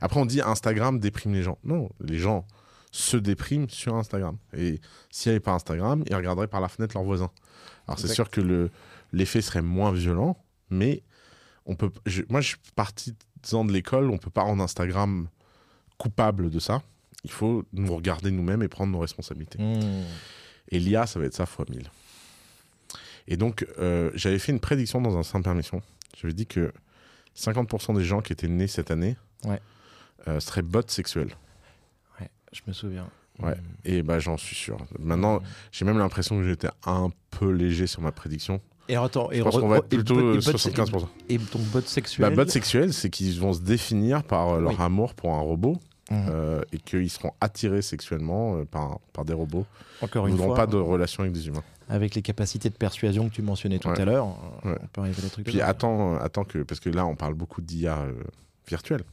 Après, 0.00 0.20
on 0.20 0.26
dit 0.26 0.40
Instagram 0.40 0.98
déprime 0.98 1.34
les 1.34 1.42
gens. 1.42 1.58
Non, 1.64 1.90
les 2.00 2.18
gens 2.18 2.46
se 2.90 3.16
dépriment 3.16 3.68
sur 3.68 3.96
Instagram. 3.96 4.36
Et 4.56 4.80
s'il 5.10 5.30
n'y 5.30 5.34
avait 5.34 5.40
pas 5.40 5.52
Instagram, 5.52 6.04
ils 6.08 6.14
regarderaient 6.14 6.46
par 6.46 6.60
la 6.60 6.68
fenêtre 6.68 6.94
leurs 6.94 7.04
voisins. 7.04 7.30
Alors 7.86 7.98
c'est 7.98 8.08
sûr 8.08 8.30
que 8.30 8.40
le, 8.40 8.70
l'effet 9.14 9.40
serait 9.42 9.62
moins 9.62 9.92
violent, 9.92 10.36
mais 10.70 11.02
on 11.66 11.74
peut. 11.76 11.90
je- 12.06 12.22
moi, 12.28 12.40
je 12.40 12.48
suis 12.48 12.56
partisan 12.74 13.64
de 13.64 13.72
l'école, 13.72 14.10
on 14.10 14.18
peut 14.18 14.30
pas 14.30 14.42
rendre 14.42 14.62
Instagram 14.62 15.28
coupable 15.98 16.50
de 16.50 16.58
ça. 16.58 16.82
Il 17.24 17.30
faut 17.30 17.64
nous 17.72 17.94
regarder 17.94 18.30
nous-mêmes 18.30 18.62
et 18.62 18.68
prendre 18.68 18.92
nos 18.92 18.98
responsabilités. 18.98 19.58
Hmm. 19.62 20.02
Et 20.70 20.78
l'IA, 20.78 21.06
ça 21.06 21.18
va 21.18 21.26
être 21.26 21.34
ça 21.34 21.46
fois 21.46 21.64
1000. 21.70 21.88
Et 23.28 23.36
donc, 23.36 23.66
euh, 23.78 24.10
j'avais 24.14 24.38
fait 24.38 24.52
une 24.52 24.60
prédiction 24.60 25.00
dans 25.00 25.16
un 25.16 25.22
sans 25.22 25.40
permission. 25.40 25.80
J'avais 26.20 26.34
dit 26.34 26.46
que 26.46 26.72
50% 27.34 27.94
des 27.96 28.04
gens 28.04 28.20
qui 28.20 28.32
étaient 28.32 28.48
nés 28.48 28.66
cette 28.66 28.90
année 28.90 29.16
Ouais. 29.44 29.60
euh, 30.28 30.40
seraient 30.40 30.62
bots 30.62 30.82
sexuels. 30.86 31.34
Ouais, 32.20 32.30
je 32.52 32.60
me 32.66 32.72
souviens. 32.72 33.08
Ouais. 33.40 33.54
Hmm. 33.54 33.62
Et 33.84 34.02
bah, 34.02 34.18
j'en 34.18 34.36
suis 34.36 34.54
sûr. 34.54 34.76
Maintenant, 34.98 35.40
j'ai 35.72 35.84
même 35.84 35.98
l'impression 35.98 36.36
que 36.38 36.44
j'étais 36.46 36.68
un 36.84 37.10
peu 37.30 37.50
léger 37.50 37.86
sur 37.86 38.02
ma 38.02 38.12
prédiction. 38.12 38.60
Et 38.88 38.96
attends, 38.96 39.30
et 39.32 39.38
Je 39.38 39.42
pense 39.42 39.54
re- 39.56 39.60
qu'on 39.60 39.68
va 39.68 39.76
être 39.78 39.86
et 39.86 39.96
plutôt 39.96 40.18
et 40.18 40.22
euh, 40.22 40.40
bot- 40.40 40.40
75%. 40.58 41.08
Et 41.30 41.38
ton 41.38 41.58
bot 41.72 41.80
sexuel. 41.80 42.28
Bah, 42.34 42.44
bot 42.44 42.50
sexuel, 42.50 42.92
c'est 42.92 43.08
qu'ils 43.10 43.40
vont 43.40 43.52
se 43.54 43.60
définir 43.60 44.22
par 44.24 44.50
euh, 44.50 44.60
leur 44.60 44.72
Oui. 44.72 44.76
amour 44.80 45.14
pour 45.14 45.32
un 45.34 45.40
robot 45.40 45.76
Mhm. 46.10 46.26
euh, 46.30 46.60
et 46.72 46.78
qu'ils 46.78 47.08
seront 47.08 47.32
attirés 47.40 47.80
sexuellement 47.80 48.56
euh, 48.58 48.64
par, 48.66 48.98
par 49.14 49.24
des 49.24 49.32
robots. 49.32 49.64
Encore 50.02 50.28
Ils 50.28 50.32
une 50.32 50.36
n'auront 50.36 50.48
fois, 50.48 50.56
pas 50.56 50.66
de 50.66 50.76
relation 50.76 51.22
avec 51.22 51.32
des 51.32 51.46
humains. 51.48 51.62
avec 51.88 52.14
les 52.14 52.20
capacités 52.20 52.68
de 52.68 52.74
persuasion 52.74 53.28
que 53.30 53.34
tu 53.34 53.40
mentionnais 53.42 53.78
tout 53.78 53.88
Ouais. 53.88 54.00
à 54.00 54.04
l'heure, 54.04 54.26
euh, 54.66 54.72
Ouais. 54.72 54.78
on 54.82 54.86
peut 54.88 55.00
arriver 55.00 55.18
à 55.20 55.22
des 55.24 55.30
trucs. 55.30 55.46
Puis 55.46 55.60
attends, 55.62 56.16
attends 56.16 56.44
que 56.44 56.58
parce 56.58 56.80
que 56.80 56.90
là 56.90 57.06
on 57.06 57.14
parle 57.16 57.32
beaucoup 57.34 57.62
d'IA 57.62 57.98
virtuelle. 58.68 59.04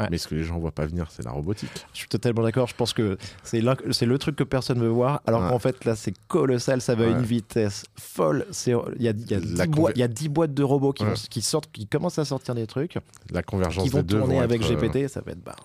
Ouais. 0.00 0.08
Mais 0.10 0.18
ce 0.18 0.28
que 0.28 0.34
les 0.34 0.44
gens 0.44 0.58
voient 0.58 0.70
pas 0.72 0.86
venir, 0.86 1.06
c'est 1.10 1.24
la 1.24 1.30
robotique. 1.30 1.70
Je 1.92 1.98
suis 1.98 2.08
totalement 2.08 2.42
d'accord. 2.42 2.66
Je 2.68 2.74
pense 2.74 2.92
que 2.92 3.18
c'est 3.44 3.60
le 3.60 4.18
truc 4.18 4.36
que 4.36 4.44
personne 4.44 4.80
veut 4.80 4.88
voir. 4.88 5.20
Alors 5.26 5.42
Ouais. 5.42 5.48
qu'en 5.50 5.58
fait, 5.58 5.84
là, 5.84 5.94
c'est 5.96 6.14
colossal. 6.28 6.80
Ça 6.80 6.94
va 6.94 7.04
à 7.04 7.06
Ouais. 7.08 7.12
une 7.12 7.22
vitesse 7.22 7.84
folle. 7.98 8.46
Il 8.66 8.72
y 9.02 9.08
a, 9.08 9.12
y, 9.12 9.34
a 9.34 9.38
La 9.38 9.40
10 9.40 9.56
conver- 9.56 9.66
boîtes- 9.80 9.96
il 9.96 10.00
y 10.00 10.02
a 10.02 10.08
10 10.08 10.28
boîtes 10.28 10.54
de 10.54 10.62
robots 10.62 10.92
qui, 10.92 11.02
Ouais. 11.04 11.10
vont- 11.10 11.14
qui 11.30 11.42
sortent, 11.42 11.70
qui 11.72 11.86
commencent 11.86 12.18
à 12.18 12.24
sortir 12.24 12.54
des 12.54 12.66
trucs, 12.66 12.98
La 13.30 13.42
convergence 13.42 13.84
qui 13.84 13.90
vont 13.90 13.98
des 13.98 14.04
deux 14.04 14.18
tourner 14.18 14.34
vont 14.36 14.40
avec 14.40 14.62
être, 14.62 14.70
euh, 14.72 14.74
GPT. 14.76 15.08
Ça 15.08 15.20
va 15.20 15.32
être 15.32 15.42
barge. 15.44 15.58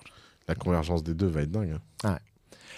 la 0.48 0.54
convergence 0.54 1.02
des 1.02 1.14
deux 1.14 1.26
va 1.26 1.42
être 1.42 1.50
dingue. 1.50 1.76
hein. 2.04 2.18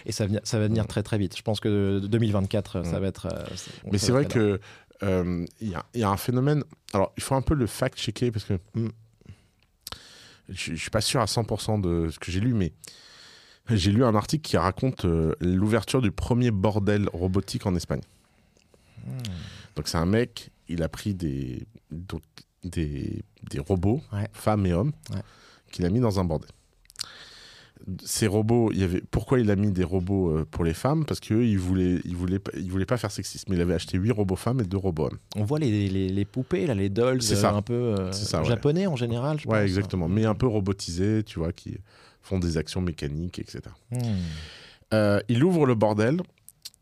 Et 0.06 0.12
ça, 0.12 0.26
ça 0.44 0.58
va 0.58 0.68
venir 0.68 0.86
très 0.86 1.02
très 1.02 1.18
vite. 1.18 1.36
Je 1.36 1.42
pense 1.42 1.60
que 1.60 1.98
2024, 1.98 2.84
ça 2.84 2.92
Ouais. 2.94 3.00
va 3.00 3.06
être. 3.08 3.26
euh, 3.26 3.44
Mais 3.92 3.98
ça 3.98 4.06
c'est 4.06 4.12
vrai 4.12 4.24
que 4.26 4.60
euh, 5.02 5.44
il 5.60 5.68
y, 5.70 5.74
a- 5.74 5.84
il 5.94 6.00
y 6.00 6.04
a 6.04 6.08
un 6.10 6.16
phénomène. 6.16 6.62
Alors 6.94 7.12
il 7.16 7.22
faut 7.22 7.34
un 7.34 7.42
peu 7.42 7.54
le 7.54 7.66
fact-checker 7.66 8.30
parce 8.30 8.44
que 8.44 8.54
Mm. 8.74 8.88
Je, 10.48 10.74
je 10.74 10.80
suis 10.80 10.90
pas 10.90 11.00
sûr 11.00 11.20
à 11.20 11.26
100% 11.26 11.80
de 11.80 12.08
ce 12.11 12.18
que 12.18 12.30
j'ai 12.30 12.40
lu, 12.40 12.54
mais 12.54 12.72
j'ai 13.70 13.92
lu 13.92 14.04
un 14.04 14.14
article 14.14 14.42
qui 14.48 14.56
raconte 14.56 15.04
euh, 15.04 15.34
l'ouverture 15.40 16.00
du 16.02 16.11
premier 16.11 16.50
bordel 16.50 17.08
robotique 17.12 17.66
en 17.66 17.74
Espagne. 17.74 18.00
Hmm. 19.06 19.11
Donc 19.76 19.88
c'est 19.88 19.98
un 19.98 20.06
mec, 20.06 20.50
il 20.68 20.82
a 20.82 20.88
pris 20.88 21.14
des, 21.14 21.66
donc, 21.90 22.22
des, 22.64 23.22
des 23.50 23.58
robots, 23.58 24.00
Ouais. 24.12 24.28
femmes 24.32 24.66
et 24.66 24.72
hommes, 24.72 24.92
Ouais. 25.11 25.20
qu'il 25.70 25.84
a 25.84 25.90
mis 25.90 26.00
dans 26.00 26.18
un 26.18 26.24
bordel. 26.24 26.50
Ces 28.04 28.26
robots, 28.26 28.70
il 28.72 28.78
y 28.78 28.82
avait, 28.84 29.02
pourquoi 29.10 29.40
il 29.40 29.50
a 29.50 29.56
mis 29.56 29.70
des 29.70 29.84
robots 29.84 30.30
euh, 30.30 30.44
pour 30.50 30.64
les 30.64 30.74
femmes? 30.74 31.04
Parce 31.06 31.20
qu'eux, 31.20 31.44
ils 31.46 31.58
voulaient, 31.58 32.00
ils, 32.04 32.16
voulaient, 32.16 32.38
pas- 32.38 32.50
ils 32.56 32.70
voulaient 32.70 32.84
pas 32.86 32.96
faire 32.96 33.10
sexisme. 33.10 33.52
Il 33.52 33.60
avait 33.60 33.74
acheté 33.74 33.96
8 33.98 34.10
robots 34.10 34.36
femmes 34.36 34.60
et 34.60 34.64
2 34.64 34.76
robots 34.76 35.04
hommes. 35.06 35.18
On 35.36 35.44
voit 35.44 35.58
les, 35.58 35.88
les, 35.88 36.08
les 36.08 36.24
poupées, 36.24 36.66
là, 36.66 36.74
les 36.74 36.88
dolls, 36.88 37.22
C'est 37.22 37.34
euh, 37.36 37.40
ça. 37.40 37.52
un 37.52 37.62
peu 37.62 37.72
euh, 37.74 38.12
C'est 38.12 38.24
ça, 38.26 38.40
ouais. 38.42 38.48
japonais 38.48 38.86
en 38.86 38.96
général. 38.96 39.38
Je 39.40 39.48
Ouais, 39.48 39.60
pense. 39.60 39.66
exactement. 39.68 40.08
Mais 40.08 40.24
un 40.24 40.34
peu 40.34 40.46
robotisés, 40.46 41.22
tu 41.24 41.38
vois, 41.38 41.52
qui 41.52 41.78
font 42.22 42.38
des 42.38 42.56
actions 42.58 42.80
mécaniques, 42.82 43.38
etc. 43.38 43.60
Hmm. 43.90 43.98
Euh, 44.94 45.20
il 45.28 45.44
ouvre 45.44 45.66
le 45.66 45.74
bordel, 45.74 46.20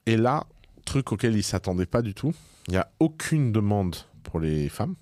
et 0.06 0.16
là, 0.16 0.44
truc 0.84 1.12
auquel 1.12 1.36
il 1.36 1.42
s'attendait 1.42 1.86
pas 1.86 2.02
du 2.02 2.14
tout, 2.14 2.32
il 2.68 2.72
n'y 2.72 2.76
a 2.78 2.88
aucune 3.00 3.52
demande 3.52 3.96
pour 4.22 4.40
les 4.40 4.68
femmes, 4.68 4.94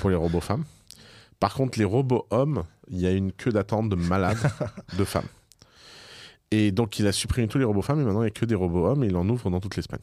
pour 0.00 0.10
les 0.10 0.16
robots 0.16 0.40
femmes. 0.40 0.64
Par 1.38 1.54
contre, 1.54 1.78
les 1.78 1.84
robots 1.84 2.26
hommes, 2.30 2.64
il 2.90 3.00
y 3.00 3.06
a 3.06 3.12
une 3.12 3.32
queue 3.32 3.50
d'attente 3.52 3.88
de 3.88 3.94
malades 3.96 4.36
de 4.98 5.04
femmes. 5.04 5.28
Et 6.50 6.72
donc, 6.72 6.98
il 6.98 7.06
a 7.06 7.12
supprimé 7.12 7.46
tous 7.48 7.58
les 7.58 7.64
robots 7.64 7.82
femmes, 7.82 8.00
et 8.00 8.04
maintenant, 8.04 8.20
il 8.22 8.26
n'y 8.26 8.30
a 8.30 8.32
que 8.32 8.44
des 8.44 8.54
robots 8.56 8.86
hommes, 8.86 9.04
et 9.04 9.06
il 9.06 9.16
en 9.16 9.28
ouvre 9.28 9.50
dans 9.50 9.60
toute 9.60 9.76
l'Espagne. 9.76 10.00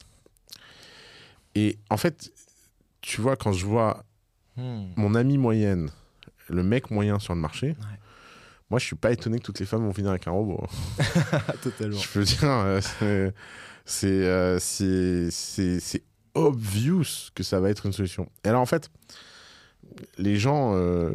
Et 1.55 1.77
en 1.89 1.97
fait, 1.97 2.31
tu 3.01 3.21
vois, 3.21 3.35
quand 3.35 3.51
je 3.51 3.65
vois 3.65 4.03
Hmm. 4.59 4.87
mon 4.95 5.13
ami 5.13 5.37
moyenne, 5.37 5.91
le 6.49 6.63
mec 6.63 6.89
moyen 6.89 7.19
sur 7.19 7.35
le 7.35 7.39
marché, 7.39 7.75
moi, 8.71 8.79
je 8.79 8.85
suis 8.85 8.95
pas 8.95 9.11
étonné 9.11 9.37
que 9.37 9.43
toutes 9.43 9.59
les 9.59 9.67
femmes 9.67 9.83
vont 9.85 9.93
finir 9.93 10.09
avec 10.09 10.25
un 10.27 10.31
robot. 10.31 10.65
Totalement. 11.61 11.95
Je 11.99 12.09
peux 12.09 12.23
dire, 12.23 12.43
euh, 12.43 12.81
c'est- 13.85 14.07
euh, 14.25 15.79
obvious 16.33 17.03
que 17.35 17.43
ça 17.43 17.59
va 17.59 17.69
être 17.69 17.85
une 17.85 17.91
solution. 17.93 18.27
Et 18.43 18.47
alors, 18.49 18.61
en 18.61 18.65
fait, 18.65 18.89
les 20.17 20.37
gens, 20.37 20.73
euh, 20.75 21.11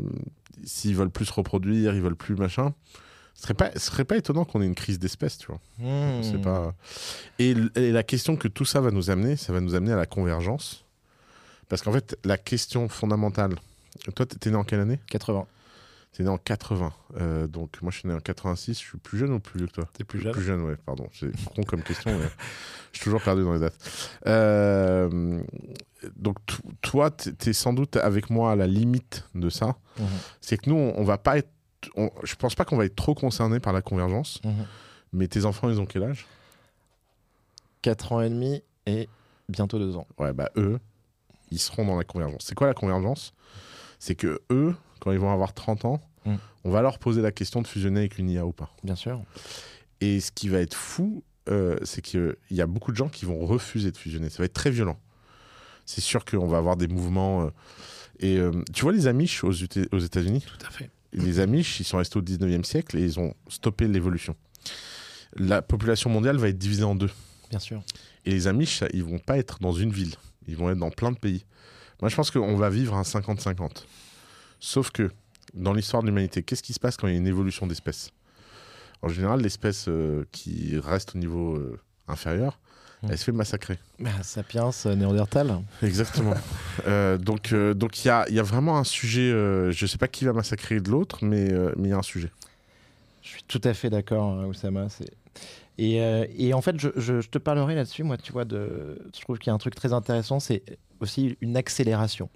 s'ils 0.64 0.96
veulent 0.96 1.10
plus 1.10 1.26
se 1.26 1.32
reproduire, 1.32 1.94
ils 1.94 2.02
veulent 2.02 2.16
plus 2.16 2.34
machin, 2.34 2.74
ce 3.34 3.42
serait 3.42 3.54
pas, 3.54 3.70
ce 3.72 3.80
serait 3.80 4.04
pas 4.04 4.16
étonnant 4.16 4.44
qu'on 4.44 4.62
ait 4.62 4.66
une 4.66 4.74
crise 4.74 4.98
d'espèces, 4.98 5.38
tu 5.38 5.46
vois. 5.46 5.60
Hmm. 5.78 6.22
C'est 6.22 6.40
pas... 6.40 6.74
et, 7.38 7.54
et 7.76 7.92
la 7.92 8.02
question 8.02 8.36
que 8.36 8.48
tout 8.48 8.64
ça 8.64 8.80
va 8.80 8.90
nous 8.90 9.10
amener, 9.10 9.36
ça 9.36 9.52
va 9.52 9.60
nous 9.60 9.74
amener 9.74 9.92
à 9.92 9.96
la 9.96 10.06
convergence. 10.06 10.84
Parce 11.68 11.82
qu'en 11.82 11.92
fait, 11.92 12.18
la 12.24 12.36
question 12.36 12.88
fondamentale. 12.88 13.54
Toi, 14.14 14.26
t'es 14.26 14.50
né 14.50 14.56
en 14.56 14.64
quelle 14.64 14.80
année? 14.80 14.98
80. 15.08 15.46
T'es 16.12 16.22
né 16.24 16.28
en 16.28 16.36
80. 16.36 16.92
Euh, 17.16 17.46
donc, 17.46 17.80
moi, 17.80 17.90
je 17.90 17.98
suis 18.00 18.08
né 18.08 18.14
en 18.14 18.20
86. 18.20 18.74
Je 18.74 18.78
suis 18.78 18.98
plus 18.98 19.18
jeune 19.18 19.32
ou 19.32 19.40
plus 19.40 19.58
vieux 19.58 19.66
que 19.66 19.72
toi? 19.72 19.88
T'es 19.94 20.04
plus 20.04 20.20
jeune 20.20 20.32
Plus 20.32 20.42
jeune, 20.42 20.60
ouais, 20.62 20.76
pardon. 20.84 21.06
C'est 21.14 21.30
con 21.54 21.62
comme 21.62 21.82
question, 21.82 22.10
mais 22.18 22.26
je 22.92 22.98
suis 22.98 23.04
toujours 23.04 23.22
perdu 23.22 23.42
dans 23.42 23.54
les 23.54 23.60
dates. 23.60 24.18
Euh, 24.26 25.42
donc, 26.16 26.36
toi, 26.82 27.10
t'es 27.10 27.32
t'es 27.32 27.52
sans 27.54 27.72
doute 27.72 27.96
avec 27.96 28.28
moi 28.28 28.52
à 28.52 28.56
la 28.56 28.66
limite 28.66 29.24
de 29.34 29.48
ça. 29.48 29.76
Mhm. 29.98 30.06
C'est 30.42 30.58
que 30.58 30.68
nous, 30.68 30.76
on, 30.76 30.94
on 30.98 31.04
va 31.04 31.16
pas 31.16 31.38
être. 31.38 31.48
on- 31.96 32.10
je 32.24 32.34
pense 32.34 32.54
pas 32.54 32.64
qu'on 32.66 32.76
va 32.76 32.84
être 32.84 32.96
trop 32.96 33.14
concerné 33.14 33.58
par 33.58 33.72
la 33.72 33.80
convergence. 33.80 34.40
Mhm. 34.44 34.66
Mais 35.14 35.28
tes 35.28 35.46
enfants, 35.46 35.70
ils 35.70 35.80
ont 35.80 35.86
quel 35.86 36.02
âge? 36.04 36.26
4 37.82 38.12
ans 38.12 38.20
et 38.20 38.28
demi 38.28 38.62
et 38.86 39.08
bientôt 39.48 39.78
2 39.78 39.96
ans. 39.96 40.06
Ouais, 40.18 40.32
bah 40.32 40.50
eux, 40.56 40.78
ils 41.50 41.58
seront 41.58 41.84
dans 41.86 41.96
la 41.96 42.04
convergence. 42.04 42.44
C'est 42.46 42.54
quoi 42.54 42.66
la 42.66 42.74
convergence? 42.74 43.32
C'est 43.98 44.14
que 44.14 44.40
eux, 44.50 44.74
quand 45.02 45.10
ils 45.12 45.18
vont 45.18 45.32
avoir 45.32 45.52
30 45.52 45.84
ans, 45.84 46.00
Mm. 46.24 46.36
on 46.62 46.70
va 46.70 46.82
leur 46.82 47.00
poser 47.00 47.20
la 47.20 47.32
question 47.32 47.60
de 47.62 47.66
fusionner 47.66 47.98
avec 48.00 48.16
une 48.18 48.30
IA 48.30 48.46
ou 48.46 48.52
pas. 48.52 48.70
Bien 48.84 48.94
sûr. 48.94 49.20
Et 50.00 50.20
ce 50.20 50.30
qui 50.30 50.48
va 50.48 50.60
être 50.60 50.74
fou, 50.76 51.24
euh, 51.48 51.76
c'est 51.82 52.00
qu'il 52.00 52.36
y 52.52 52.60
a 52.60 52.66
beaucoup 52.68 52.92
de 52.92 52.96
gens 52.96 53.08
qui 53.08 53.24
vont 53.24 53.44
refuser 53.44 53.90
de 53.90 53.96
fusionner. 53.96 54.30
Ça 54.30 54.38
va 54.38 54.44
être 54.44 54.52
très 54.52 54.70
violent. 54.70 54.96
C'est 55.84 56.00
sûr 56.00 56.24
qu'on 56.24 56.46
va 56.46 56.58
avoir 56.58 56.76
des 56.76 56.86
mouvements. 56.86 57.42
euh, 57.46 57.50
et 58.20 58.36
euh, 58.38 58.52
tu 58.72 58.82
vois 58.82 58.92
les 58.92 59.08
Amish 59.08 59.42
aux, 59.42 59.50
Uté- 59.52 59.88
aux 59.90 59.98
États-Unis? 59.98 60.44
Tout 60.46 60.64
à 60.64 60.70
fait. 60.70 60.90
Les 61.12 61.40
Amish, 61.40 61.80
ils 61.80 61.84
sont 61.84 61.96
restés 61.96 62.18
au 62.18 62.22
19e 62.22 62.62
siècle 62.62 62.96
et 62.96 63.02
ils 63.02 63.18
ont 63.18 63.34
stoppé 63.48 63.88
l'évolution. 63.88 64.36
La 65.34 65.60
population 65.60 66.08
mondiale 66.08 66.36
va 66.36 66.48
être 66.50 66.58
divisée 66.58 66.84
en 66.84 66.94
deux. 66.94 67.10
Bien 67.50 67.58
sûr. 67.58 67.82
Et 68.26 68.30
les 68.30 68.46
Amish, 68.46 68.84
ils 68.94 69.02
vont 69.02 69.18
pas 69.18 69.38
être 69.38 69.58
dans 69.60 69.72
une 69.72 69.90
ville. 69.90 70.14
Ils 70.46 70.56
vont 70.56 70.70
être 70.70 70.78
dans 70.78 70.90
plein 70.90 71.10
de 71.10 71.18
pays. 71.18 71.44
Moi, 72.00 72.08
je 72.08 72.14
pense 72.16 72.30
qu'on 72.30 72.56
va 72.56 72.70
vivre 72.70 72.94
un 72.94 73.02
50-50. 73.02 73.86
Sauf 74.64 74.90
que, 74.92 75.10
dans 75.54 75.72
l'histoire 75.72 76.02
de 76.02 76.06
l'humanité, 76.06 76.44
qu'est-ce 76.44 76.62
qui 76.62 76.72
se 76.72 76.78
passe 76.78 76.96
quand 76.96 77.08
il 77.08 77.12
y 77.14 77.16
a 77.16 77.18
une 77.18 77.26
évolution 77.26 77.66
d'espèces? 77.66 78.12
En 79.02 79.08
général, 79.08 79.40
l'espèce 79.40 79.86
euh, 79.88 80.24
qui 80.30 80.78
reste 80.78 81.16
au 81.16 81.18
niveau 81.18 81.56
euh, 81.56 81.78
inférieur, 82.08 82.58
Mm. 83.02 83.08
elle 83.10 83.18
se 83.18 83.24
fait 83.24 83.32
massacrer. 83.32 83.78
Bah, 83.98 84.10
Sapiens, 84.22 84.70
euh, 84.86 84.94
Néandertal. 84.94 85.58
Exactement. 85.82 86.34
Euh, 86.86 87.18
donc, 87.18 87.52
donc 87.52 88.04
il 88.04 88.06
y, 88.06 88.10
a, 88.12 88.24
y 88.30 88.38
a 88.38 88.44
vraiment 88.44 88.78
un 88.78 88.84
sujet. 88.84 89.30
je 89.72 89.86
sais 89.86 89.98
pas 89.98 90.06
qui 90.06 90.24
va 90.24 90.32
massacrer 90.32 90.78
de 90.78 90.88
l'autre, 90.88 91.24
mais 91.24 91.48
mais 91.76 91.88
il 91.88 91.90
y 91.90 91.92
a 91.92 91.98
un 91.98 92.02
sujet. 92.02 92.30
Je 93.22 93.28
suis 93.30 93.42
tout 93.48 93.60
à 93.64 93.74
fait 93.74 93.90
d'accord, 93.90 94.38
hein, 94.38 94.46
Oussama. 94.46 94.88
c'est- 94.88 95.10
Et, 95.78 96.00
euh, 96.00 96.24
et 96.38 96.54
en 96.54 96.60
fait, 96.62 96.78
je, 96.78 96.90
je- 96.96 97.20
je 97.20 97.28
te 97.28 97.38
parlerai 97.38 97.74
là-dessus, 97.74 98.04
moi, 98.04 98.16
tu 98.18 98.30
vois, 98.30 98.44
de... 98.44 99.00
je 99.12 99.20
trouve 99.22 99.38
qu'il 99.38 99.48
y 99.48 99.50
a 99.50 99.54
un 99.54 99.58
truc 99.58 99.74
très 99.74 99.92
intéressant, 99.92 100.38
c'est 100.38 100.62
aussi 101.00 101.36
une 101.40 101.56
accélération. 101.56 102.30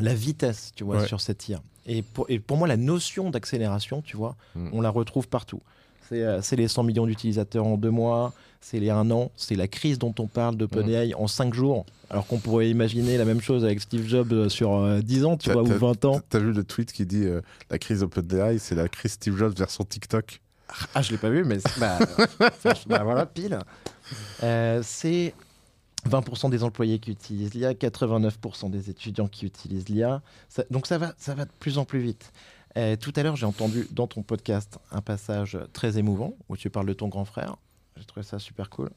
La 0.00 0.14
vitesse, 0.14 0.72
tu 0.74 0.84
vois, 0.84 0.98
Ouais. 1.00 1.06
sur 1.06 1.20
cette 1.20 1.48
IA. 1.48 1.60
Et 1.86 2.02
pour, 2.02 2.26
et 2.28 2.38
pour 2.38 2.56
moi, 2.56 2.66
la 2.66 2.76
notion 2.76 3.30
d'accélération, 3.30 4.02
tu 4.02 4.16
vois, 4.16 4.36
Mm. 4.54 4.68
on 4.72 4.80
la 4.80 4.90
retrouve 4.90 5.28
partout. 5.28 5.60
C'est 6.08 6.22
euh, 6.22 6.40
les 6.52 6.68
100 6.68 6.82
millions 6.82 7.06
d'utilisateurs 7.06 7.66
en 7.66 7.76
deux 7.76 7.90
mois, 7.90 8.32
c'est 8.60 8.80
les 8.80 8.90
un 8.90 9.10
an, 9.10 9.30
c'est 9.36 9.54
la 9.56 9.68
crise 9.68 9.98
dont 9.98 10.14
on 10.18 10.26
parle 10.26 10.56
d'OpenAI 10.56 11.14
en 11.14 11.26
cinq 11.28 11.54
jours, 11.54 11.84
alors 12.10 12.26
qu'on 12.26 12.38
pourrait 12.38 12.68
imaginer 12.70 13.16
la 13.18 13.24
même 13.24 13.40
chose 13.40 13.64
avec 13.64 13.80
Steve 13.80 14.06
Jobs 14.06 14.32
euh, 14.32 14.48
sur 14.48 14.74
euh, 14.74 15.00
10 15.00 15.24
ans, 15.24 15.36
tu 15.36 15.50
vois, 15.50 15.62
ou 15.62 15.68
t'as- 15.68 15.74
20 15.78 16.04
ans. 16.06 16.20
T'as 16.28 16.38
vu 16.40 16.52
le 16.52 16.64
tweet 16.64 16.92
qui 16.92 17.06
dit 17.06 17.24
euh, 17.24 17.40
la 17.70 17.78
crise 17.78 18.02
OpenAI, 18.02 18.58
c'est 18.58 18.74
la 18.74 18.88
crise 18.88 19.12
Steve 19.12 19.36
Jobs 19.36 19.56
version 19.56 19.84
TikTok 19.84 20.40
Ah, 20.94 21.02
je 21.02 21.10
l'ai 21.12 21.18
pas 21.18 21.30
vu, 21.30 21.44
mais 21.44 21.58
bah, 21.78 21.98
bah, 22.86 23.02
voilà, 23.04 23.26
pile. 23.26 23.58
Euh, 24.42 24.80
c'est 24.84 25.34
20% 26.08 26.50
des 26.50 26.62
employés 26.64 26.98
qui 26.98 27.10
utilisent 27.12 27.54
l'IA, 27.54 27.72
89% 27.74 28.70
des 28.70 28.90
étudiants 28.90 29.28
qui 29.28 29.46
utilisent 29.46 29.88
l'IA. 29.88 30.22
Ça- 30.48 30.64
donc 30.70 30.86
ça 30.86 30.98
va, 30.98 31.14
ça 31.18 31.34
va 31.34 31.44
de 31.44 31.50
plus 31.60 31.78
en 31.78 31.84
plus 31.84 32.00
vite. 32.00 32.32
Euh, 32.76 32.96
tout 32.96 33.12
à 33.16 33.22
l'heure, 33.22 33.36
j'ai 33.36 33.46
entendu 33.46 33.86
dans 33.92 34.06
ton 34.06 34.22
podcast 34.22 34.78
un 34.90 35.00
passage 35.00 35.58
très 35.72 35.96
émouvant 35.98 36.34
où 36.48 36.56
tu 36.56 36.70
parles 36.70 36.86
de 36.86 36.92
ton 36.92 37.08
grand 37.08 37.24
frère. 37.24 37.56
J'ai 37.96 38.04
trouvé 38.04 38.24
ça 38.24 38.38
super 38.38 38.68
cool. 38.70 38.90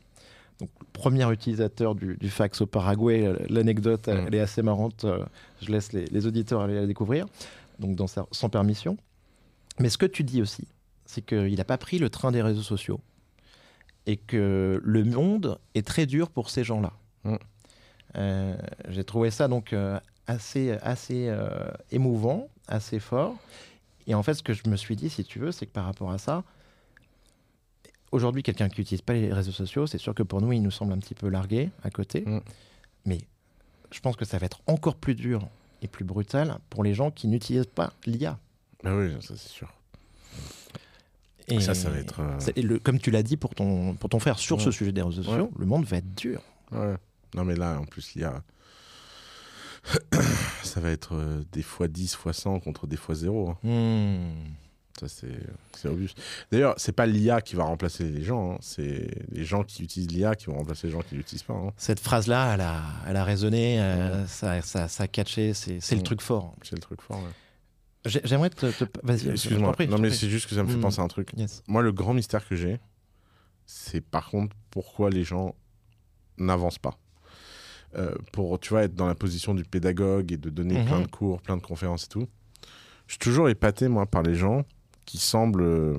donc, 0.59 0.69
premier 0.91 1.31
utilisateur 1.31 1.93
du, 1.93 2.17
du 2.17 2.31
fax 2.31 2.61
au 2.61 2.65
Paraguay. 2.65 3.31
L'anecdote, 3.47 4.07
elle, 4.07 4.21
Mm. 4.23 4.27
elle 4.27 4.35
est 4.35 4.39
assez 4.39 4.63
marrante. 4.63 5.05
euh, 5.05 5.23
Je 5.61 5.71
laisse 5.71 5.93
les, 5.93 6.05
les 6.07 6.25
auditeurs 6.25 6.61
aller 6.61 6.73
la 6.73 6.87
découvrir, 6.87 7.27
donc 7.77 7.95
dans 7.95 8.07
sa- 8.07 8.25
sans 8.31 8.49
permission. 8.49 8.97
Mais 9.79 9.89
ce 9.89 9.99
que 9.99 10.07
tu 10.07 10.23
dis 10.23 10.41
aussi, 10.41 10.67
c'est 11.05 11.23
qu'il 11.23 11.53
n'a 11.53 11.63
pas 11.63 11.77
pris 11.77 11.99
le 11.99 12.09
train 12.09 12.31
des 12.31 12.41
réseaux 12.41 12.63
sociaux 12.63 12.99
et 14.07 14.15
que 14.15 14.81
le 14.83 15.03
monde 15.03 15.59
est 15.75 15.85
très 15.85 16.07
dur 16.07 16.29
pour 16.29 16.49
ces 16.49 16.63
gens-là. 16.63 16.93
Mm. 17.25 17.35
Euh, 18.15 18.57
J'ai 18.87 19.03
trouvé 19.03 19.29
ça 19.29 19.47
donc 19.47 19.73
euh, 19.73 19.99
assez, 20.25 20.71
assez 20.81 21.27
euh, 21.27 21.69
émouvant, 21.91 22.49
assez 22.67 22.99
fort. 22.99 23.35
Et 24.07 24.15
en 24.15 24.23
fait, 24.23 24.33
ce 24.33 24.41
que 24.41 24.53
je 24.53 24.67
me 24.69 24.77
suis 24.77 24.95
dit, 24.95 25.09
si 25.09 25.25
tu 25.25 25.39
veux, 25.39 25.51
c'est 25.51 25.65
que 25.65 25.71
par 25.71 25.83
rapport 25.83 26.09
à 26.09 26.17
ça, 26.17 26.45
aujourd'hui, 28.13 28.41
quelqu'un 28.41 28.69
qui 28.69 28.79
n'utilise 28.79 29.01
pas 29.01 29.13
les 29.13 29.31
réseaux 29.31 29.51
sociaux, 29.51 29.85
c'est 29.85 29.97
sûr 29.97 30.15
que 30.15 30.23
pour 30.23 30.41
nous, 30.41 30.53
il 30.53 30.61
nous 30.63 30.71
semble 30.71 30.93
un 30.93 30.97
petit 30.99 31.13
peu 31.13 31.27
largué 31.27 31.69
à 31.83 31.89
côté. 31.89 32.21
Mm. 32.25 32.39
Mais 33.05 33.19
je 33.91 33.99
pense 33.99 34.15
que 34.15 34.25
ça 34.25 34.37
va 34.37 34.45
être 34.45 34.61
encore 34.67 34.95
plus 34.95 35.15
dur 35.15 35.45
et 35.81 35.87
plus 35.87 36.05
brutal 36.05 36.59
pour 36.69 36.85
les 36.85 36.93
gens 36.93 37.11
qui 37.11 37.27
n'utilisent 37.27 37.65
pas 37.65 37.91
l'IA. 38.05 38.39
Ah 38.85 38.95
oui, 38.95 39.11
ça 39.19 39.35
c'est 39.35 39.49
sûr. 39.49 39.73
Et 41.49 41.61
Ça, 41.61 41.73
ça 41.73 41.89
va 41.89 41.97
être. 41.97 42.19
euh, 42.19 42.37
le- 42.61 42.79
comme 42.79 42.99
tu 42.99 43.09
l'as 43.11 43.23
dit 43.23 43.37
pour 43.37 43.55
ton, 43.55 43.95
pour 43.95 44.09
ton 44.09 44.19
frère 44.19 44.37
sur 44.37 44.59
ce 44.61 44.69
sujet 44.71 44.91
des 44.91 45.01
réseaux 45.01 45.23
sociaux, 45.23 45.43
Ouais. 45.45 45.49
le 45.59 45.65
monde 45.65 45.85
va 45.85 45.97
être 45.97 46.13
dur. 46.15 46.41
Ouais. 46.71 46.95
Non, 47.35 47.45
mais 47.45 47.55
là, 47.55 47.79
en 47.79 47.85
plus, 47.85 48.15
il 48.15 48.21
y 48.21 48.25
a. 48.25 48.41
ça 50.63 50.81
va 50.81 50.89
être 50.91 51.15
euh, 51.15 51.43
des 51.53 51.61
fois 51.61 51.87
10, 51.87 52.15
fois 52.15 52.33
100 52.33 52.59
contre 52.59 52.87
des 52.87 52.97
fois 52.97 53.15
0. 53.15 53.49
hein. 53.49 53.57
Hmm. 53.63 54.53
Ça, 54.99 55.07
c'est 55.07 55.87
obvious. 55.87 56.09
D'ailleurs, 56.51 56.73
c'est 56.77 56.91
pas 56.91 57.05
l'IA 57.05 57.39
qui 57.41 57.55
va 57.55 57.63
remplacer 57.65 58.03
les 58.03 58.23
gens. 58.23 58.53
hein. 58.53 58.57
C'est 58.61 59.07
les 59.31 59.45
gens 59.45 59.63
qui 59.63 59.83
utilisent 59.83 60.09
l'IA 60.11 60.35
qui 60.35 60.47
vont 60.47 60.55
remplacer 60.57 60.87
les 60.87 60.93
gens 60.93 61.01
qui 61.01 61.13
l'utilisent 61.15 61.43
pas. 61.43 61.53
hein. 61.53 61.71
Cette 61.77 61.99
phrase-là, 61.99 62.55
elle 62.55 62.61
a, 62.61 62.81
elle 63.07 63.15
a 63.15 63.23
résonné, 63.23 63.79
euh, 63.79 64.21
Ouais. 64.23 64.27
ça, 64.27 64.59
ça, 64.63 64.87
ça 64.87 65.03
a 65.03 65.07
catché, 65.07 65.53
c'est 65.53 65.79
c'est 65.81 65.93
le 65.95 66.01
Mm. 66.01 66.03
truc 66.05 66.21
fort. 66.21 66.55
C'est 66.63 66.75
le 66.75 66.81
truc 66.81 67.01
fort. 67.01 67.17
ouais. 67.19 67.29
J'ai- 68.07 68.21
J'aimerais 68.23 68.49
te, 68.49 68.65
te- 68.71 68.99
Vas-y, 69.03 69.29
Excuse-moi. 69.29 69.75
Non, 69.89 69.97
mais 69.99 70.09
c'est 70.11 70.29
juste 70.29 70.47
que 70.47 70.55
ça 70.55 70.63
me 70.63 70.67
fait 70.69 70.77
Mm. 70.77 70.81
penser 70.81 70.99
à 71.01 71.03
un 71.03 71.07
truc. 71.07 71.29
Yes. 71.37 71.63
Moi, 71.67 71.81
le 71.81 71.91
grand 71.91 72.13
mystère 72.13 72.47
que 72.47 72.55
j'ai, 72.55 72.79
c'est 73.65 74.01
par 74.01 74.29
contre 74.29 74.55
pourquoi 74.71 75.09
les 75.09 75.23
gens 75.23 75.55
n'avancent 76.37 76.79
pas. 76.79 76.97
Euh, 77.95 78.13
pour, 78.33 78.59
tu 78.59 78.69
vois, 78.69 78.83
être 78.83 78.95
dans 78.95 79.07
la 79.07 79.15
position 79.15 79.53
du 79.53 79.63
pédagogue 79.63 80.31
et 80.31 80.37
de 80.37 80.49
donner 80.49 80.83
plein 80.85 81.01
de 81.01 81.07
cours, 81.07 81.41
plein 81.41 81.57
de 81.57 81.61
conférences 81.61 82.05
et 82.05 82.09
tout. 82.09 82.27
Je 83.07 83.13
suis 83.13 83.19
toujours 83.19 83.47
épaté, 83.49 83.87
moi, 83.87 84.05
par 84.05 84.23
les 84.23 84.35
gens 84.35 84.65
qui 85.05 85.17
semblent, 85.17 85.61
euh, 85.63 85.97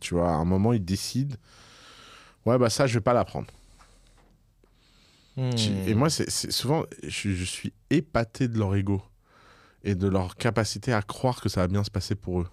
tu 0.00 0.14
vois, 0.14 0.28
à 0.28 0.34
un 0.34 0.44
moment, 0.44 0.72
ils 0.74 0.84
décident, 0.84 1.34
ouais, 2.44 2.58
bah 2.58 2.68
ça, 2.68 2.86
je 2.86 2.94
vais 2.94 3.00
pas 3.00 3.14
l'apprendre. 3.14 3.48
Hmm. 5.36 5.50
Et 5.86 5.94
moi, 5.94 6.10
c'est 6.10 6.28
c'est 6.28 6.50
souvent, 6.52 6.84
je, 7.02 7.30
je 7.30 7.44
suis 7.44 7.72
épaté 7.88 8.48
de 8.48 8.58
leur 8.58 8.74
ego 8.76 9.02
et 9.84 9.94
de 9.94 10.08
leur 10.08 10.36
capacité 10.36 10.92
à 10.92 11.02
croire 11.02 11.40
que 11.40 11.48
ça 11.48 11.60
va 11.62 11.68
bien 11.68 11.84
se 11.84 11.90
passer 11.90 12.14
pour 12.14 12.40
eux. 12.40 12.48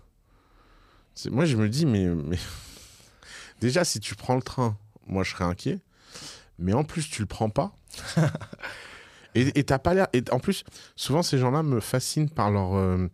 Moi, 1.32 1.46
je 1.46 1.58
me 1.58 1.68
dis, 1.70 1.86
mais, 1.86 2.06
mais 2.08 2.38
déjà, 3.62 3.84
si 3.84 4.00
tu 4.00 4.16
prends 4.16 4.36
le 4.36 4.42
train, 4.42 4.78
moi, 5.08 5.24
je 5.24 5.32
serais 5.32 5.46
inquiet. 5.46 5.80
Mais 6.58 6.74
en 6.74 6.84
plus, 6.84 7.10
tu 7.10 7.22
le 7.22 7.26
prends 7.28 7.50
pas. 7.50 7.74
et 9.36 9.64
t'as 9.64 9.80
pas 9.80 9.94
l'air. 9.94 10.08
Et 10.14 10.24
en 10.32 10.40
plus, 10.40 10.64
souvent, 10.96 11.22
ces 11.24 11.38
gens-là 11.38 11.64
me 11.64 11.80
fascinent 11.80 12.30
par 12.30 12.52
leur. 12.52 12.76
euh, 12.76 13.08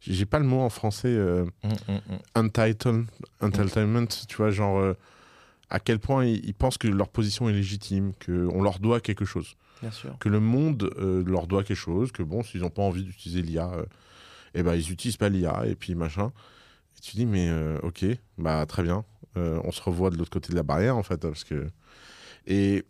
J'ai 0.00 0.26
pas 0.26 0.38
le 0.38 0.44
mot 0.46 0.60
en 0.60 0.70
français. 0.70 1.08
euh, 1.08 1.44
hmm, 1.62 1.68
hmm. 1.88 2.18
entitled, 2.46 3.06
entitlement, 3.40 4.06
tu 4.06 4.36
vois, 4.36 4.50
genre 4.50 4.78
euh, 4.78 4.94
à 5.68 5.78
quel 5.80 5.98
point 5.98 6.24
ils, 6.24 6.44
ils 6.44 6.54
pensent 6.54 6.78
que 6.78 6.88
leur 6.88 7.08
position 7.08 7.48
est 7.48 7.52
légitime, 7.52 8.12
qu'on 8.24 8.62
leur 8.62 8.78
doit 8.80 9.00
quelque 9.00 9.24
chose, 9.24 9.54
Bien 9.82 9.90
sûr. 9.90 10.16
que 10.18 10.28
le 10.28 10.40
monde 10.40 10.90
euh, 10.98 11.22
leur 11.26 11.46
doit 11.46 11.64
quelque 11.64 11.76
chose, 11.76 12.12
que 12.12 12.22
bon, 12.22 12.42
s'ils 12.42 12.60
n'ont 12.60 12.70
pas 12.70 12.82
envie 12.82 13.04
d'utiliser 13.04 13.42
l'IA, 13.42 13.70
euh, 13.74 13.84
eh 14.54 14.62
ben 14.62 14.74
ils 14.74 14.90
utilisent 14.92 15.16
pas 15.16 15.28
l'IA 15.28 15.64
et 15.66 15.74
puis 15.74 15.94
machin. 15.94 16.32
Et 16.96 17.00
tu 17.00 17.16
dis 17.16 17.26
mais 17.26 17.48
euh, 17.48 17.78
ok, 17.82 18.04
bah 18.38 18.64
très 18.66 18.82
bien, 18.82 19.04
Euh, 19.36 19.60
on 19.64 19.70
se 19.70 19.80
revoit 19.80 20.10
de 20.10 20.16
l'autre 20.16 20.30
côté 20.30 20.50
de 20.50 20.56
la 20.56 20.64
barrière 20.64 20.96
en 20.96 21.04
fait 21.04 21.18
parce 21.20 21.44
que 21.44 21.68
et 22.46 22.84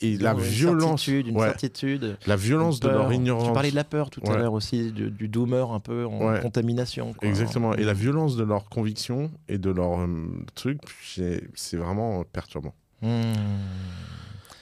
et 0.00 0.16
la 0.16 0.32
Une 0.34 0.38
violence, 0.38 1.02
certitude, 1.02 1.26
une 1.26 1.36
ouais, 1.38 1.46
certitude. 1.48 2.18
la 2.26 2.36
violence 2.36 2.78
de 2.78 2.88
leur 2.88 3.12
ignorance. 3.12 3.48
Tu 3.48 3.52
parlais 3.52 3.70
de 3.72 3.74
la 3.74 3.82
peur 3.82 4.10
tout 4.10 4.20
à 4.30 4.36
l'heure 4.36 4.52
aussi, 4.52 4.92
du, 4.92 5.10
du 5.10 5.26
doomer 5.28 5.72
un 5.72 5.80
peu 5.80 6.04
en 6.06 6.24
Ouais. 6.34 6.40
contamination. 6.40 7.14
quoi. 7.14 7.26
Exactement. 7.28 7.74
Et 7.74 7.82
la 7.82 7.94
violence 7.94 8.36
de 8.36 8.44
leurs 8.44 8.68
convictions 8.68 9.32
et 9.48 9.58
de 9.58 9.70
leurs 9.70 10.06
trucs, 10.54 10.82
j'ai- 11.02 11.42
c'est 11.56 11.76
vraiment 11.78 12.22
perturbant. 12.22 12.74
Hmm. 13.02 13.32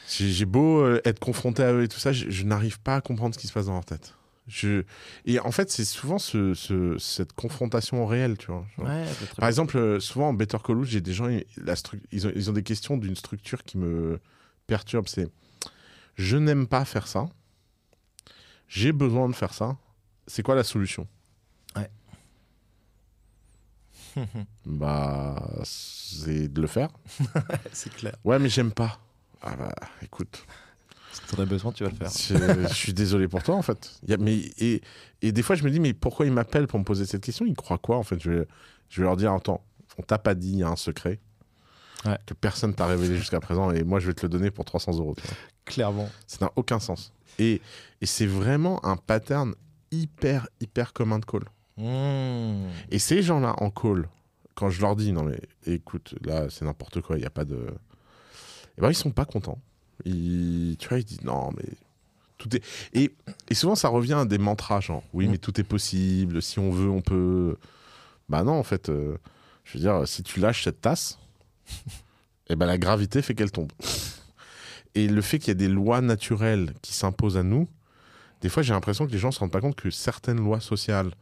J'ai 0.09 0.45
beau 0.45 0.81
euh, 0.81 1.01
être 1.05 1.19
confronté 1.19 1.63
à 1.63 1.73
eux 1.73 1.83
et 1.83 1.89
tout 1.89 1.99
ça, 1.99 2.13
je, 2.13 2.31
je 2.31 2.45
n'arrive 2.45 2.79
pas 2.81 2.97
à 2.97 3.01
comprendre 3.01 3.35
ce 3.35 3.39
qui 3.41 3.47
se 3.49 3.53
passe 3.53 3.67
dans 3.67 3.73
leur 3.75 3.85
tête. 3.85 4.15
Je... 4.47 4.85
Et 5.25 5.41
en 5.41 5.51
fait, 5.51 5.71
c'est 5.73 5.85
souvent 5.85 6.19
ce, 6.19 6.55
ce- 6.55 6.97
cette 6.99 7.33
confrontation 7.33 8.07
réelle, 8.07 8.39
tu 8.39 8.47
vois. 8.47 8.65
Ouais, 8.79 9.05
Par 9.41 9.49
exemple, 9.49 9.77
euh, 9.77 9.99
souvent 9.99 10.29
en 10.29 10.33
Better 10.35 10.59
Call 10.65 10.77
Saul, 10.77 10.85
j'ai 10.85 11.01
des 11.01 11.13
gens, 11.13 11.29
ils, 11.29 11.45
la 11.57 11.75
stru- 11.75 12.01
ils, 12.13 12.29
ont, 12.29 12.33
ils 12.37 12.49
ont 12.49 12.53
des 12.53 12.63
questions 12.63 12.97
d'une 12.97 13.17
structure 13.17 13.65
qui 13.65 13.77
me 13.79 14.21
perturbe. 14.69 15.09
C'est 15.09 15.29
je 16.15 16.37
n'aime 16.37 16.69
pas 16.69 16.85
faire 16.85 17.09
ça, 17.09 17.29
j'ai 18.69 18.93
besoin 18.93 19.29
de 19.29 19.35
faire 19.35 19.53
ça, 19.53 19.77
c'est 20.29 20.43
quoi 20.45 20.55
la 20.55 20.63
solution? 20.65 21.09
Bien. 21.75 21.87
Bah, 24.65 25.61
c'est 25.65 26.49
de 26.49 26.61
le 26.61 26.67
faire. 26.67 26.89
c'est 27.73 27.93
clair. 27.93 28.15
Ouais, 28.25 28.39
mais 28.39 28.49
j'aime 28.49 28.73
pas. 28.73 28.99
Ah 29.47 29.57
bah, 29.57 29.75
écoute. 30.03 30.45
Si 31.13 31.23
t'en 31.35 31.43
as 31.43 31.47
besoin, 31.47 31.73
tu 31.73 31.85
vas 31.85 31.91
le 31.91 31.97
faire. 31.97 32.11
Je, 32.11 32.69
je 32.69 32.75
suis 32.75 32.93
désolé 32.93 33.27
pour 33.29 33.43
toi, 33.43 33.55
en 33.55 33.63
fait. 33.63 33.99
Il 34.03 34.11
y 34.11 34.15
a- 34.15 34.19
mais, 34.19 34.35
et, 34.59 34.83
et 35.23 35.33
des 35.33 35.43
fois, 35.43 35.57
je 35.57 35.65
me 35.65 35.71
dis, 35.71 35.81
mais 35.81 35.95
pourquoi 35.95 36.27
ils 36.27 36.33
m'appellent 36.33 36.67
pour 36.67 36.79
me 36.79 36.85
poser 36.85 37.07
cette 37.07 37.23
question? 37.25 37.47
Ils 37.47 37.55
croient 37.55 37.79
quoi, 37.79 37.97
en 37.97 38.03
fait? 38.03 38.21
Je 38.21 38.31
vais, 38.31 38.47
je 38.91 39.01
vais 39.01 39.07
leur 39.07 39.17
dire, 39.17 39.33
attends, 39.33 39.65
on 39.99 40.03
t'a 40.03 40.19
pas 40.19 40.35
dit, 40.35 40.51
il 40.53 40.59
y 40.59 40.63
a 40.63 40.69
un 40.69 40.77
secret 40.77 41.21
Ouais. 42.05 42.19
que 42.27 42.35
personne 42.35 42.75
t'a 42.75 42.87
révélé 42.87 43.17
jusqu'à 43.17 43.41
présent, 43.41 43.71
et 43.73 43.83
moi, 43.83 43.99
je 43.99 44.07
vais 44.09 44.15
te 44.15 44.23
le 44.23 44.29
donner 44.29 44.51
pour 44.51 44.65
300 44.67 44.99
euros. 44.99 45.17
Clairement. 45.65 46.09
Ça 46.27 46.45
n'a 46.45 46.53
aucun 46.55 46.79
sens. 46.79 47.13
Et, 47.39 47.61
et 48.01 48.07
c'est 48.07 48.27
vraiment 48.27 48.85
un 48.85 48.97
pattern 48.97 49.55
hyper, 49.91 50.47
hyper 50.61 50.93
commun 50.93 51.19
de 51.19 51.25
call. 51.25 51.45
Hmm. 51.79 52.69
Et 52.91 52.99
ces 52.99 53.23
gens-là 53.23 53.55
en 53.59 53.71
call, 53.71 54.09
quand 54.55 54.71
je 54.71 54.81
leur 54.83 54.95
dis, 54.97 55.13
non 55.13 55.25
mais 55.25 55.41
écoute, 55.67 56.15
là 56.25 56.47
c'est 56.51 56.65
n'importe 56.65 57.01
quoi, 57.01 57.17
il 57.17 57.21
n'y 57.21 57.27
a 57.27 57.31
pas 57.31 57.45
de. 57.45 57.67
Et 58.79 58.81
ben 58.81 58.91
ils 58.91 58.95
sont 58.95 59.11
pas 59.11 59.25
contents. 59.25 59.59
Ils, 60.05 60.77
tu 60.79 60.89
vois, 60.89 60.99
ils 60.99 61.05
disent 61.05 61.23
non 61.25 61.51
mais 61.57 61.65
tout 62.39 62.55
est. 62.55 62.63
Et, 62.93 63.15
et 63.49 63.55
souvent 63.55 63.75
ça 63.75 63.89
revient 63.89 64.15
à 64.15 64.25
des 64.25 64.39
mantras 64.39 64.81
genre 64.81 65.03
oui 65.13 65.27
Mm. 65.27 65.31
mais 65.31 65.39
tout 65.39 65.59
est 65.61 65.65
possible, 65.65 66.43
si 66.43 66.59
on 66.59 66.71
veut 66.71 66.91
on 66.91 67.01
peut. 67.01 67.57
Bah 68.29 68.43
non 68.43 68.53
en 68.55 68.63
fait, 68.65 68.89
euh, 68.89 69.17
je 69.65 69.75
veux 69.79 69.81
dire 69.81 70.07
si 70.07 70.23
tu 70.23 70.41
lâches 70.41 70.65
cette 70.65 70.81
tasse, 70.81 71.19
et 72.49 72.57
ben 72.57 72.67
la 72.67 72.79
gravité 72.79 73.23
fait 73.23 73.35
qu'elle 73.35 73.53
tombe. 73.53 73.73
Et 74.95 75.09
le 75.09 75.21
fait 75.21 75.39
qu'il 75.39 75.49
y 75.49 75.51
a 75.51 75.55
des 75.55 75.69
lois 75.69 76.01
naturelles 76.01 76.73
qui 76.83 76.93
s'imposent 76.95 77.37
à 77.37 77.43
nous, 77.43 77.69
des 78.41 78.49
fois 78.49 78.63
j'ai 78.63 78.73
l'impression 78.73 79.07
que 79.07 79.13
les 79.13 79.19
gens 79.19 79.31
se 79.31 79.39
rendent 79.41 79.51
pas 79.53 79.61
compte 79.61 79.77
que 79.77 79.91
certaines 79.91 80.41
lois 80.41 80.61
sociales 80.61 81.13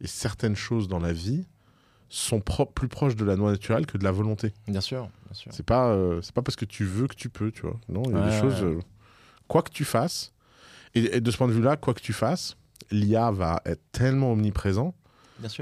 et 0.00 0.06
certaines 0.06 0.56
choses 0.56 0.88
dans 0.88 0.98
la 0.98 1.12
vie 1.12 1.46
sont 2.08 2.40
pro- 2.40 2.66
plus 2.66 2.88
proches 2.88 3.16
de 3.16 3.24
la 3.24 3.36
loi 3.36 3.50
naturelle 3.50 3.86
que 3.86 3.98
de 3.98 4.04
la 4.04 4.12
volonté. 4.12 4.52
Bien 4.68 4.80
sûr, 4.80 5.02
bien 5.26 5.34
sûr. 5.34 5.52
C'est 5.52 5.64
pas, 5.66 5.88
euh, 5.88 6.20
c'est 6.22 6.32
pas 6.34 6.42
parce 6.42 6.56
que 6.56 6.64
tu 6.64 6.84
veux 6.84 7.06
que 7.08 7.14
tu 7.14 7.28
peux, 7.28 7.50
tu 7.50 7.62
vois. 7.62 7.78
Non, 7.88 8.02
il 8.06 8.12
y 8.12 8.18
a 8.18 8.22
des 8.24 8.30
choses. 8.40 8.62
euh, 8.62 8.78
quoi 9.48 9.62
que 9.62 9.70
tu 9.70 9.84
fasses, 9.84 10.32
et, 10.94 11.16
et 11.16 11.20
de 11.20 11.30
ce 11.30 11.36
point 11.36 11.48
de 11.48 11.52
vue-là, 11.52 11.76
quoi 11.76 11.94
que 11.94 12.00
tu 12.00 12.12
fasses, 12.12 12.56
l'IA 12.90 13.30
va 13.30 13.60
être 13.64 13.82
tellement 13.92 14.32
omniprésent 14.32 14.94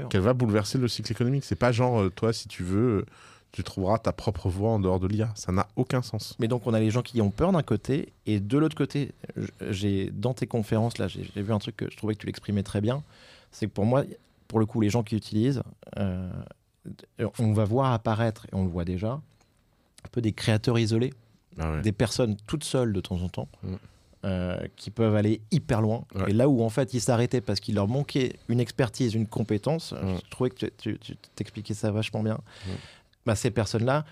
qu'elle 0.09 0.21
va 0.21 0.33
bouleverser 0.33 0.77
le 0.77 0.87
cycle 0.87 1.11
économique. 1.11 1.43
C'est 1.43 1.55
pas 1.55 1.71
genre, 1.71 2.01
euh, 2.01 2.09
toi, 2.09 2.31
si 2.33 2.47
tu 2.47 2.63
veux, 2.63 3.05
tu 3.51 3.63
trouveras 3.63 3.97
ta 3.99 4.11
propre 4.13 4.49
voie 4.49 4.69
en 4.71 4.79
dehors 4.79 4.99
de 4.99 5.07
l'IA. 5.07 5.31
Ça 5.35 5.51
n'a 5.51 5.67
aucun 5.75 6.01
sens. 6.01 6.35
Mais 6.39 6.47
donc 6.47 6.65
on 6.67 6.73
a 6.73 6.79
les 6.79 6.91
gens 6.91 7.01
qui 7.01 7.19
ont 7.21 7.31
peur 7.31 7.51
d'un 7.51 7.63
côté 7.63 8.11
et 8.25 8.39
de 8.39 8.57
l'autre 8.57 8.75
côté, 8.75 9.11
j'ai 9.69 10.09
dans 10.11 10.33
tes 10.33 10.45
conférences 10.47 10.97
là, 10.97 11.07
j'ai 11.07 11.23
vu 11.41 11.51
un 11.53 11.59
truc 11.59 11.75
que 11.77 11.89
je 11.89 11.97
trouvais 11.97 12.15
que 12.15 12.19
tu 12.19 12.25
l'exprimais 12.27 12.63
très 12.63 12.81
bien. 12.81 13.03
C'est 13.51 13.67
que 13.67 13.71
pour 13.71 13.85
moi, 13.85 14.03
pour 14.55 14.61
le 14.61 14.65
coup, 14.65 14.79
les 14.79 14.89
gens 14.89 15.03
qui 15.03 15.17
utilisent, 15.17 15.61
euh, 15.97 16.31
on 17.39 17.51
va 17.51 17.65
voir 17.65 17.91
apparaître 17.91 18.45
et 18.45 18.55
on 18.55 18.63
le 18.63 18.69
voit 18.69 18.85
déjà, 18.85 19.11
un 19.11 20.07
peu 20.13 20.21
des 20.21 20.31
créateurs 20.31 20.79
isolés, 20.79 21.11
Ah 21.59 21.73
ouais. 21.73 21.81
des 21.81 21.91
personnes 21.91 22.37
toutes 22.47 22.63
seules 22.63 22.93
de 22.93 23.01
temps 23.01 23.21
en 23.21 23.27
temps. 23.27 23.49
Mm. 23.63 23.73
euh, 24.23 24.57
qui 24.77 24.89
peuvent 24.91 25.15
aller 25.15 25.41
hyper 25.51 25.81
loin. 25.81 26.05
Ouais. 26.15 26.31
Et 26.31 26.33
là 26.33 26.47
où 26.49 26.63
en 26.63 26.69
fait 26.69 26.93
ils 26.95 27.01
s'arrêtaient 27.01 27.41
parce 27.41 27.59
qu'il 27.59 27.75
leur 27.75 27.87
manquait 27.89 28.37
une 28.47 28.59
expertise, 28.61 29.13
une 29.13 29.27
compétence, 29.27 29.91
Mm. 29.91 30.15
je 30.23 30.29
trouvais 30.31 30.49
que 30.51 30.65
tu- 30.67 30.97
t'expliquais 31.35 31.73
ça 31.75 31.91
vachement 31.91 32.23
bien. 32.23 32.39
Mm. 32.65 32.69
Bah, 33.25 33.35
ces 33.35 33.51
personnes-là, 33.51 34.03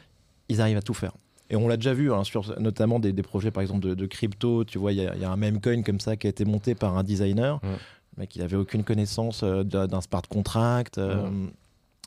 ils 0.49 0.59
arrivent 0.59 0.77
à 0.77 0.81
tout 0.83 0.93
faire. 0.93 1.13
Et 1.49 1.55
on 1.55 1.67
l'a 1.69 1.77
déjà 1.77 1.93
vu, 1.93 2.11
hein, 2.13 2.23
sur 2.25 2.59
notamment 2.59 2.99
des, 2.99 3.11
des 3.13 3.23
projets 3.23 3.49
par 3.49 3.61
exemple 3.63 3.79
de, 3.79 3.93
de 3.95 4.05
crypto. 4.05 4.65
Tu 4.65 4.77
vois, 4.77 4.91
il 4.91 4.99
y, 5.01 5.07
a- 5.07 5.15
il 5.15 5.21
y 5.21 5.25
a 5.25 5.31
un 5.31 5.37
meme 5.37 5.61
coin 5.61 5.81
comme 5.83 6.01
ça 6.01 6.15
qui 6.17 6.27
a 6.27 6.29
été 6.29 6.43
monté 6.45 6.75
par 6.75 6.97
un 6.97 7.03
designer. 7.03 7.61
Mais 8.17 8.27
qui 8.27 8.39
n'avait 8.39 8.57
aucune 8.57 8.83
connaissance 8.83 9.41
euh, 9.43 9.63
d'un 9.63 10.01
smart 10.01 10.23
contract. 10.29 10.97
euh, 10.97 11.29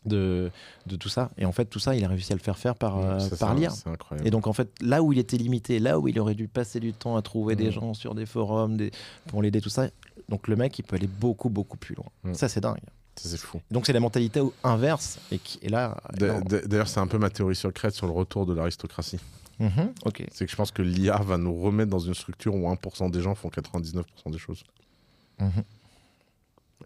de, 0.05 0.53
de 0.87 0.95
tout 0.95 1.09
ça. 1.09 1.31
Et 1.37 1.45
en 1.47 1.51
fait, 1.51 1.65
tout 1.65 1.81
ça, 1.81 1.97
il 1.97 2.05
a 2.05 2.09
réussi 2.09 2.33
à 2.33 2.37
le 2.37 2.41
faire 2.41 2.57
faire 2.57 2.77
par, 2.77 2.99
euh, 2.99 3.19
Ça, 3.19 3.37
par. 3.37 3.57
C'est 3.73 3.89
incroyable. 3.89 4.27
Et 4.27 4.31
donc, 4.31 4.47
en 4.47 4.53
fait, 4.53 4.69
là 4.81 5.03
où 5.03 5.13
il 5.13 5.19
était 5.19 5.37
limité, 5.37 5.81
là 5.81 5.99
où 5.99 6.07
il 6.07 6.19
aurait 6.21 6.37
dû 6.37 6.47
passer 6.47 6.79
du 6.79 6.93
temps 6.93 7.17
à 7.17 7.23
trouver 7.23 7.57
des 7.57 7.73
gens 7.73 7.93
sur 7.93 8.15
des 8.15 8.25
forums 8.25 8.77
des, 8.77 8.93
pour 9.27 9.43
l'aider, 9.43 9.61
tout 9.61 9.69
ça, 9.69 9.89
donc 10.29 10.47
le 10.47 10.55
mec, 10.55 10.79
il 10.79 10.83
peut 10.85 10.95
aller 10.95 11.09
beaucoup, 11.09 11.49
beaucoup 11.49 11.77
plus 11.77 11.97
loin. 11.97 12.07
Ça, 12.35 12.49
c'est 12.49 12.61
dingue. 12.61 12.79
Ça, 13.17 13.29
c'est 13.31 13.37
fou. 13.37 13.61
Donc, 13.71 13.87
c'est 13.87 13.93
la 13.93 13.99
mentalité 13.99 14.41
inverse. 14.63 15.19
Et, 15.33 15.39
qui, 15.39 15.59
et 15.63 15.71
là. 15.71 15.97
D'ailleurs, 16.21 16.87
c'est 16.87 17.01
un 17.01 17.09
peu 17.09 17.19
ma 17.19 17.31
théorie 17.31 17.57
secrète 17.57 17.95
sur 17.95 18.07
le 18.07 18.13
retour 18.13 18.47
de 18.47 18.55
l'aristocratie. 18.55 19.19
Mhm, 19.59 19.93
ok. 20.05 20.25
C'est 20.33 20.45
que 20.45 20.51
je 20.53 20.57
pense 20.57 20.71
que 20.71 20.83
l'IA 20.83 21.17
va 21.17 21.37
nous 21.37 21.59
remettre 21.61 21.91
dans 21.91 21.99
une 21.99 22.15
structure 22.15 22.55
où 22.55 22.69
1% 22.73 23.11
des 23.11 23.23
gens 23.23 23.35
font 23.35 23.49
99% 23.49 24.05
des 24.31 24.39
choses. 24.39 24.63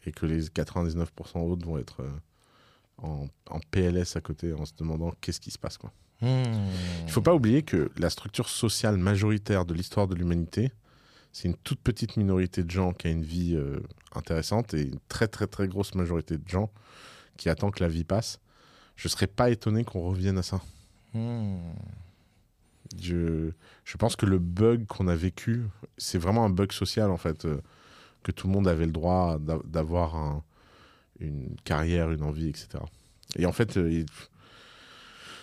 Et 0.07 0.12
que 0.12 0.26
les 0.26 0.46
99% 0.48 1.38
autres 1.40 1.66
vont 1.66 1.78
être 1.78 2.01
euh, 2.01 2.11
en, 2.98 3.28
en 3.48 3.61
PLS 3.70 4.16
à 4.16 4.20
côté 4.20 4.53
en 4.53 4.64
se 4.64 4.72
demandant 4.76 5.12
qu'est-ce 5.20 5.40
qui 5.40 5.51
se 5.51 5.59
passe. 5.59 5.78
Quoi. 5.78 5.92
Hmm. 6.22 6.42
Il 7.07 7.11
faut 7.11 7.22
pas 7.22 7.34
oublier 7.34 7.62
que 7.62 7.90
la 7.96 8.11
structure 8.11 8.48
sociale 8.48 8.96
majoritaire 8.98 9.64
de 9.64 9.72
l'histoire 9.72 10.07
de 10.07 10.14
l'humanité, 10.14 10.70
c'est 11.32 11.48
une 11.48 11.57
toute 11.57 11.80
petite 11.80 12.16
minorité 12.16 12.62
de 12.62 12.70
gens 12.70 12.92
qui 12.92 13.07
a 13.07 13.11
une 13.11 13.22
vie 13.22 13.55
euh, 13.55 13.80
intéressante 14.14 14.74
et 14.74 14.82
une 14.82 14.98
très 15.09 15.28
très 15.28 15.46
très 15.46 15.66
grosse 15.66 15.94
majorité 15.94 16.36
de 16.36 16.46
gens 16.46 16.70
qui 17.36 17.48
attend 17.48 17.70
que 17.70 17.82
la 17.82 17.88
vie 17.88 18.05
passe. 18.05 18.38
Je 18.96 19.09
serais 19.09 19.26
pas 19.26 19.51
étonné 19.51 19.84
qu'on 19.84 20.03
revienne 20.03 20.36
à 20.36 20.42
ça. 20.42 20.61
Hmm. 21.14 21.57
Je, 23.01 23.51
je 23.84 23.96
pense 23.96 24.16
que 24.16 24.26
le 24.26 24.38
bug 24.38 24.84
qu'on 24.86 25.09
a 25.09 25.14
vécu, 25.14 25.64
c'est 25.96 26.18
vraiment 26.18 26.44
un 26.44 26.51
bug 26.51 26.72
social 26.72 27.11
en 27.11 27.16
fait, 27.16 27.44
euh, 27.44 27.61
que 28.23 28.33
tout 28.33 28.47
le 28.47 28.53
monde 28.53 28.68
avait 28.68 28.87
le 28.87 28.93
droit 28.93 29.39
d'a- 29.39 29.59
d'avoir 29.64 30.16
un- 30.16 30.43
une 31.21 31.55
carrière, 31.64 32.11
une 32.11 32.23
envie, 32.23 32.49
etc. 32.49 32.68
Et 33.37 33.47
en 33.47 33.53
fait, 33.53 33.77
euh, 33.77 34.05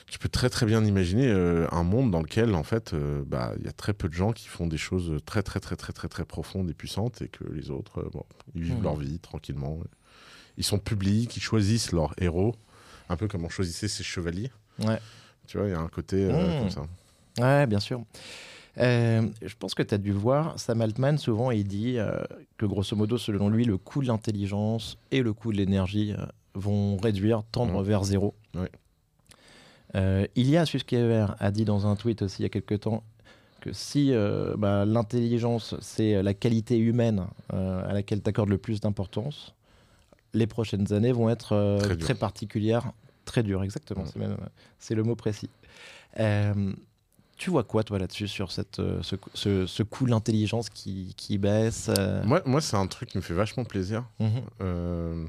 tu 0.10 0.20
peux 0.20 0.30
très 0.30 0.50
très 0.50 0.66
bien 0.66 0.84
imaginer 0.86 1.28
euh, 1.28 1.68
un 1.72 1.84
monde 1.84 2.12
dans 2.12 2.22
lequel 2.22 2.56
en 2.56 2.64
fait, 2.64 2.94
euh, 2.94 3.24
bah, 3.26 3.54
il 3.60 3.66
y 3.66 3.68
a 3.68 3.74
très 3.74 3.94
peu 3.94 4.08
de 4.08 4.14
gens 4.14 4.32
qui 4.32 4.48
font 4.48 4.66
des 4.68 4.78
choses 4.78 5.20
très 5.26 5.44
très 5.44 5.60
très 5.60 5.76
très 5.76 5.92
très 5.92 6.08
très 6.08 6.24
profondes 6.26 6.70
et 6.70 6.74
puissantes 6.74 7.22
et 7.22 7.28
que 7.28 7.44
les 7.52 7.70
autres, 7.72 8.10
bon, 8.14 8.24
ils 8.56 8.64
vivent 8.64 8.82
leur 8.84 8.96
vie 8.96 9.20
tranquillement. 9.20 9.80
Ils 10.58 10.64
sont 10.64 10.80
publics, 10.80 11.36
ils 11.36 11.42
choisissent 11.42 11.92
leurs 11.92 12.14
héros, 12.22 12.56
un 13.10 13.18
peu 13.18 13.28
comme 13.28 13.44
on 13.46 13.50
choisissait 13.50 13.88
ses 13.90 14.04
chevaliers. 14.04 14.52
Ouais. 14.80 15.00
Tu 15.46 15.58
vois, 15.58 15.68
il 15.68 15.72
y 15.72 15.76
a 15.76 15.80
un 15.80 15.88
côté 15.90 16.24
Mhm. 16.26 16.60
comme 16.60 16.70
ça. 16.72 16.86
Ouais, 17.40 17.68
bien 17.68 17.80
sûr. 17.80 18.02
Euh, 18.80 19.28
je 19.42 19.56
pense 19.56 19.74
que 19.74 19.84
tu 19.84 19.94
as 19.94 19.98
dû 19.98 20.12
voir, 20.12 20.60
Sam 20.60 20.82
Altman, 20.82 21.18
souvent, 21.18 21.52
il 21.52 21.68
dit 21.68 21.98
euh, 21.98 22.12
que 22.58 22.66
grosso 22.66 22.96
modo, 22.96 23.18
selon 23.18 23.50
lui, 23.50 23.66
le 23.66 23.78
coût 23.78 24.02
de 24.02 24.08
l'intelligence 24.08 24.98
et 25.12 25.22
le 25.24 25.34
coût 25.34 25.52
de 25.52 25.58
l'énergie 25.58 26.14
euh, 26.18 26.26
vont 26.54 26.98
réduire, 26.98 27.44
tendre 27.52 27.80
Mhm. 27.80 27.84
vers 27.88 28.04
zéro. 28.04 28.36
Ouais. 28.56 28.70
Euh, 29.96 30.28
Ilya 30.36 30.66
Suskever 30.66 31.28
a 31.40 31.52
dit 31.52 31.66
dans 31.66 31.88
un 31.88 31.96
tweet 31.96 32.22
aussi 32.22 32.42
il 32.42 32.44
y 32.44 32.46
a 32.46 32.50
quelques 32.50 32.82
temps 32.82 33.04
que 33.62 33.72
si 33.74 34.14
bah, 34.58 34.86
l'intelligence, 34.86 35.76
c'est 35.82 36.22
la 36.22 36.34
qualité 36.36 36.78
humaine 36.78 37.26
à 37.50 37.92
laquelle 37.94 38.22
tu 38.22 38.30
accordes 38.30 38.50
le 38.50 38.58
plus 38.60 38.80
d'importance, 38.82 39.56
les 40.34 40.46
prochaines 40.46 40.94
années 40.94 41.12
vont 41.12 41.30
être 41.30 41.80
Très 42.00 42.14
particulières, 42.16 42.92
très 43.26 43.42
dures, 43.44 43.64
exactement. 43.64 44.04
Même- 44.16 44.38
C'est 44.78 44.94
le 44.94 45.04
mot 45.04 45.16
précis. 45.16 45.50
Tu 47.38 47.50
vois 47.52 47.64
quoi, 47.64 47.84
toi, 47.84 48.00
là-dessus, 48.00 48.28
sur 48.28 48.52
cette, 48.52 48.80
euh, 48.80 49.00
ce, 49.04 49.16
ce, 49.36 49.66
ce 49.68 49.84
coût 49.84 50.06
de 50.06 50.10
l'intelligence 50.10 50.70
qui, 50.70 51.14
qui 51.18 51.38
baisse 51.38 51.90
euh, 51.96 52.24
Moi, 52.24 52.42
moi 52.46 52.62
c'est 52.62 52.76
un 52.78 52.88
truc 52.88 53.10
qui 53.10 53.18
me 53.18 53.22
fait 53.24 53.36
vachement 53.36 53.64
plaisir. 53.64 54.06
mhm. 54.20 54.42
Euh, 54.62 55.26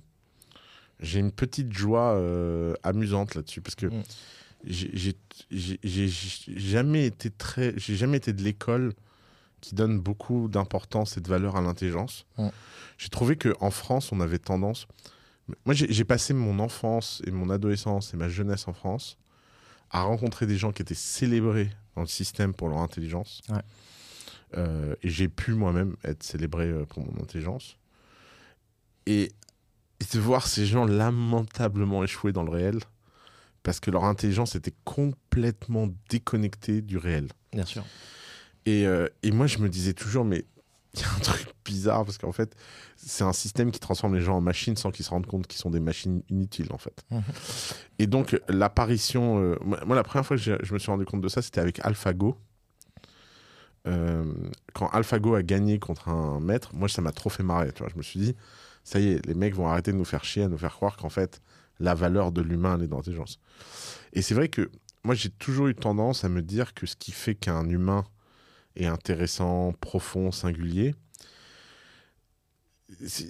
j'ai 1.00 1.20
une 1.20 1.30
petite 1.32 1.72
joie 1.72 2.14
euh, 2.14 2.74
amusante 2.82 3.34
là-dessus 3.36 3.60
parce 3.60 3.74
que 3.76 3.86
Mm. 3.86 4.02
j'ai- 4.64 6.08
jamais 6.56 7.06
été 7.06 7.30
très, 7.30 7.72
j'ai 7.76 7.94
jamais 7.96 8.16
été 8.16 8.32
de 8.32 8.42
l'école 8.42 8.92
qui 9.60 9.74
donne 9.74 9.98
beaucoup 10.00 10.48
d'importance 10.48 11.16
et 11.16 11.20
de 11.20 11.28
valeur 11.28 11.56
à 11.56 11.60
l'intelligence. 11.60 12.26
Mm. 12.38 12.48
J'ai 12.96 13.08
trouvé 13.10 13.36
que 13.36 13.54
en 13.60 13.70
France, 13.70 14.12
on 14.12 14.20
avait 14.20 14.38
tendance. 14.38 14.86
Moi, 15.64 15.74
j'ai 15.74 16.04
passé 16.04 16.34
mon 16.34 16.58
enfance 16.58 17.22
et 17.26 17.30
mon 17.30 17.48
adolescence 17.48 18.12
et 18.12 18.16
ma 18.16 18.28
jeunesse 18.28 18.66
en 18.68 18.72
France 18.72 19.16
à 19.90 20.02
rencontrer 20.02 20.46
des 20.46 20.56
gens 20.58 20.72
qui 20.72 20.82
étaient 20.82 20.94
célébrés 20.94 21.70
dans 21.94 22.02
le 22.02 22.08
système 22.08 22.54
pour 22.54 22.68
leur 22.68 22.78
intelligence. 22.78 23.42
Ouais. 23.48 23.62
Euh, 24.56 24.94
et 25.02 25.10
j'ai 25.10 25.28
pu 25.28 25.52
moi-même 25.52 25.96
être 26.04 26.22
célébré 26.22 26.66
euh, 26.66 26.84
pour 26.86 27.04
mon 27.04 27.22
intelligence. 27.22 27.76
Et, 29.06 29.32
et 30.00 30.04
de 30.14 30.18
voir 30.18 30.46
ces 30.46 30.66
gens 30.66 30.84
lamentablement 30.84 32.04
échouer 32.04 32.32
dans 32.32 32.42
le 32.42 32.50
réel 32.50 32.78
parce 33.62 33.80
que 33.80 33.90
leur 33.90 34.04
intelligence 34.04 34.54
était 34.54 34.74
complètement 34.84 35.88
déconnectée 36.08 36.80
du 36.80 36.96
réel. 36.96 37.28
Bien 37.52 37.66
sûr. 37.66 37.84
Et, 38.64 38.86
euh, 38.86 39.08
et 39.22 39.30
moi, 39.30 39.46
je 39.46 39.58
me 39.58 39.68
disais 39.68 39.94
toujours, 39.94 40.24
mais 40.24 40.44
il 40.98 41.02
y 41.02 41.04
a 41.04 41.12
un 41.14 41.20
truc 41.20 41.46
bizarre 41.64 42.04
parce 42.04 42.18
qu'en 42.18 42.32
fait, 42.32 42.54
c'est 42.96 43.24
un 43.24 43.32
système 43.32 43.70
qui 43.70 43.80
transforme 43.80 44.14
les 44.14 44.20
gens 44.20 44.36
en 44.36 44.40
machines 44.40 44.76
sans 44.76 44.90
qu'ils 44.90 45.04
se 45.04 45.10
rendent 45.10 45.26
compte 45.26 45.46
qu'ils 45.46 45.60
sont 45.60 45.70
des 45.70 45.80
machines 45.80 46.22
inutiles, 46.28 46.68
en 46.72 46.78
fait. 46.78 47.04
Et 47.98 48.06
donc, 48.06 48.40
l'apparition. 48.48 49.40
euh, 49.40 49.56
moi, 49.62 49.96
la 49.96 50.02
première 50.02 50.26
fois 50.26 50.36
que 50.36 50.42
je 50.42 50.72
me 50.72 50.78
suis 50.78 50.90
rendu 50.90 51.04
compte 51.04 51.20
de 51.20 51.28
ça, 51.28 51.42
c'était 51.42 51.60
avec 51.60 51.84
AlphaGo. 51.84 52.36
Euh, 53.86 54.24
quand 54.74 54.88
AlphaGo 54.88 55.34
a 55.34 55.42
gagné 55.42 55.78
contre 55.78 56.08
un 56.08 56.40
maître, 56.40 56.74
moi, 56.74 56.88
ça 56.88 57.00
m'a 57.02 57.12
trop 57.12 57.30
fait 57.30 57.42
marrer. 57.42 57.72
Tu 57.72 57.82
vois. 57.82 57.90
Je 57.90 57.96
me 57.96 58.02
suis 58.02 58.20
dit, 58.20 58.36
ça 58.84 58.98
y 58.98 59.08
est, 59.08 59.26
les 59.26 59.34
mecs 59.34 59.54
vont 59.54 59.68
arrêter 59.68 59.92
de 59.92 59.96
nous 59.96 60.04
faire 60.04 60.24
chier, 60.24 60.42
à 60.42 60.48
nous 60.48 60.58
faire 60.58 60.74
croire 60.74 60.96
qu'en 60.96 61.08
fait, 61.08 61.40
la 61.80 61.94
valeur 61.94 62.32
de 62.32 62.42
l'humain, 62.42 62.76
elle 62.76 62.84
est 62.84 62.88
dans 62.88 62.96
l'intelligence. 62.96 63.38
Et 64.12 64.22
c'est 64.22 64.34
vrai 64.34 64.48
que 64.48 64.70
moi, 65.04 65.14
j'ai 65.14 65.30
toujours 65.30 65.68
eu 65.68 65.74
tendance 65.74 66.24
à 66.24 66.28
me 66.28 66.42
dire 66.42 66.74
que 66.74 66.86
ce 66.86 66.96
qui 66.96 67.12
fait 67.12 67.34
qu'un 67.34 67.68
humain 67.68 68.04
est 68.78 68.86
intéressant, 68.86 69.72
profond, 69.80 70.32
singulier, 70.32 70.94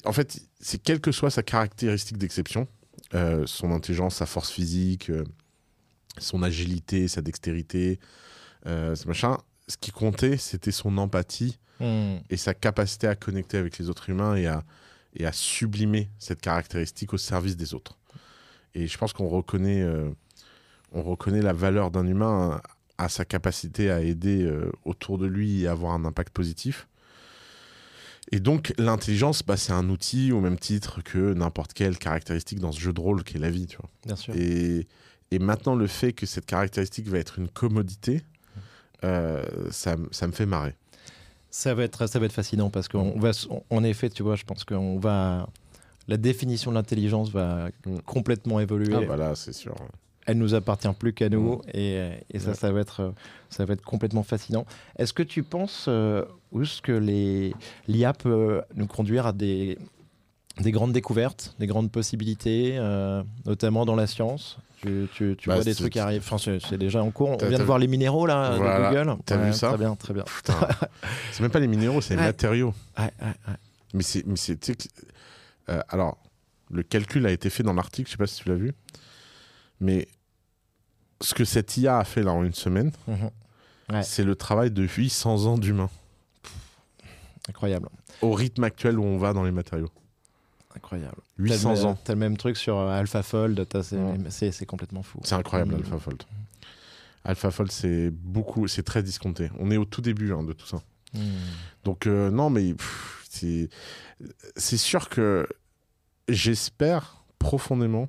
en 0.04 0.12
fait, 0.12 0.40
c'est 0.60 0.80
quelle 0.80 1.00
que 1.00 1.12
soit 1.12 1.30
sa 1.30 1.42
caractéristique 1.42 2.16
d'exception, 2.16 2.68
euh, 3.14 3.44
son 3.46 3.72
intelligence, 3.72 4.16
sa 4.16 4.26
force 4.26 4.50
physique, 4.50 5.10
euh, 5.10 5.24
son 6.18 6.42
agilité, 6.42 7.08
sa 7.08 7.22
dextérité, 7.22 7.98
euh, 8.66 8.94
ce 8.94 9.06
machin, 9.08 9.36
ce 9.66 9.76
qui 9.76 9.90
comptait, 9.90 10.36
c'était 10.36 10.72
son 10.72 10.96
empathie 10.98 11.58
Mhm. 11.80 12.22
et 12.28 12.36
sa 12.36 12.54
capacité 12.54 13.06
à 13.06 13.14
connecter 13.14 13.56
avec 13.56 13.78
les 13.78 13.88
autres 13.88 14.10
humains 14.10 14.34
et 14.34 14.46
à, 14.46 14.64
et 15.14 15.26
à 15.26 15.32
sublimer 15.32 16.10
cette 16.18 16.40
caractéristique 16.40 17.14
au 17.14 17.18
service 17.18 17.56
des 17.56 17.72
autres. 17.72 17.96
Et 18.74 18.88
je 18.88 18.98
pense 18.98 19.12
qu'on 19.12 19.28
reconnaît, 19.28 19.86
on 20.90 21.02
reconnaît 21.04 21.40
la 21.40 21.52
valeur 21.52 21.92
d'un 21.92 22.04
humain 22.08 22.60
à 22.98 23.08
sa 23.08 23.24
capacité 23.24 23.90
à 23.90 24.00
aider 24.02 24.42
euh, 24.42 24.70
autour 24.84 25.18
de 25.18 25.26
lui 25.26 25.62
et 25.62 25.68
avoir 25.68 25.92
un 25.94 26.04
impact 26.04 26.32
positif. 26.32 26.86
Et 28.30 28.40
donc 28.40 28.74
l'intelligence, 28.76 29.42
bah, 29.42 29.56
c'est 29.56 29.72
un 29.72 29.88
outil 29.88 30.32
au 30.32 30.40
même 30.40 30.58
titre 30.58 31.00
que 31.02 31.32
n'importe 31.32 31.72
quelle 31.72 31.96
caractéristique 31.96 32.58
dans 32.60 32.72
ce 32.72 32.80
jeu 32.80 32.92
de 32.92 33.00
rôle 33.00 33.24
qu'est 33.24 33.38
la 33.38 33.50
vie. 33.50 33.66
Tu 33.66 33.76
vois. 33.78 33.88
Bien 34.04 34.16
sûr. 34.16 34.34
Et, 34.36 34.86
et 35.30 35.38
maintenant, 35.38 35.74
le 35.74 35.86
fait 35.86 36.12
que 36.12 36.26
cette 36.26 36.44
caractéristique 36.44 37.08
va 37.08 37.18
être 37.18 37.38
une 37.38 37.48
commodité, 37.48 38.22
euh, 39.04 39.42
ça, 39.70 39.96
ça 40.10 40.26
me 40.26 40.32
fait 40.32 40.46
marrer. 40.46 40.74
Ça 41.50 41.72
va 41.74 41.84
être, 41.84 42.06
ça 42.06 42.18
va 42.18 42.26
être 42.26 42.32
fascinant 42.32 42.68
parce 42.68 42.88
qu'on 42.88 43.18
va, 43.18 43.30
en 43.70 43.82
effet, 43.84 44.10
tu 44.10 44.22
vois, 44.22 44.36
je 44.36 44.44
pense 44.44 44.64
qu'on 44.64 44.98
va, 44.98 45.48
la 46.06 46.18
définition 46.18 46.70
de 46.70 46.76
l'intelligence 46.76 47.30
va 47.30 47.70
Mm. 47.86 47.98
complètement 48.04 48.60
évoluer. 48.60 48.94
Ah, 48.94 49.00
voilà, 49.06 49.34
c'est 49.34 49.54
sûr. 49.54 49.74
Elle 50.30 50.36
nous 50.38 50.54
appartient 50.54 50.92
plus 50.98 51.14
qu'à 51.14 51.30
nous 51.30 51.62
et, 51.72 52.10
et 52.30 52.38
ça, 52.38 52.50
Ouais. 52.50 52.54
ça 52.54 52.70
va 52.70 52.80
être, 52.80 53.00
euh, 53.00 53.10
ça 53.48 53.64
va 53.64 53.72
être 53.72 53.82
complètement 53.82 54.22
fascinant. 54.22 54.66
Est-ce 54.98 55.14
que 55.14 55.22
tu 55.22 55.42
penses 55.42 55.86
euh, 55.88 56.22
où 56.52 56.62
est-ce 56.62 56.82
que 56.82 56.92
les 56.92 57.54
l'IA 57.86 58.12
peut 58.12 58.60
nous 58.74 58.86
conduire 58.86 59.26
à 59.26 59.32
des 59.32 59.78
des 60.60 60.70
grandes 60.72 60.92
découvertes, 60.92 61.54
des 61.58 61.66
grandes 61.68 61.90
possibilités, 61.90 62.74
euh, 62.78 63.22
notamment 63.46 63.86
dans 63.86 63.96
la 63.96 64.06
science? 64.06 64.58
Tu, 64.82 65.08
tu, 65.14 65.34
tu 65.38 65.48
Bah, 65.48 65.54
vois 65.56 65.64
des 65.64 65.74
trucs 65.74 65.92
qui 65.94 65.98
arrivent. 65.98 66.22
Enfin, 66.30 66.36
c'est 66.60 66.76
déjà 66.78 67.02
en 67.02 67.10
cours. 67.10 67.30
On 67.42 67.46
vient 67.48 67.58
de 67.58 67.62
voir 67.64 67.78
les 67.78 67.86
minéraux 67.88 68.26
là 68.26 68.54
Voilà. 68.56 68.90
de 68.90 68.96
Google. 69.06 69.22
T'as 69.24 69.36
vu 69.38 69.52
ça? 69.54 69.68
Très 69.68 69.78
bien, 69.78 69.96
très 69.96 70.12
bien. 70.14 70.24
C'est 71.32 71.40
même 71.40 71.50
pas 71.50 71.58
les 71.60 71.66
minéraux, 71.68 72.00
c'est 72.00 72.16
les 72.16 72.22
matériaux. 72.22 72.74
Ouais. 72.98 73.10
Mais 73.94 74.02
c'est, 74.02 74.26
mais 74.26 74.36
c'est, 74.36 74.58
euh, 75.70 75.80
alors, 75.88 76.18
le 76.70 76.82
calcul 76.82 77.24
a 77.26 77.30
été 77.32 77.48
fait 77.50 77.62
dans 77.62 77.72
l'article, 77.72 78.06
je 78.08 78.12
sais 78.12 78.18
pas 78.18 78.26
si 78.26 78.42
tu 78.42 78.48
l'as 78.50 78.54
vu, 78.56 78.72
mais 79.80 80.06
ce 81.20 81.34
que 81.34 81.44
cette 81.44 81.76
IA 81.76 81.98
a 81.98 82.04
fait 82.04 82.22
là 82.22 82.32
en 82.32 82.44
une 82.44 82.54
semaine, 82.54 82.92
Mhm. 83.06 83.30
Ouais. 83.90 84.02
c'est 84.02 84.24
le 84.24 84.36
travail 84.36 84.70
de 84.70 84.82
800 84.82 85.46
ans 85.46 85.58
d'humains, 85.58 85.90
Incroyable, 87.48 87.88
au 88.20 88.32
rythme 88.32 88.64
actuel 88.64 88.98
où 88.98 89.04
on 89.04 89.16
va 89.18 89.32
dans 89.32 89.44
les 89.44 89.52
matériaux. 89.52 89.90
incroyable. 90.76 91.16
800 91.38 91.74
T'as 91.74 91.80
le- 91.80 91.86
ans. 91.86 91.98
T'as 92.04 92.12
le 92.12 92.18
même 92.20 92.36
truc 92.36 92.56
sur 92.56 92.76
euh, 92.78 92.90
AlphaFold. 93.00 93.66
C'est 94.30 94.66
complètement 94.66 95.02
fou. 95.02 95.18
C'est 95.24 95.34
incroyable, 95.34 95.74
Mhm. 95.74 95.80
AlphaFold. 95.80 96.22
AlphaFold, 97.24 97.72
c'est 97.72 98.10
beaucoup, 98.10 98.68
c'est 98.68 98.84
très 98.84 99.02
discompté. 99.02 99.50
On 99.58 99.70
est 99.72 99.76
au 99.76 99.84
tout 99.84 100.02
début 100.02 100.32
hein, 100.32 100.44
de 100.44 100.52
tout 100.52 100.66
ça. 100.66 100.80
Mhm. 101.14 101.22
Donc 101.84 102.06
euh, 102.06 102.30
non, 102.30 102.48
mais 102.50 102.74
c'est 103.28 103.68
sûr 104.76 105.08
que 105.08 105.48
j'espère 106.28 107.24
profondément 107.40 108.08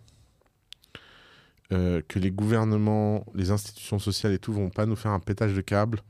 euh, 1.72 2.02
que 2.08 2.18
les 2.20 2.32
gouvernements, 2.32 3.26
les 3.36 3.52
institutions 3.52 4.00
sociales 4.00 4.34
et 4.34 4.40
tout 4.40 4.54
vont 4.54 4.70
pas 4.70 4.86
nous 4.86 4.96
faire 4.96 5.12
un 5.12 5.20
pétage 5.20 5.54
de 5.54 5.62
câble 5.62 6.02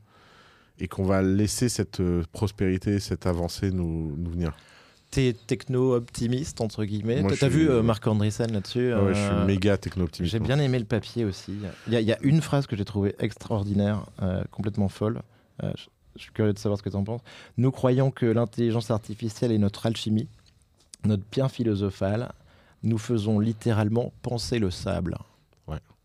et 0.78 0.88
qu'on 0.88 1.04
va 1.04 1.20
laisser 1.22 1.68
cette 1.68 2.00
euh, 2.00 2.22
prospérité, 2.32 2.98
cette 3.00 3.26
avancée 3.26 3.70
nous, 3.70 4.14
nous 4.16 4.30
venir. 4.30 4.56
T'es 5.10 5.34
techno-optimiste, 5.46 6.60
entre 6.60 6.84
guillemets. 6.84 7.22
T'as 7.38 7.48
vu 7.48 7.68
euh, 7.68 7.82
Marc 7.82 8.06
Andreessen 8.06 8.52
là-dessus 8.52 8.94
Ouais, 8.94 9.14
je 9.14 9.20
suis 9.20 9.46
méga 9.46 9.76
techno-optimiste. 9.76 10.32
J'ai 10.32 10.38
bien 10.38 10.58
aimé 10.60 10.78
le 10.78 10.84
papier 10.84 11.24
aussi. 11.24 11.52
Il 11.88 11.92
y, 11.92 11.96
a- 11.96 12.00
il 12.00 12.06
y 12.06 12.12
a 12.12 12.18
une 12.22 12.40
phrase 12.40 12.66
que 12.66 12.76
j'ai 12.76 12.84
trouvée 12.84 13.14
extraordinaire, 13.18 14.06
complètement 14.52 14.88
folle. 14.88 15.20
Je, 15.62 15.68
je 16.16 16.22
suis 16.22 16.32
curieux 16.32 16.52
de 16.52 16.58
savoir 16.58 16.78
ce 16.78 16.82
que 16.84 16.90
tu 16.90 16.96
en 16.96 17.04
penses. 17.04 17.22
Nous 17.56 17.70
croyons 17.72 18.10
que 18.10 18.24
l'intelligence 18.26 18.90
artificielle 18.90 19.50
est 19.52 19.58
notre 19.58 19.84
alchimie, 19.86 20.28
notre 21.04 21.24
bien 21.32 21.48
philosophal. 21.48 22.32
Nous 22.84 22.98
faisons 22.98 23.40
littéralement 23.40 24.12
penser 24.22 24.58
le 24.60 24.70
sable. 24.70 25.18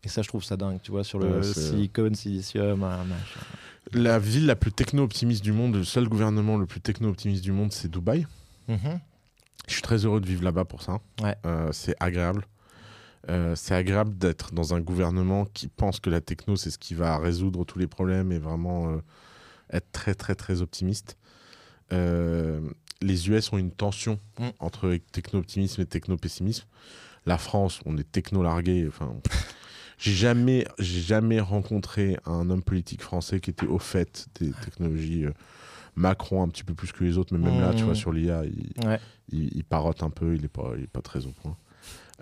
Et 0.06 0.08
ça, 0.08 0.22
je 0.22 0.28
trouve 0.28 0.44
ça 0.44 0.56
dingue, 0.56 0.78
tu 0.80 0.92
vois, 0.92 1.02
sur 1.02 1.18
le 1.18 1.38
Ouais, 1.38 1.42
silicone, 1.42 2.14
silicium, 2.14 2.84
un 2.84 3.02
machin. 3.04 3.40
La 3.92 4.20
ville 4.20 4.46
la 4.46 4.54
plus 4.54 4.70
techno-optimiste 4.70 5.42
du 5.42 5.50
monde, 5.50 5.74
le 5.74 5.82
seul 5.82 6.08
gouvernement 6.08 6.56
le 6.56 6.66
plus 6.66 6.80
techno-optimiste 6.80 7.42
du 7.42 7.50
monde, 7.50 7.72
c'est 7.72 7.90
Dubaï. 7.90 8.24
Mhm. 8.68 9.00
Je 9.66 9.72
suis 9.72 9.82
très 9.82 10.04
heureux 10.04 10.20
de 10.20 10.26
vivre 10.26 10.44
là-bas 10.44 10.64
pour 10.64 10.80
ça. 10.82 11.00
Ouais. 11.20 11.34
Euh, 11.44 11.70
c'est 11.72 11.96
agréable. 11.98 12.46
Euh, 13.28 13.56
c'est 13.56 13.74
agréable 13.74 14.16
d'être 14.16 14.54
dans 14.54 14.74
un 14.74 14.80
gouvernement 14.80 15.44
qui 15.46 15.66
pense 15.66 15.98
que 15.98 16.08
la 16.08 16.20
techno, 16.20 16.54
c'est 16.54 16.70
ce 16.70 16.78
qui 16.78 16.94
va 16.94 17.18
résoudre 17.18 17.64
tous 17.64 17.80
les 17.80 17.88
problèmes 17.88 18.30
et 18.30 18.38
vraiment 18.38 18.88
euh, 18.92 18.98
être 19.72 19.90
très, 19.90 20.14
très, 20.14 20.36
très 20.36 20.62
optimiste. 20.62 21.16
Euh, 21.92 22.60
les 23.02 23.28
US 23.28 23.52
ont 23.52 23.58
une 23.58 23.72
tension 23.72 24.20
Mm. 24.38 24.48
entre 24.60 24.96
techno-optimisme 25.10 25.82
et 25.82 25.86
techno-pessimisme. 25.86 26.64
La 27.26 27.38
France, 27.38 27.80
on 27.86 27.96
est 27.98 28.08
techno-largué. 28.12 28.86
Enfin, 28.86 29.12
j'ai 29.98 30.12
jamais, 30.12 30.66
j'ai 30.78 31.00
jamais 31.00 31.40
rencontré 31.40 32.16
un 32.26 32.48
homme 32.50 32.62
politique 32.62 33.02
français 33.02 33.40
qui 33.40 33.50
était 33.50 33.66
au 33.66 33.78
fait 33.78 34.26
des 34.40 34.52
technologies. 34.52 35.24
euh, 35.26 35.32
Macron 35.98 36.42
un 36.42 36.48
petit 36.48 36.62
peu 36.62 36.74
plus 36.74 36.92
que 36.92 37.02
les 37.04 37.16
autres, 37.16 37.34
mais 37.34 37.42
même 37.50 37.58
là, 37.58 37.72
tu 37.72 37.82
vois, 37.84 37.94
sur 37.94 38.12
l'IA, 38.12 38.44
il, 38.44 38.86
Ouais. 38.86 39.00
il, 39.32 39.48
il 39.56 39.64
parote 39.64 40.02
un 40.02 40.10
peu, 40.10 40.34
il 40.34 40.44
est 40.44 40.48
pas, 40.48 40.72
il 40.76 40.84
est 40.84 40.90
pas 40.90 41.00
très 41.00 41.24
au 41.24 41.30
point. 41.30 41.56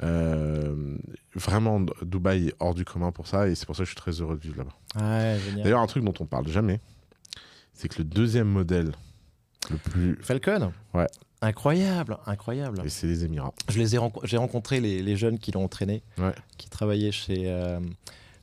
Euh, 0.03 0.97
vraiment, 1.35 1.85
Dubaï 2.03 2.49
est 2.49 2.55
hors 2.61 2.75
du 2.75 2.85
commun 2.85 3.11
pour 3.11 3.27
ça, 3.27 3.49
et 3.49 3.57
c'est 3.57 3.67
pour 3.67 3.75
ça 3.75 3.81
que 3.83 3.87
je 3.87 3.91
suis 3.91 3.97
très 4.01 4.13
heureux 4.13 4.37
de 4.37 4.41
vivre 4.43 4.59
là-bas. 4.59 4.77
Ouais. 5.05 5.39
D'ailleurs, 5.63 5.81
un 5.81 5.87
truc 5.89 6.05
dont 6.05 6.15
on 6.21 6.25
parle 6.27 6.47
jamais, 6.47 6.81
c'est 7.73 7.89
que 7.89 7.99
le 7.99 8.05
deuxième 8.05 8.47
modèle 8.49 8.93
le 9.71 9.77
plus, 9.79 10.17
Falcon? 10.23 10.73
Ouais. 10.95 11.07
Incroyable, 11.47 12.19
incroyable. 12.27 12.81
et 12.85 12.89
c'est 12.89 13.07
les 13.07 13.25
Émirats. 13.25 13.53
Je 13.69 13.79
les 13.79 13.95
ai 13.97 13.99
j'ai 14.25 14.37
rencontré 14.37 14.81
les, 14.81 15.03
les 15.03 15.17
jeunes 15.17 15.39
qui 15.39 15.53
l'ont 15.53 15.65
entraîné, 15.65 16.03
Ouais. 16.19 16.35
qui 16.59 16.69
travaillaient 16.71 17.13
chez 17.13 17.43
euh, 17.51 17.81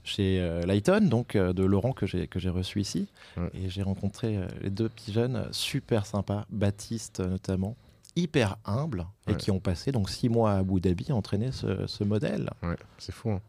chez 0.04 0.39
euh, 0.39 0.62
Lighton, 0.66 1.02
donc 1.10 1.36
euh, 1.36 1.54
de 1.54 1.64
Laurent 1.64 1.93
que 1.93 2.06
j'ai 2.06 2.28
que 2.28 2.39
j'ai 2.39 2.49
reçu 2.49 2.80
ici, 2.82 3.08
Ouais. 3.38 3.49
et 3.54 3.70
j'ai 3.70 3.82
rencontré 3.84 4.38
euh, 4.38 4.47
les 4.62 4.70
deux 4.70 4.89
petits 4.89 5.14
jeunes 5.14 5.47
super 5.52 6.06
sympas, 6.06 6.45
Baptiste 6.49 7.20
notamment, 7.22 7.76
hyper 8.16 8.58
humbles 8.66 9.06
et 9.28 9.36
qui 9.36 9.52
ont 9.52 9.60
passé 9.60 9.91
donc 9.91 10.10
six 10.10 10.28
mois 10.30 10.52
à 10.54 10.58
Abu 10.58 10.80
Dhabi 10.82 11.08
à 11.12 11.16
entraîner 11.16 11.52
ce, 11.52 11.88
ce 11.88 12.04
modèle. 12.04 12.49
Ouais, 12.62 12.76
c'est 12.97 13.14
fou, 13.14 13.32
hein. 13.32 13.41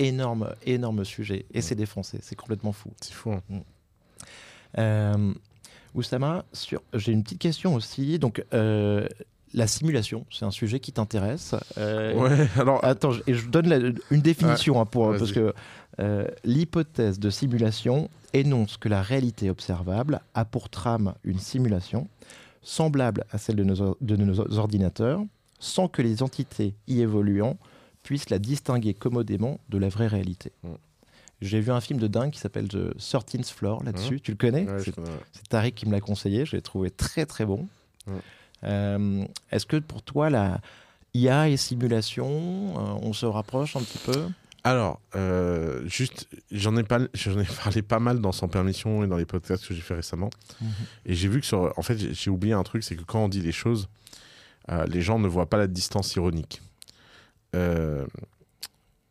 Énorme, 0.00 0.54
énorme 0.64 1.04
sujet, 1.04 1.44
et 1.52 1.60
c'est 1.60 1.84
Français, 1.86 2.18
c'est 2.22 2.36
complètement 2.36 2.72
fou. 2.72 2.90
c'est 3.00 3.12
fou. 3.14 3.32
hein. 3.32 3.40
Euh, 4.78 5.34
Oussama, 5.94 6.44
sur... 6.52 6.82
j'ai 6.94 7.12
une 7.12 7.22
petite 7.22 7.38
question 7.40 7.74
aussi. 7.74 8.18
Donc, 8.18 8.44
euh, 8.54 9.06
la 9.54 9.66
simulation, 9.66 10.26
c'est 10.30 10.44
un 10.44 10.50
sujet 10.50 10.80
qui 10.80 10.92
t'intéresse. 10.92 11.54
Euh, 11.78 12.14
Ouais, 12.14 12.48
alors, 12.60 12.84
Attends, 12.84 13.12
je, 13.26 13.46
donne 13.48 13.68
la- 13.68 13.90
une 14.10 14.20
définition 14.20 14.80
hein, 14.80 14.86
pour, 14.86 15.10
parce 15.16 15.32
que 15.32 15.54
euh, 16.00 16.26
l'hypothèse 16.44 17.18
de 17.18 17.30
simulation 17.30 18.08
énonce 18.34 18.76
que 18.76 18.88
la 18.88 19.02
réalité 19.02 19.50
observable 19.50 20.20
a 20.34 20.44
pour 20.44 20.68
trame 20.68 21.14
une 21.24 21.38
simulation 21.38 22.08
semblable 22.62 23.24
à 23.32 23.38
celle 23.38 23.56
de 23.56 23.64
nos, 23.64 23.96
de 24.00 24.16
nos 24.16 24.58
ordinateurs, 24.58 25.22
sans 25.58 25.88
que 25.88 26.02
les 26.02 26.22
entités 26.22 26.74
y 26.86 27.00
évoluant 27.00 27.56
puissent 28.02 28.30
la 28.30 28.38
distinguer 28.38 28.94
commodément 28.94 29.58
de 29.70 29.78
la 29.78 29.88
vraie 29.88 30.06
réalité. 30.06 30.52
J'ai 31.40 31.60
vu 31.60 31.70
un 31.70 31.80
film 31.80 31.98
de 32.00 32.06
dingue 32.08 32.30
qui 32.32 32.38
s'appelle 32.40 32.68
The 32.68 32.96
13th 32.98 33.50
Floor 33.52 33.82
là-dessus. 33.84 34.16
Mm. 34.16 34.20
Tu 34.20 34.30
le 34.32 34.36
connais? 34.36 34.64
Ouais, 34.66 34.82
C'est- 34.84 34.94
Tariq 35.48 35.74
qui 35.74 35.86
me 35.86 35.92
l'a 35.92 36.00
conseillé, 36.00 36.44
je 36.46 36.56
l'ai 36.56 36.62
trouvé 36.62 36.90
très 36.90 37.26
très 37.26 37.44
bon. 37.46 37.68
Euh, 38.64 39.24
Est-ce 39.52 39.66
que 39.66 39.76
pour 39.76 40.02
toi, 40.02 40.30
la 40.30 40.60
IA 41.14 41.48
et 41.48 41.56
simulation, 41.56 42.26
euh, 42.28 42.98
on 43.02 43.12
se 43.12 43.26
rapproche 43.26 43.76
un 43.76 43.80
petit 43.82 43.98
peu? 43.98 44.26
Alors, 44.64 45.00
euh, 45.14 45.86
juste, 45.86 46.26
j'en 46.50 46.76
ai, 46.76 46.82
pas, 46.82 46.98
j'en 47.14 47.38
ai 47.38 47.44
parlé 47.62 47.82
pas 47.82 48.00
mal 48.00 48.20
dans 48.20 48.32
Sans 48.32 48.48
Permission 48.48 49.04
et 49.04 49.06
dans 49.06 49.16
les 49.16 49.24
podcasts 49.24 49.66
que 49.66 49.72
j'ai 49.74 49.80
fait 49.80 49.94
récemment. 49.94 50.30
Et 51.06 51.14
j'ai 51.14 51.28
vu 51.28 51.40
que 51.40 51.46
sur. 51.46 51.72
En 51.78 51.82
fait, 51.82 51.96
j'ai- 51.96 52.12
j'ai 52.12 52.30
oublié 52.30 52.52
un 52.54 52.64
truc 52.64 52.82
c'est 52.82 52.96
que 52.96 53.04
quand 53.04 53.20
on 53.24 53.28
dit 53.28 53.40
les 53.40 53.52
choses, 53.52 53.88
euh, 54.70 54.84
les 54.86 55.00
gens 55.00 55.18
ne 55.20 55.28
voient 55.28 55.48
pas 55.48 55.56
la 55.56 55.68
distance 55.68 56.14
ironique. 56.16 56.60
Euh, 57.54 58.04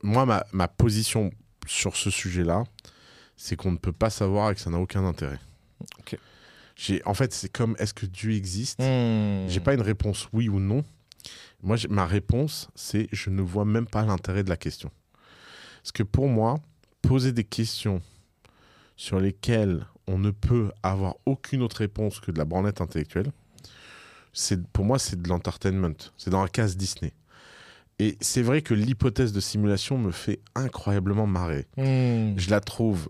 moi, 0.04 0.26
ma, 0.26 0.46
ma 0.52 0.68
position 0.68 1.32
sur 1.68 1.96
ce 1.96 2.10
sujet-là, 2.10 2.64
c'est 3.36 3.56
qu'on 3.56 3.72
ne 3.72 3.78
peut 3.78 3.92
pas 3.92 4.10
savoir 4.10 4.52
et 4.52 4.56
que 4.56 4.62
ça 4.62 4.70
n'a 4.70 4.80
aucun 4.80 5.06
intérêt. 5.06 5.40
En 7.06 7.14
fait, 7.14 7.34
c'est 7.34 7.50
comme 7.50 7.76
est-ce 7.80 7.94
que 7.94 8.06
Dieu 8.06 8.34
existe? 8.34 8.80
Hmm. 8.80 9.48
J'ai 9.48 9.60
pas 9.60 9.74
une 9.74 9.82
réponse 9.82 10.28
oui 10.34 10.50
ou 10.50 10.60
non. 10.60 10.84
Moi, 11.64 11.78
ma 11.90 12.06
réponse, 12.06 12.70
c'est 12.76 13.08
je 13.12 13.30
ne 13.30 13.42
vois 13.42 13.66
même 13.66 13.88
pas 13.88 14.06
l'intérêt 14.06 14.44
de 14.44 14.50
la 14.50 14.58
question. 14.58 14.92
Parce 15.82 15.92
que 15.92 16.04
pour 16.04 16.28
moi, 16.28 16.60
poser 17.02 17.32
des 17.32 17.44
questions 17.44 18.02
sur 18.96 19.20
lesquelles 19.20 19.86
on 20.08 20.18
ne 20.18 20.32
peut 20.32 20.72
avoir 20.84 21.16
aucune 21.26 21.62
autre 21.62 21.78
réponse 21.78 22.20
que 22.20 22.32
de 22.32 22.38
la 22.38 22.46
branlette 22.46 22.80
intellectuelle, 22.82 23.32
c'est 24.34 24.66
pour 24.68 24.86
moi, 24.86 25.00
c'est 25.00 25.22
de 25.22 25.28
l'entertainment. 25.28 26.12
C'est 26.16 26.30
dans 26.30 26.44
la 26.44 26.50
case 26.50 26.78
Disney. 26.78 27.14
Et 28.00 28.18
c'est 28.22 28.44
vrai 28.44 28.62
que 28.62 28.74
l'hypothèse 28.74 29.34
de 29.34 29.40
simulation 29.40 29.98
me 29.98 30.12
fait 30.12 30.40
incroyablement 30.56 31.26
marrer. 31.26 31.66
Hmm. 31.78 32.38
Je 32.38 32.50
la 32.50 32.60
trouve 32.62 33.10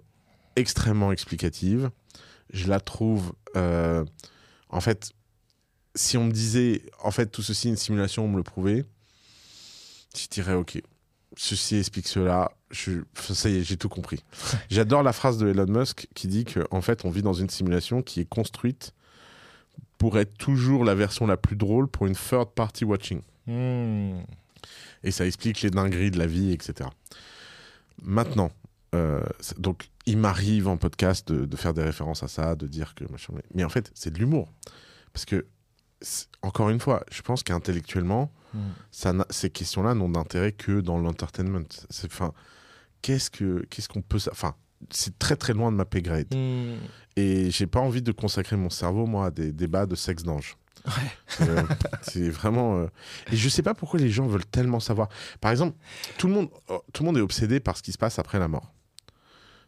extrêmement 0.55 1.11
explicative. 1.11 1.89
Je 2.51 2.67
la 2.67 2.79
trouve. 2.79 3.33
euh, 3.55 4.05
en 4.69 4.81
fait, 4.81 5.11
si 5.95 6.17
on 6.17 6.25
me 6.25 6.31
disait, 6.31 6.83
en 7.03 7.11
fait, 7.11 7.27
tout 7.27 7.41
ceci 7.41 7.67
est 7.67 7.71
une 7.71 7.77
simulation, 7.77 8.25
on 8.25 8.27
me 8.29 8.38
le 8.38 8.43
prouvait, 8.43 8.85
je 10.15 10.27
dirais, 10.27 10.53
ok, 10.53 10.81
ceci 11.35 11.77
explique 11.77 12.07
cela. 12.07 12.51
Je, 12.69 13.01
ça 13.15 13.49
y 13.49 13.57
est, 13.57 13.63
j'ai 13.63 13.77
tout 13.77 13.89
compris. 13.89 14.23
J'adore 14.69 15.03
la 15.03 15.13
phrase 15.13 15.38
de 15.38 15.47
Elon 15.47 15.67
Musk 15.67 16.07
qui 16.13 16.27
dit 16.27 16.43
qu'en 16.45 16.65
en 16.71 16.81
fait, 16.81 17.05
on 17.05 17.09
vit 17.09 17.21
dans 17.21 17.33
une 17.33 17.49
simulation 17.49 18.01
qui 18.01 18.19
est 18.19 18.29
construite 18.29 18.93
pour 19.97 20.19
être 20.19 20.38
toujours 20.38 20.83
la 20.83 20.93
version 20.93 21.25
la 21.27 21.38
plus 21.38 21.55
drôle 21.55 21.88
pour 21.88 22.07
une 22.07 22.15
third 22.15 22.49
party 22.53 22.83
watching. 22.85 23.21
Hmm. 23.47 24.19
Et 25.03 25.11
ça 25.11 25.26
explique 25.26 25.61
les 25.61 25.70
dingueries 25.70 26.11
de 26.11 26.18
la 26.18 26.28
vie, 26.28 26.51
etc. 26.51 26.89
Maintenant, 28.01 28.51
euh, 28.95 29.22
donc 29.57 29.89
il 30.05 30.18
m'arrive 30.18 30.68
en 30.68 30.78
podcast 30.78 31.28
de, 31.32 31.45
de 31.45 31.57
faire 31.57 31.74
des 31.74 31.84
références 31.84 32.24
à 32.24 32.28
ça, 32.28 32.55
de 32.55 32.68
dire 32.68 32.95
que 32.95 33.03
machin, 33.11 33.34
mais, 33.53 33.63
en 33.63 33.70
fait 33.70 33.91
c'est 33.93 34.11
de 34.11 34.20
l'humour, 34.20 34.51
parce 35.13 35.26
que 35.26 35.45
encore 36.43 36.70
une 36.70 36.80
fois, 36.80 37.03
je 37.11 37.24
pense 37.24 37.41
qu'intellectuellement, 37.41 38.32
Hmm. 38.53 39.24
ces 39.30 39.49
questions-là 39.49 39.93
n'ont 39.93 40.09
d'intérêt 40.09 40.51
que 40.51 40.82
dans 40.82 40.97
l'entertainment. 40.97 41.68
Enfin, 42.05 42.34
qu'est-ce 43.01 43.30
que, 43.30 43.65
qu'est-ce 43.70 43.89
qu'on 43.89 44.01
peut, 44.01 44.20
enfin, 44.32 44.55
c'est 44.89 45.18
très 45.20 45.36
très 45.36 45.53
loin 45.53 45.72
de 45.72 45.78
ma 45.78 45.86
pay 45.86 46.01
grade. 46.01 46.34
Hmm. 46.34 46.78
Et 47.15 47.51
j'ai 47.51 47.68
pas 47.68 47.80
envie 47.80 48.01
de 48.01 48.11
consacrer 48.11 48.55
mon 48.55 48.70
cerveau 48.70 49.05
moi 49.05 49.28
à 49.28 49.32
des 49.32 49.51
débats 49.51 49.86
de 49.86 49.95
sexe 49.95 50.24
d'ange. 50.24 50.57
Euh, 51.41 51.63
c'est 52.01 52.30
vraiment. 52.30 52.78
euh, 52.80 52.88
Et 53.32 53.36
je 53.36 53.49
sais 53.49 53.61
pas 53.63 53.73
pourquoi 53.73 53.99
les 53.99 54.09
gens 54.09 54.25
veulent 54.28 54.45
tellement 54.45 54.80
savoir. 54.80 55.09
Par 55.41 55.51
exemple, 55.51 55.78
tout 56.17 56.28
le 56.28 56.34
monde, 56.34 56.49
oh, 56.69 56.82
tout 56.93 57.03
le 57.03 57.07
monde 57.07 57.17
est 57.17 57.21
obsédé 57.21 57.59
par 57.59 57.78
ce 57.78 57.84
qui 57.84 57.91
se 57.91 57.97
passe 57.97 58.17
après 58.19 58.39
la 58.39 58.47
mort. 58.47 58.71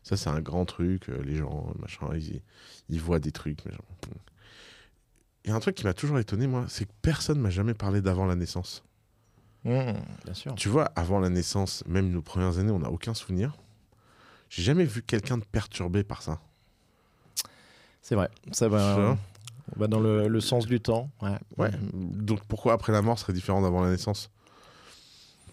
Ça, 0.04 0.18
c'est 0.18 0.30
un 0.30 0.40
grand 0.42 0.66
truc. 0.66 1.10
euh, 1.10 1.22
Les 1.24 1.36
gens, 1.36 1.72
machin, 1.80 2.08
ils, 2.16 2.42
ils 2.90 3.02
voient 3.02 3.20
des 3.20 3.32
trucs. 3.32 3.66
mais 3.66 3.72
genre, 3.72 3.84
Il 5.44 5.50
y 5.50 5.54
a 5.54 5.56
un 5.56 5.60
truc 5.60 5.76
qui 5.76 5.84
m'a 5.86 5.94
toujours 5.94 6.20
étonné, 6.20 6.48
moi, 6.48 6.66
c'est 6.70 6.86
que 6.86 6.92
personne 7.02 7.40
m'a 7.40 7.50
jamais 7.50 7.74
parlé 7.74 8.02
d'avant 8.02 8.26
la 8.26 8.36
naissance. 8.36 8.84
Hmm. 9.66 9.92
Bien 10.24 10.34
sûr. 10.34 10.56
Tu 10.56 10.70
vois, 10.70 10.86
avant 10.96 11.20
la 11.20 11.30
naissance, 11.30 11.84
même 11.86 12.10
nos 12.12 12.22
premières 12.22 12.58
années, 12.60 12.72
on 12.72 12.80
n'a 12.80 12.90
aucun 12.90 13.14
souvenir. 13.14 13.58
J'ai 14.50 14.64
jamais 14.64 14.86
vu 14.86 15.04
quelqu'un 15.04 15.38
de 15.38 15.44
perturbé 15.44 16.04
par 16.04 16.22
ça. 16.22 16.40
C'est 18.02 18.16
vrai. 18.16 18.30
Ça 18.52 18.66
Tu 18.68 18.72
va, 18.72 19.18
va 19.76 19.88
dans 19.88 20.00
le, 20.00 20.28
le 20.28 20.42
sens 20.42 20.66
du 20.66 20.80
temps. 20.80 21.10
Ouais. 21.22 21.38
Ouais. 21.58 21.72
Donc 21.94 22.42
pourquoi 22.48 22.74
après 22.74 22.92
la 22.92 23.02
mort 23.02 23.18
serait 23.20 23.34
différent 23.34 23.62
d'avant 23.62 23.82
la 23.84 23.92
naissance? 23.92 24.30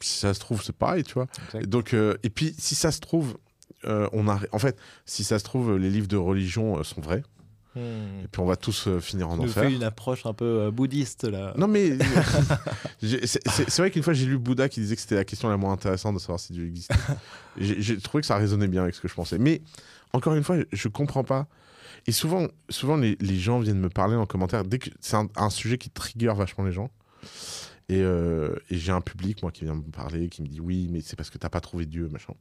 Si 0.01 0.19
ça 0.19 0.35
se 0.35 0.41
trouve, 0.41 0.63
c'est 0.63 0.77
pareil, 0.77 1.05
tu 1.05 1.15
vois. 1.15 1.27
Et 1.55 1.67
donc, 1.67 1.95
euh, 1.95 2.17
et 2.23 2.29
puis 2.31 2.55
si 2.59 2.75
ça 2.75 2.93
se 2.93 3.01
trouve, 3.01 3.39
euh, 3.87 4.09
on 4.13 4.29
a, 4.29 4.39
en 4.53 4.59
fait, 4.59 4.77
si 5.07 5.25
ça 5.25 5.39
se 5.39 5.45
trouve, 5.45 5.77
les 5.79 5.89
livres 5.91 6.09
de 6.09 6.17
religion 6.19 6.79
euh, 6.79 6.83
sont 6.83 7.01
vrais. 7.01 7.23
Hmm. 7.75 8.25
Et 8.25 8.29
puis 8.31 8.41
on 8.41 8.47
va 8.47 8.57
tous 8.57 8.89
euh, 8.89 9.01
finir 9.01 9.29
en 9.29 9.37
Tu 9.39 9.45
enfer. 9.45 9.65
fais 9.65 9.73
une 9.75 9.83
approche 9.83 10.25
un 10.25 10.33
peu 10.33 10.45
euh, 10.63 10.71
bouddhiste 10.71 11.25
là. 11.25 11.53
Non 11.59 11.69
mais 11.69 11.93
c'est 13.03 13.77
vrai 13.79 13.91
qu'une 13.91 14.03
fois 14.03 14.15
j'ai 14.15 14.25
lu 14.25 14.39
Bouddha 14.39 14.71
qui 14.71 14.81
disait 14.81 14.95
que 14.97 15.03
c'était 15.03 15.17
la 15.17 15.27
question 15.27 15.51
la 15.51 15.59
moins 15.59 15.73
intéressante 15.73 16.15
de 16.15 16.19
savoir 16.19 16.41
si 16.41 16.55
Dieu 16.55 16.65
existe. 16.67 16.91
j'ai 17.59 17.81
j'ai 17.83 17.99
trouvé 17.99 18.23
que 18.23 18.27
ça 18.27 18.37
résonnait 18.37 18.69
bien 18.69 18.83
avec 18.83 18.95
ce 18.95 19.01
que 19.03 19.09
je 19.09 19.15
pensais. 19.15 19.37
Mais 19.37 19.61
encore 20.15 20.35
une 20.35 20.43
fois, 20.43 20.57
je 20.73 20.89
comprends 20.89 21.25
pas. 21.25 21.47
Et 22.07 22.13
souvent, 22.13 22.49
souvent 22.69 22.97
les, 22.97 23.17
les 23.21 23.39
gens 23.39 23.59
viennent 23.59 23.81
me 23.81 23.89
parler 23.89 24.17
en 24.17 24.27
commentaire 24.27 24.65
dès 24.65 24.79
que 24.79 24.91
c'est 25.01 25.17
un, 25.17 25.29
un 25.37 25.51
sujet 25.51 25.79
qui 25.79 25.91
trigger 25.91 26.33
vachement 26.37 26.65
les 26.65 26.73
gens. 26.73 26.91
Et, 27.89 28.03
euh, 28.03 28.55
et 28.71 28.79
j'ai 28.79 28.93
un 28.93 29.01
public 29.01 29.43
moi 29.43 29.53
qui 29.53 29.65
vient 29.65 29.77
me 29.77 29.83
parler, 29.83 30.29
qui 30.29 30.43
me 30.43 30.49
dit 30.49 30.61
oui, 30.61 30.89
mais 30.91 31.01
c'est 31.01 31.17
parce 31.17 31.31
que 31.31 31.39
t'as 31.39 31.49
pas 31.49 31.61
trouvé 31.61 31.87
Dieu, 31.87 32.09
machin. 32.09 32.35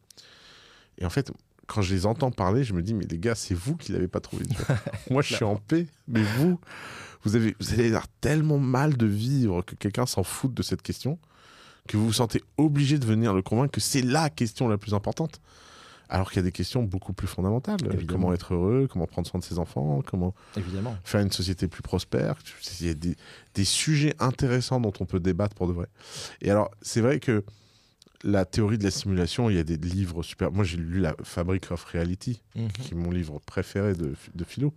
Et 0.98 1.06
en 1.06 1.10
fait, 1.10 1.32
quand 1.68 1.82
je 1.82 1.94
les 1.94 2.06
entends 2.06 2.32
parler, 2.32 2.64
je 2.64 2.74
me 2.74 2.82
dis 2.82 2.94
mais 2.94 3.06
les 3.06 3.20
gars, 3.20 3.36
c'est 3.36 3.54
vous 3.54 3.76
qui 3.76 3.92
l'avez 3.92 4.08
pas 4.08 4.20
trouvé 4.20 4.46
Dieu. 4.46 4.58
moi, 5.10 5.22
je 5.22 5.36
suis 5.36 5.46
en 5.46 5.58
paix, 5.58 5.88
mais 6.08 6.24
vous, 6.38 6.60
vous 7.24 7.36
avez, 7.36 7.56
vous 7.60 7.74
avez 7.74 7.90
l'air 7.90 8.08
tellement 8.22 8.60
mal 8.60 8.98
de 8.98 9.06
vivre 9.06 9.62
que 9.62 9.76
quelqu'un 9.76 10.06
s'en 10.06 10.24
foute 10.24 10.54
de 10.54 10.64
cette 10.64 10.82
question 10.82 11.20
que 11.88 11.98
vous 11.98 12.08
vous 12.08 12.14
sentez 12.14 12.42
obligé 12.58 12.98
de 12.98 13.06
venir 13.06 13.34
le 13.34 13.42
convaincre 13.42 13.72
que 13.72 13.82
c'est 13.82 14.02
la 14.02 14.30
question 14.30 14.68
la 14.68 14.78
plus 14.78 14.94
importante. 14.94 15.40
Alors 16.10 16.30
qu'il 16.30 16.38
y 16.38 16.40
a 16.40 16.44
des 16.44 16.52
questions 16.52 16.84
beaucoup 16.84 17.14
plus 17.14 17.28
fondamentales. 17.28 17.78
Euh, 17.84 17.94
Évidemment. 17.94 18.20
Comment 18.22 18.34
être 18.34 18.54
heureux, 18.54 18.88
comment 18.92 19.08
prendre 19.08 19.28
soin 19.28 19.40
de 19.40 19.46
ses 19.46 19.58
enfants, 19.60 20.02
comment 20.06 20.34
Évidemment. 20.56 20.96
faire 21.04 21.22
une 21.22 21.32
société 21.32 21.68
plus 21.68 21.82
prospère. 21.82 22.36
Il 22.82 22.88
y 22.88 22.90
a 22.90 22.94
des, 22.94 23.16
des 23.56 23.66
sujets 23.66 24.16
intéressants 24.20 24.80
dont 24.80 24.94
on 25.00 25.06
peut 25.06 25.20
débattre 25.20 25.56
pour 25.56 25.68
de 25.68 25.74
vrai. 25.74 25.88
Et 26.42 26.52
alors, 26.52 26.70
c'est 26.82 27.02
vrai 27.02 27.20
que 27.20 27.44
la 28.24 28.46
théorie 28.46 28.78
de 28.78 28.84
la 28.84 28.92
simulation, 28.92 29.50
il 29.50 29.56
y 29.56 29.60
a 29.60 29.64
des 29.64 29.78
livres 29.78 30.24
super. 30.24 30.52
Moi, 30.52 30.64
j'ai 30.64 30.78
lu 30.78 31.00
la 31.00 31.16
Fabric 31.24 31.72
of 31.72 31.84
Reality, 31.86 32.42
Mhm. 32.56 32.72
qui 32.72 32.94
est 32.94 32.98
mon 32.98 33.12
livre 33.12 33.40
préféré 33.46 33.94
de, 33.94 34.14
de 34.34 34.44
philo. 34.44 34.74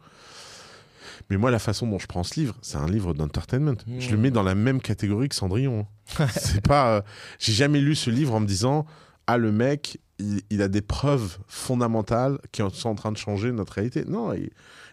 Mais 1.31 1.37
moi, 1.37 1.51
la 1.51 1.59
façon 1.59 1.87
dont 1.87 1.99
je 1.99 2.07
prends 2.07 2.23
ce 2.25 2.39
livre, 2.39 2.57
c'est 2.63 2.77
un 2.77 2.89
livre 2.89 3.15
d'entertainment. 3.15 3.77
Mmh. 3.87 4.01
Je 4.01 4.11
le 4.11 4.19
mets 4.19 4.31
dans 4.31 4.43
la 4.43 4.55
même 4.55 4.81
catégorie 4.81 5.29
que 5.29 5.35
Cendrillon. 5.35 5.87
c'est 6.31 6.61
pas. 6.61 6.97
euh, 6.97 7.03
J'ai 7.39 7.53
jamais 7.53 7.81
lu 7.81 7.95
ce 7.95 8.11
livre 8.11 8.35
en 8.35 8.41
me 8.41 8.47
disant 8.47 8.87
ah 9.27 9.37
le 9.39 9.51
mec, 9.53 9.99
il, 10.19 10.41
il 10.51 10.63
a 10.63 10.69
des 10.69 10.81
preuves 10.83 11.39
fondamentales 11.47 12.39
qui 12.53 12.63
sont 12.73 12.89
en 12.89 12.95
train 12.95 13.13
de 13.13 13.17
changer 13.17 13.53
notre 13.53 13.75
réalité. 13.75 14.05
Non, 14.05 14.33
il, 14.33 14.51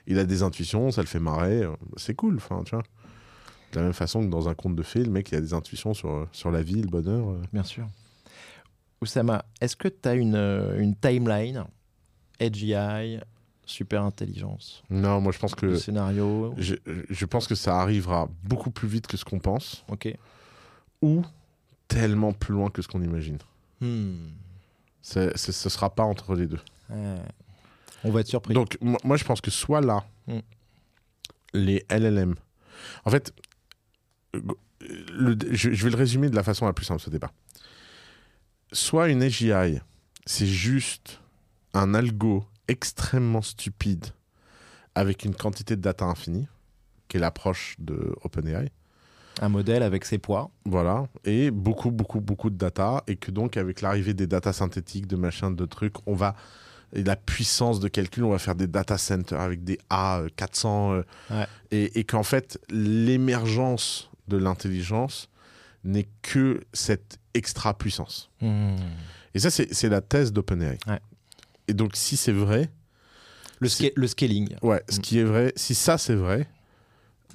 il 0.07 0.19
a 0.19 0.23
des 0.25 0.43
intuitions, 0.43 0.91
ça 0.91 1.01
le 1.01 1.07
fait 1.07 1.19
marrer, 1.19 1.63
euh, 1.63 1.71
c'est 1.97 2.13
cool. 2.15 2.35
Enfin, 2.37 2.63
tu 2.63 2.75
vois. 2.75 2.83
De 3.71 3.79
la 3.79 3.83
même 3.85 3.93
façon 3.93 4.21
que 4.23 4.29
dans 4.29 4.47
un 4.47 4.53
conte 4.55 4.75
de 4.75 4.83
fées, 4.83 5.03
le 5.03 5.11
mec 5.11 5.31
il 5.31 5.35
a 5.35 5.41
des 5.41 5.53
intuitions 5.53 5.93
sur, 5.93 6.27
sur 6.31 6.51
la 6.51 6.61
vie, 6.61 6.81
le 6.81 6.87
bonheur. 6.87 7.29
euh. 7.31 7.41
Bien 7.51 7.63
sûr. 7.63 7.87
Oussama, 9.01 9.43
est-ce 9.61 9.75
que 9.75 9.87
tu 9.89 10.07
as 10.07 10.13
une, 10.13 10.35
euh, 10.35 10.79
une 10.79 10.95
timeline 10.95 11.65
AGI, 12.39 13.19
super 13.65 14.03
intelligence, 14.03 14.83
Non, 14.89 15.19
moi 15.21 15.31
je 15.31 15.39
pense 15.39 15.55
que 15.55 15.65
le 15.65 15.77
scénario? 15.77 16.53
je, 16.57 16.75
je 17.09 17.25
pense 17.25 17.47
que 17.47 17.55
ça 17.55 17.79
arrivera 17.81 18.29
beaucoup 18.43 18.71
plus 18.71 18.87
vite 18.87 19.07
que 19.07 19.17
ce 19.17 19.25
qu'on 19.25 19.39
pense, 19.39 19.83
Ok. 19.89 20.15
ou 21.01 21.23
tellement 21.87 22.31
plus 22.33 22.53
loin 22.53 22.69
que 22.69 22.81
ce 22.81 22.87
qu'on 22.87 23.01
imagine. 23.01 23.37
Hmm. 23.81 24.13
Ce 25.05 25.69
sera 25.69 25.93
pas 25.93 26.03
entre 26.03 26.35
les 26.35 26.47
deux. 26.47 26.59
On 28.03 28.11
va 28.11 28.21
être 28.21 28.27
surpris. 28.27 28.53
Donc, 28.53 28.77
moi, 28.81 29.17
je 29.17 29.23
pense 29.23 29.41
que 29.41 29.51
soit 29.51 29.81
là, 29.81 30.05
Mm. 30.27 30.39
les 31.53 31.85
LLM. 31.89 32.35
En 33.05 33.11
fait, 33.11 33.31
le- 34.33 35.37
je, 35.51 35.71
je 35.71 35.83
vais 35.83 35.91
le 35.91 35.95
résumer 35.97 36.29
de 36.29 36.35
la 36.35 36.43
façon 36.43 36.65
la 36.65 36.73
plus 36.73 36.85
simple 36.85 37.01
ce 37.01 37.09
débat. 37.11 37.31
Soit 38.71 39.09
une 39.09 39.21
AGI, 39.23 39.79
c'est 40.25 40.47
juste 40.47 41.19
un 41.73 41.93
algo 41.93 42.45
extrêmement 42.67 43.41
stupide 43.43 44.07
avec 44.95 45.23
une 45.25 45.35
quantité 45.35 45.75
de 45.75 45.81
data 45.81 46.05
infinie, 46.05 46.47
qui 47.07 47.17
est 47.17 47.19
l'approche 47.19 47.75
de 47.79 48.15
OpenAI. 48.23 48.71
Un 49.41 49.49
modèle 49.49 49.83
avec 49.83 50.05
ses 50.05 50.17
poids. 50.17 50.49
Voilà, 50.65 51.07
et 51.25 51.51
beaucoup, 51.51 51.91
beaucoup, 51.91 52.21
beaucoup 52.21 52.49
de 52.49 52.57
data, 52.57 53.03
et 53.07 53.15
que 53.17 53.31
donc 53.31 53.57
avec 53.57 53.81
l'arrivée 53.81 54.13
des 54.13 54.27
data 54.27 54.53
synthétiques, 54.53 55.07
de 55.07 55.15
machins, 55.17 55.55
de 55.55 55.65
trucs, 55.65 55.95
on 56.05 56.13
va, 56.15 56.35
et 56.93 57.03
la 57.03 57.15
puissance 57.17 57.79
de 57.81 57.87
calcul, 57.89 58.23
on 58.23 58.29
va 58.29 58.39
faire 58.39 58.55
des 58.55 58.67
data 58.67 58.97
centers 58.97 59.39
avec 59.41 59.63
des 59.63 59.77
A400, 59.89 60.93
euh, 60.93 61.03
Ouais. 61.31 61.45
et, 61.71 61.99
et 61.99 62.03
qu'en 62.05 62.23
fait, 62.23 62.59
l'émergence 62.69 64.09
de 64.27 64.37
l'intelligence 64.37 65.29
n'est 65.83 66.07
que 66.21 66.61
cette 66.73 67.19
extra 67.33 67.77
puissance. 67.77 68.29
Hmm. 68.41 68.75
Et 69.33 69.39
ça, 69.39 69.49
c'est 69.51 69.89
la 69.89 70.01
thèse 70.01 70.31
d'OpenAI. 70.31 70.77
Ouais. 70.87 70.99
Et 71.67 71.73
donc, 71.73 71.95
si 71.95 72.15
c'est 72.15 72.31
vrai, 72.31 72.69
Le, 73.59 73.67
sca- 73.67 73.91
le 73.95 74.07
scaling. 74.07 74.55
ouais, 74.61 74.81
ce 74.89 74.99
qui 74.99 75.19
est 75.19 75.23
vrai, 75.23 75.51
si 75.57 75.75
ça 75.75 75.97
c'est 75.97 76.15
vrai, 76.15 76.47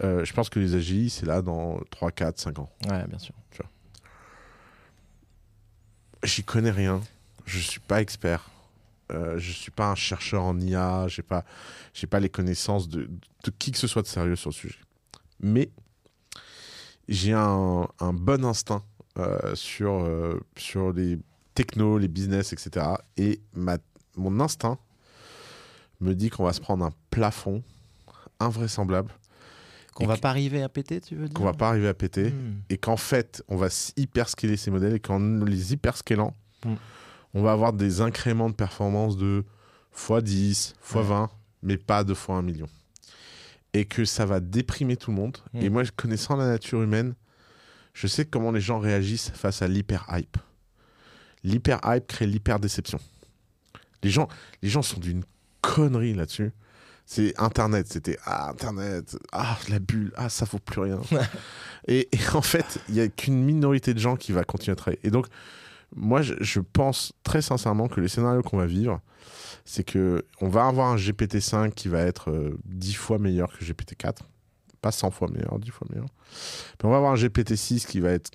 euh, 0.02 0.24
je 0.24 0.32
pense 0.32 0.48
que 0.48 0.58
les 0.58 0.74
AGI, 0.74 1.10
c'est 1.10 1.26
là 1.26 1.42
dans 1.42 1.80
3, 1.90 2.10
4, 2.10 2.38
5 2.38 2.58
ans. 2.58 2.70
Ouais, 2.88 3.06
bien 3.06 3.18
sûr. 3.18 3.34
J'y 6.22 6.44
connais 6.44 6.70
rien. 6.70 7.00
Je 7.46 7.58
suis 7.58 7.80
pas 7.80 8.02
expert. 8.02 8.50
Euh, 9.10 9.38
je 9.38 9.52
suis 9.52 9.70
pas 9.70 9.90
un 9.90 9.94
chercheur 9.94 10.42
en 10.42 10.58
IA. 10.60 11.08
J'ai 11.08 11.22
pas, 11.22 11.44
j'ai 11.94 12.06
pas 12.06 12.20
les 12.20 12.28
connaissances 12.28 12.88
de, 12.88 13.08
de 13.44 13.50
qui 13.58 13.72
que 13.72 13.78
ce 13.78 13.86
soit 13.86 14.02
de 14.02 14.06
sérieux 14.06 14.36
sur 14.36 14.50
le 14.50 14.54
sujet. 14.54 14.78
Mais 15.40 15.70
j'ai 17.08 17.32
un, 17.32 17.88
un 17.98 18.12
bon 18.12 18.44
instinct 18.44 18.84
euh, 19.18 19.54
sur 19.54 19.92
euh, 19.92 20.38
sur 20.56 20.92
les 20.92 21.18
technos, 21.54 21.98
les 21.98 22.08
business, 22.08 22.52
etc. 22.52 22.86
Et 23.16 23.40
ma, 23.54 23.78
mon 24.16 24.40
instinct 24.40 24.78
me 26.00 26.14
dit 26.14 26.30
qu'on 26.30 26.44
va 26.44 26.52
se 26.52 26.60
prendre 26.60 26.84
un 26.84 26.92
plafond 27.10 27.62
invraisemblable, 28.38 29.12
Qu'on 29.94 30.06
va 30.06 30.16
que- 30.16 30.20
pas 30.20 30.30
arriver 30.30 30.62
à 30.62 30.68
péter, 30.68 31.00
tu 31.00 31.14
veux 31.16 31.26
dire 31.26 31.34
qu'on 31.34 31.44
va 31.44 31.52
pas 31.52 31.68
arriver 31.68 31.88
à 31.88 31.94
péter 31.94 32.30
Hmm. 32.30 32.60
et 32.68 32.78
qu'en 32.78 32.96
fait, 32.96 33.42
on 33.48 33.56
va 33.56 33.68
hyper 33.96 34.28
scaler 34.28 34.56
ces 34.56 34.70
modèles 34.70 34.94
et 34.94 35.00
qu'en 35.00 35.18
les 35.44 35.72
hyper 35.72 35.96
scalant, 35.96 36.34
Mm. 36.64 36.74
on 37.34 37.42
va 37.42 37.52
avoir 37.52 37.72
des 37.72 38.00
incréments 38.00 38.48
de 38.50 38.54
performance 38.54 39.16
de 39.16 39.44
x10, 39.94 40.74
x20, 40.82 41.22
Ouais. 41.22 41.28
mais 41.62 41.76
pas 41.76 42.04
de 42.04 42.14
x1 42.14 42.42
million. 42.42 42.68
Et 43.72 43.84
que 43.84 44.04
ça 44.04 44.26
va 44.26 44.40
déprimer 44.40 44.96
tout 44.96 45.10
le 45.10 45.16
monde. 45.16 45.38
Mm. 45.54 45.60
Et 45.62 45.68
moi, 45.70 45.82
connaissant 45.96 46.36
la 46.36 46.46
nature 46.46 46.82
humaine, 46.82 47.14
je 47.94 48.06
sais 48.06 48.24
comment 48.24 48.52
les 48.52 48.60
gens 48.60 48.78
réagissent 48.78 49.30
face 49.30 49.62
à 49.62 49.68
l'hyper-hype. 49.68 50.36
L'hyper-hype 51.42 52.06
crée 52.06 52.26
l'hyper-déception. 52.26 52.98
Les 54.02 54.10
gens, 54.10 54.28
les 54.62 54.68
gens 54.68 54.82
sont 54.82 55.00
d'une 55.00 55.24
connerie 55.62 56.14
là-dessus. 56.14 56.52
C'est 57.12 57.34
Internet, 57.40 57.88
c'était 57.88 58.16
ah, 58.24 58.50
Internet, 58.50 59.18
ah, 59.32 59.58
la 59.68 59.80
bulle, 59.80 60.12
ah, 60.14 60.28
ça 60.28 60.44
vaut 60.44 60.60
plus 60.60 60.80
rien. 60.80 61.00
et, 61.88 62.08
et 62.12 62.18
en 62.34 62.40
fait, 62.40 62.78
il 62.88 62.94
n'y 62.94 63.00
a 63.00 63.08
qu'une 63.08 63.42
minorité 63.42 63.94
de 63.94 63.98
gens 63.98 64.14
qui 64.14 64.30
va 64.30 64.44
continuer 64.44 64.74
à 64.74 64.76
travailler. 64.76 65.00
Et 65.02 65.10
donc, 65.10 65.26
moi, 65.96 66.22
je, 66.22 66.34
je 66.38 66.60
pense 66.60 67.12
très 67.24 67.42
sincèrement 67.42 67.88
que 67.88 68.00
les 68.00 68.06
scénarios 68.06 68.42
qu'on 68.42 68.58
va 68.58 68.66
vivre, 68.66 69.00
c'est 69.64 69.82
que 69.82 70.24
on 70.40 70.48
va 70.48 70.68
avoir 70.68 70.86
un 70.86 70.94
GPT-5 70.94 71.72
qui 71.72 71.88
va 71.88 71.98
être 71.98 72.30
euh, 72.30 72.56
10 72.66 72.94
fois 72.94 73.18
meilleur 73.18 73.50
que 73.58 73.64
GPT-4. 73.64 74.18
Pas 74.80 74.92
100 74.92 75.10
fois 75.10 75.26
meilleur, 75.32 75.58
10 75.58 75.68
fois 75.72 75.88
meilleur. 75.90 76.06
Puis 76.78 76.86
on 76.86 76.90
va 76.90 76.98
avoir 76.98 77.10
un 77.10 77.16
GPT-6 77.16 77.88
qui 77.88 77.98
va 77.98 78.10
être 78.10 78.30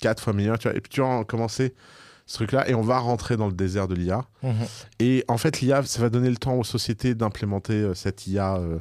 4 0.00 0.22
fois 0.22 0.32
meilleur. 0.32 0.60
Tu 0.60 0.68
vois, 0.68 0.76
et 0.76 0.80
puis 0.80 0.90
tu 0.90 1.00
vas 1.00 1.24
commencer 1.24 1.74
ce 2.26 2.34
truc-là 2.36 2.68
et 2.68 2.74
on 2.74 2.82
va 2.82 2.98
rentrer 2.98 3.36
dans 3.36 3.46
le 3.46 3.52
désert 3.52 3.88
de 3.88 3.94
l'IA. 3.94 4.24
Mhm. 4.42 4.52
Et 5.00 5.24
en 5.28 5.36
fait, 5.38 5.60
l'IA, 5.60 5.82
ça 5.84 6.00
va 6.00 6.08
donner 6.08 6.30
le 6.30 6.36
temps 6.36 6.54
aux 6.54 6.64
sociétés 6.64 7.14
d'implémenter 7.14 7.74
euh, 7.74 7.94
cette 7.94 8.26
IA 8.26 8.56
euh, 8.56 8.78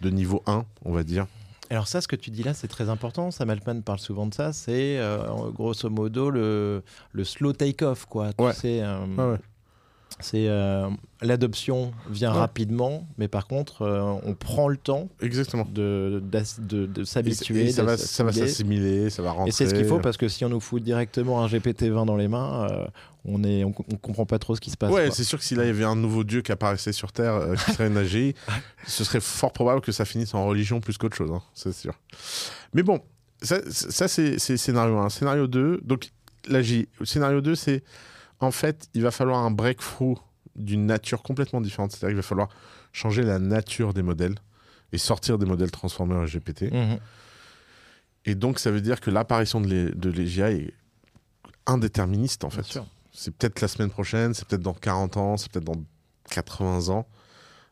de 0.00 0.10
niveau 0.10 0.42
1, 0.46 0.64
on 0.84 0.92
va 0.92 1.02
dire. 1.02 1.26
Alors 1.70 1.86
ça, 1.86 2.00
ce 2.00 2.08
que 2.08 2.16
tu 2.16 2.30
dis 2.30 2.42
là, 2.42 2.54
c'est 2.54 2.68
très 2.68 2.88
important. 2.88 3.30
Sam 3.30 3.50
Altman 3.50 3.82
parle 3.82 3.98
souvent 3.98 4.26
de 4.26 4.32
ça. 4.32 4.52
C'est 4.54 4.96
euh, 4.98 5.50
grosso 5.50 5.90
modo 5.90 6.30
le, 6.30 6.82
le 7.12 7.24
slow 7.24 7.52
take-off, 7.52 8.06
quoi. 8.06 8.32
Tu 8.32 8.42
Ouais. 8.42 8.52
sais, 8.54 8.80
euh, 8.82 9.04
Ouais, 9.16 9.32
ouais. 9.32 9.38
C'est 10.20 10.48
euh, 10.48 10.88
l'adoption 11.22 11.92
vient 12.10 12.32
Ouais. 12.32 12.38
rapidement, 12.38 13.06
mais 13.18 13.28
par 13.28 13.46
contre, 13.46 13.82
euh, 13.82 14.00
on 14.24 14.34
prend 14.34 14.68
le 14.68 14.76
temps 14.76 15.08
Exactement. 15.20 15.66
de, 15.70 16.22
s'habituer. 17.04 17.70
ça, 17.70 17.84
va, 17.84 17.96
ça 17.96 18.24
va 18.24 18.32
s'assimiler. 18.32 19.10
ça 19.10 19.22
va 19.22 19.32
rentrer. 19.32 19.48
Et 19.48 19.52
c'est 19.52 19.66
ce 19.68 19.74
qu'il 19.74 19.84
faut 19.86 19.98
parce 20.00 20.16
que 20.16 20.28
si 20.28 20.44
on 20.44 20.48
nous 20.48 20.60
fout 20.60 20.82
directement 20.82 21.42
un 21.42 21.46
GPT-20 21.46 22.06
dans 22.06 22.16
les 22.16 22.28
mains, 22.28 22.68
euh, 22.70 22.86
on 23.24 23.44
est, 23.44 23.64
on, 23.64 23.74
on 23.92 23.96
comprend 23.96 24.26
pas 24.26 24.38
trop 24.38 24.54
ce 24.56 24.60
qui 24.60 24.70
se 24.70 24.76
passe. 24.76 24.92
Ouais, 24.92 25.10
c'est 25.10 25.24
sûr 25.24 25.38
que 25.38 25.44
si 25.44 25.54
là 25.54 25.64
il 25.64 25.68
y 25.68 25.70
avait 25.70 25.84
un 25.84 25.96
nouveau 25.96 26.24
dieu 26.24 26.42
qui 26.42 26.52
apparaissait 26.52 26.92
sur 26.92 27.12
Terre, 27.12 27.40
qui 27.66 27.72
serait 27.72 27.86
une 27.88 27.96
AGI, 27.96 28.34
ce 28.86 29.04
serait 29.04 29.20
fort 29.20 29.52
probable 29.52 29.80
que 29.80 29.92
ça 29.92 30.04
finisse 30.04 30.34
en 30.34 30.46
religion 30.46 30.80
plus 30.80 30.98
qu'autre 30.98 31.16
chose, 31.16 31.30
hein, 31.32 31.42
c'est 31.54 31.72
sûr. 31.72 31.94
Mais 32.74 32.82
bon, 32.82 33.00
ça, 33.40 33.58
c'est 34.08 34.38
scénario 34.38 34.98
1. 34.98 35.08
Scénario 35.10 35.46
2, 35.46 35.80
donc 35.84 36.10
l'AGI. 36.48 36.88
Scénario 37.04 37.40
2, 37.40 37.54
c'est 37.54 37.82
en 38.40 38.50
fait, 38.50 38.88
il 38.94 39.02
va 39.02 39.10
falloir 39.10 39.38
un 39.44 39.50
breakthrough 39.50 40.16
d'une 40.56 40.86
nature 40.86 41.22
complètement 41.22 41.60
différente. 41.60 41.90
C'est-à-dire 41.92 42.08
qu'il 42.08 42.16
va 42.16 42.22
falloir 42.22 42.48
changer 42.92 43.22
la 43.22 43.38
nature 43.38 43.94
des 43.94 44.02
modèles 44.02 44.34
et 44.92 44.98
sortir 44.98 45.38
des 45.38 45.46
modèles 45.46 45.70
transformés 45.70 46.14
en 46.14 46.24
GPT. 46.24 46.70
Mhm. 46.72 46.98
Et 48.24 48.34
donc, 48.34 48.58
ça 48.58 48.70
veut 48.70 48.80
dire 48.80 49.00
que 49.00 49.10
l'apparition 49.10 49.60
de 49.60 49.68
l'E- 49.68 49.92
de 49.94 50.10
l'EGI 50.10 50.40
est 50.42 50.74
indéterministe, 51.66 52.44
en 52.44 52.50
fait. 52.50 52.64
C'est 53.12 53.34
peut-être 53.34 53.60
la 53.60 53.68
semaine 53.68 53.90
prochaine, 53.90 54.34
c'est 54.34 54.46
peut-être 54.46 54.62
dans 54.62 54.74
40 54.74 55.16
ans, 55.16 55.36
c'est 55.36 55.50
peut-être 55.50 55.64
dans 55.64 55.82
80 56.30 56.88
ans. 56.90 57.06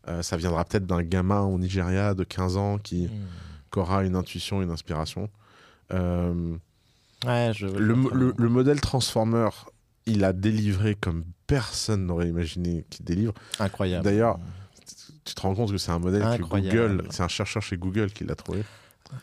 Euh, 0.08 0.22
ça 0.22 0.36
viendra 0.36 0.64
peut-être 0.64 0.86
d'un 0.86 1.02
gamin 1.02 1.40
au 1.42 1.58
Nigeria 1.58 2.14
de 2.14 2.24
15 2.24 2.56
ans 2.56 2.78
qui, 2.78 3.08
qui 3.72 3.78
aura 3.78 4.04
une 4.04 4.16
intuition, 4.16 4.62
une 4.62 4.70
inspiration. 4.70 5.28
Euh, 5.92 6.56
Ouais, 7.26 7.50
je, 7.54 7.66
le, 7.66 8.34
le 8.36 8.48
modèle 8.48 8.78
Transformer, 8.80 9.48
il 10.07 10.24
a 10.24 10.32
délivré 10.32 10.94
comme 10.94 11.24
personne 11.46 12.07
n'aurait 12.07 12.28
imaginé 12.28 12.84
qu'il 12.90 13.04
délivre. 13.04 13.34
Incroyable. 13.59 14.04
D'ailleurs, 14.04 14.38
Tu 15.24 15.34
te 15.34 15.40
rends 15.40 15.54
compte 15.54 15.72
que 15.72 15.78
c'est 15.78 15.90
un 15.90 15.98
modèle 15.98 16.22
que. 16.38 16.42
Google, 16.42 17.02
c'est 17.11 17.22
un 17.22 17.28
chercheur 17.28 17.62
chez 17.62 17.76
Google 17.76 18.11
qui 18.12 18.24
l'a 18.24 18.34
trouvé. 18.36 18.62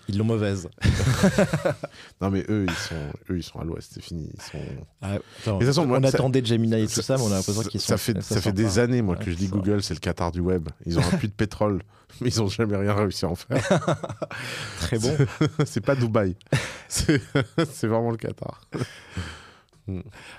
Ils 0.07 0.17
l'ont 0.17 0.23
mauvaise. 0.25 0.69
Non 2.21 2.29
mais 2.29 2.45
eux, 2.47 2.65
ils 2.67 2.73
sont, 2.73 2.95
eux, 3.29 3.37
ils 3.37 3.43
sont 3.43 3.59
à 3.59 3.65
l'ouest, 3.65 3.91
c'est 3.93 4.01
fini. 4.01 4.29
Ils 4.33 4.41
sont... 4.41 4.57
Ah, 5.01 5.15
attends, 5.15 5.19
Mais 5.45 5.51
de 5.53 5.57
toute 5.59 5.65
façon, 5.67 5.85
moi, 5.85 5.97
on 5.99 6.01
ça- 6.03 6.07
attendait 6.09 6.43
Gemini 6.45 6.83
et 6.83 6.87
tout 6.87 7.01
ça, 7.01 7.17
mais 7.17 7.23
on 7.23 7.27
a 7.31 7.35
l'impression 7.35 7.63
qu'ils 7.63 7.81
sont. 7.81 7.87
Ça 7.87 7.97
fait, 7.97 8.21
ça 8.21 8.39
fait 8.39 8.53
des 8.53 8.63
pas. 8.63 8.79
années, 8.79 9.01
moi, 9.01 9.17
Ouais, 9.17 9.25
que 9.25 9.31
je 9.31 9.35
dis. 9.35 9.47
Google, 9.49 9.83
c'est 9.83 9.93
le 9.93 9.99
Qatar 9.99 10.31
du 10.31 10.39
web. 10.39 10.69
Ils 10.85 10.97
ont 10.99 11.01
un 11.01 11.17
puits 11.17 11.27
de 11.27 11.33
pétrole, 11.33 11.81
mais 12.21 12.29
ils 12.29 12.41
ont 12.41 12.47
jamais 12.47 12.77
rien 12.77 12.93
réussi 12.93 13.25
à 13.25 13.29
en 13.29 13.35
faire. 13.35 13.61
Très 14.79 14.99
bon. 14.99 15.17
c'est 15.65 15.81
pas 15.81 15.95
Dubaï. 15.95 16.37
C'est 16.87 17.17
vraiment 17.83 18.11
le 18.11 18.17
Qatar. 18.17 18.61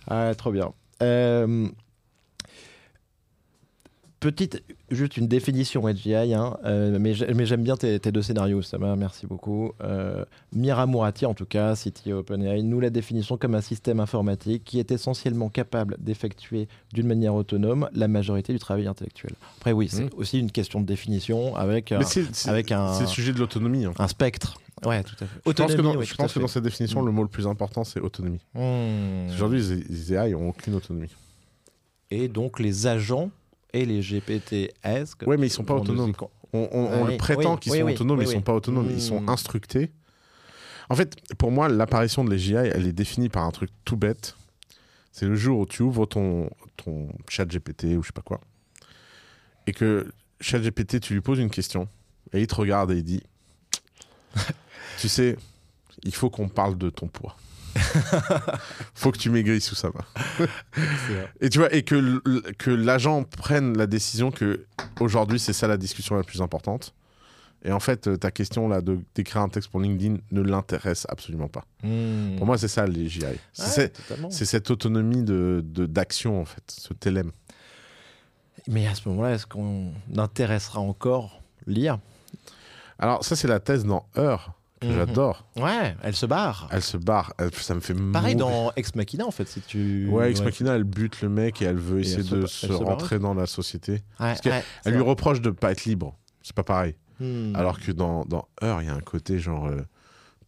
Ah, 0.09 0.32
trop 0.36 0.53
bien. 0.53 0.72
Euh, 1.03 1.68
Petite, 4.20 4.62
juste 4.90 5.18
une 5.18 5.28
définition 5.28 5.82
HGI, 5.82 6.32
hein, 6.32 6.57
euh, 6.64 6.97
mais 6.99 7.12
j'ai- 7.12 7.34
mais 7.34 7.45
j'aime 7.45 7.62
bien 7.62 7.76
tes, 7.76 8.01
tes 8.01 8.11
deux 8.11 8.22
scénarios, 8.22 8.62
ça 8.62 8.78
va, 8.78 8.97
merci 8.97 9.26
beaucoup. 9.26 9.72
Euh, 9.82 10.24
Mira 10.55 10.86
Mourati, 10.86 11.26
en 11.26 11.34
tout 11.34 11.45
cas, 11.45 11.74
CTO 11.76 12.20
OpenAI, 12.20 12.62
nous 12.62 12.80
la 12.80 12.88
définissons 12.88 13.36
comme 13.36 13.55
un 13.55 13.61
système 13.61 14.01
informatique 14.01 14.64
qui 14.64 14.78
est 14.78 14.90
essentiellement 14.92 15.51
capable 15.51 15.97
d'effectuer 15.99 16.68
d'une 16.95 17.07
manière 17.07 17.34
autonome 17.34 17.90
la 17.92 18.09
majorité 18.09 18.55
du 18.55 18.59
travail 18.59 18.86
intellectuel. 18.86 19.34
Après, 19.59 19.72
oui, 19.72 19.88
c'est 19.90 20.05
Mhm. 20.05 20.11
aussi 20.16 20.38
une 20.38 20.51
question 20.51 20.80
de 20.80 20.86
définition 20.86 21.55
avec, 21.55 21.92
un- 21.92 21.99
Mais 21.99 22.05
c'est 22.05 22.34
c'est- 22.34 22.49
avec 22.49 22.72
un- 22.72 22.95
c'est 22.95 23.03
le 23.03 23.09
sujet 23.09 23.34
de 23.34 23.38
l'autonomie. 23.38 23.84
hein. 23.84 23.92
un 23.99 24.09
spectre. 24.09 24.57
Ouais, 24.87 25.03
tout 25.03 25.14
à 25.20 25.26
fait. 25.26 25.41
Je 25.47 25.53
pense 25.53 25.74
que 25.74 25.80
dans, 25.82 25.97
oui, 25.97 26.05
je 26.05 26.11
tout 26.11 26.14
à 26.20 26.24
pense 26.24 26.32
que 26.32 26.35
fait. 26.35 26.41
dans 26.41 26.47
cette 26.49 26.62
définition, 26.64 27.03
Mm. 27.03 27.07
le 27.07 27.12
mot 27.12 27.22
le 27.22 27.28
plus 27.28 27.47
important, 27.47 27.85
c'est 27.85 28.01
autonomie. 28.01 28.41
Hmm. 28.55 29.28
Aujourd'hui, 29.32 29.61
les, 29.62 29.76
les 29.85 30.12
AI 30.14 30.35
ont 30.35 30.49
aucune 30.51 30.74
autonomie. 30.74 31.11
Et 32.11 32.28
donc 32.28 32.61
les 32.61 32.87
agents 32.87 33.30
et 33.72 33.85
les 33.87 34.03
GPTS. 34.03 35.16
Ouais, 35.26 35.37
mais 35.37 35.47
ils 35.47 35.51
sont 35.51 35.64
pas 35.64 35.74
autonomes. 35.74 36.12
dit 36.12 36.18
On, 36.53 36.68
on- 36.70 36.78
on 36.87 37.05
Oui, 37.07 37.12
le 37.12 37.16
prétend 37.16 37.55
oui, 37.55 37.61
qu'ils 37.61 37.72
oui, 37.72 37.78
sont 37.80 37.85
oui, 37.87 37.93
autonomes, 37.95 38.18
oui, 38.18 38.24
ils 38.24 38.28
oui. 38.28 38.35
sont 38.35 38.43
pas 38.43 38.55
autonomes, 38.55 38.89
ils 38.91 39.03
sont 39.03 39.20
Mm. 39.20 39.28
instructés. 39.28 39.91
En 40.91 40.95
fait, 40.95 41.16
pour 41.39 41.51
moi, 41.51 41.68
l'apparition 41.68 42.24
de 42.24 42.30
l'AGI, 42.30 42.55
elle 42.55 42.87
est 42.87 42.93
définie 42.93 43.28
par 43.30 43.45
un 43.45 43.51
truc 43.51 43.70
tout 43.85 43.97
bête. 43.97 44.37
C'est 45.12 45.26
le 45.26 45.35
jour 45.35 45.61
où 45.61 45.66
tu 45.66 45.82
ouvres 45.82 46.07
ton, 46.07 46.51
ton 46.76 47.09
chat 47.28 47.47
GPT 47.47 47.97
ou 47.97 48.03
je 48.03 48.09
sais 48.09 48.12
pas 48.12 48.20
quoi, 48.22 48.41
et 49.66 49.72
que 49.72 50.12
chat 50.41 50.59
GPT, 50.61 51.01
tu 51.01 51.14
lui 51.14 51.20
poses 51.22 51.39
une 51.39 51.51
question, 51.51 51.89
et 52.32 52.41
il 52.43 52.47
te 52.47 52.55
regarde 52.55 52.91
et 52.91 52.97
il 52.99 53.03
dit 53.05 53.22
Tu 54.99 55.09
sais, 55.09 55.37
il 56.03 56.14
faut 56.14 56.30
qu'on 56.30 56.49
parle 56.49 56.76
de 56.78 56.91
ton 56.91 57.07
poids. 57.09 57.37
faut 58.95 59.11
que 59.11 59.18
tu 59.18 59.30
maigrisses 59.30 59.66
sous 59.66 59.74
ça 59.74 59.91
va. 59.91 60.47
Et 61.41 61.49
tu 61.49 61.59
vois, 61.59 61.72
et 61.74 61.82
que, 61.82 62.20
que 62.53 62.70
l'agent 62.70 63.24
prenne 63.24 63.76
la 63.76 63.87
décision 63.87 64.30
que 64.30 64.64
aujourd'hui 65.01 65.41
c'est 65.41 65.53
ça 65.53 65.66
la 65.66 65.76
discussion 65.76 66.14
la 66.16 66.22
plus 66.22 66.41
importante. 66.41 66.95
Et 67.66 67.72
en 67.72 67.80
fait, 67.80 68.07
euh, 68.09 68.16
ta 68.18 68.30
question 68.30 68.68
là 68.68 68.82
de 68.82 68.99
d'écrire 69.14 69.41
un 69.43 69.49
texte 69.49 69.70
pour 69.70 69.80
LinkedIn 69.80 70.18
ne 70.30 70.43
l'intéresse 70.43 71.07
absolument 71.09 71.49
pas. 71.49 71.64
Hmm. 71.82 72.37
Pour 72.37 72.47
moi, 72.47 72.59
c'est 72.59 72.68
ça 72.68 72.87
les 72.87 73.09
GI. 73.09 73.24
C'est 73.55 73.97
Ouais, 74.11 74.30
cette 74.30 74.70
autonomie 74.70 75.22
de 75.22 75.62
de- 75.64 75.87
d'action 75.87 76.41
en 76.41 76.45
fait, 76.45 76.62
ce 76.68 76.93
TLM. 76.93 77.32
Mais 78.68 78.87
à 78.87 78.95
ce 78.95 79.09
moment-là, 79.09 79.32
est-ce 79.35 79.47
qu'on 79.47 79.93
intéressera 80.16 80.80
encore 80.80 81.41
l'IA 81.66 81.99
Alors 82.99 83.24
ça, 83.24 83.35
c'est 83.35 83.49
la 83.49 83.61
thèse 83.61 83.85
dans 83.85 84.07
Heure 84.16 84.53
que 84.87 84.93
Mhm. 84.93 84.97
j'adore. 84.97 85.45
Ouais, 85.57 85.97
elle 86.03 86.14
se 86.14 86.26
barre. 86.26 86.68
Elle 86.70 86.82
se 86.82 86.97
barre, 86.97 87.35
elle- 87.39 87.55
ça 87.55 87.74
me 87.74 87.80
fait 87.80 87.95
Pareil 87.95 88.37
mourir. 88.37 88.37
dans 88.55 88.72
Ex 88.76 88.95
Machina, 88.95 89.26
en 89.26 89.30
fait, 89.30 89.49
si 89.49 89.61
tu. 89.61 90.09
Ouais, 90.09 90.30
Ex 90.30 90.43
Machina, 90.43 90.74
elle 90.74 90.85
bute 90.85 91.20
le 91.22 91.28
mec 91.28 91.61
et 91.62 91.64
elle 91.66 91.76
veut 91.78 91.99
Et 91.99 92.03
essayer 92.03 92.18
elle 92.32 92.41
de 92.43 92.47
se 92.47 92.72
rentrer 92.72 93.18
dans 93.18 93.35
la 93.35 93.47
société. 93.47 93.93
Ouais, 93.93 94.01
Parce 94.18 94.41
ouais, 94.45 94.62
Elle 94.85 94.93
lui 94.93 95.01
vrai. 95.01 95.09
reproche 95.11 95.41
de 95.41 95.51
pas 95.51 95.72
être 95.72 95.85
libre. 95.85 96.16
C'est 96.43 96.55
pas 96.55 96.64
pareil. 96.64 96.95
Hmm. 97.20 97.55
Alors 97.55 97.78
que 97.80 97.93
dans, 97.93 98.24
dans 98.24 98.49
Heure, 98.62 98.82
il 98.82 98.87
y 98.87 98.91
a 98.91 98.95
un 98.95 99.01
côté 99.01 99.39
genre 99.39 99.66
euh, 99.66 99.82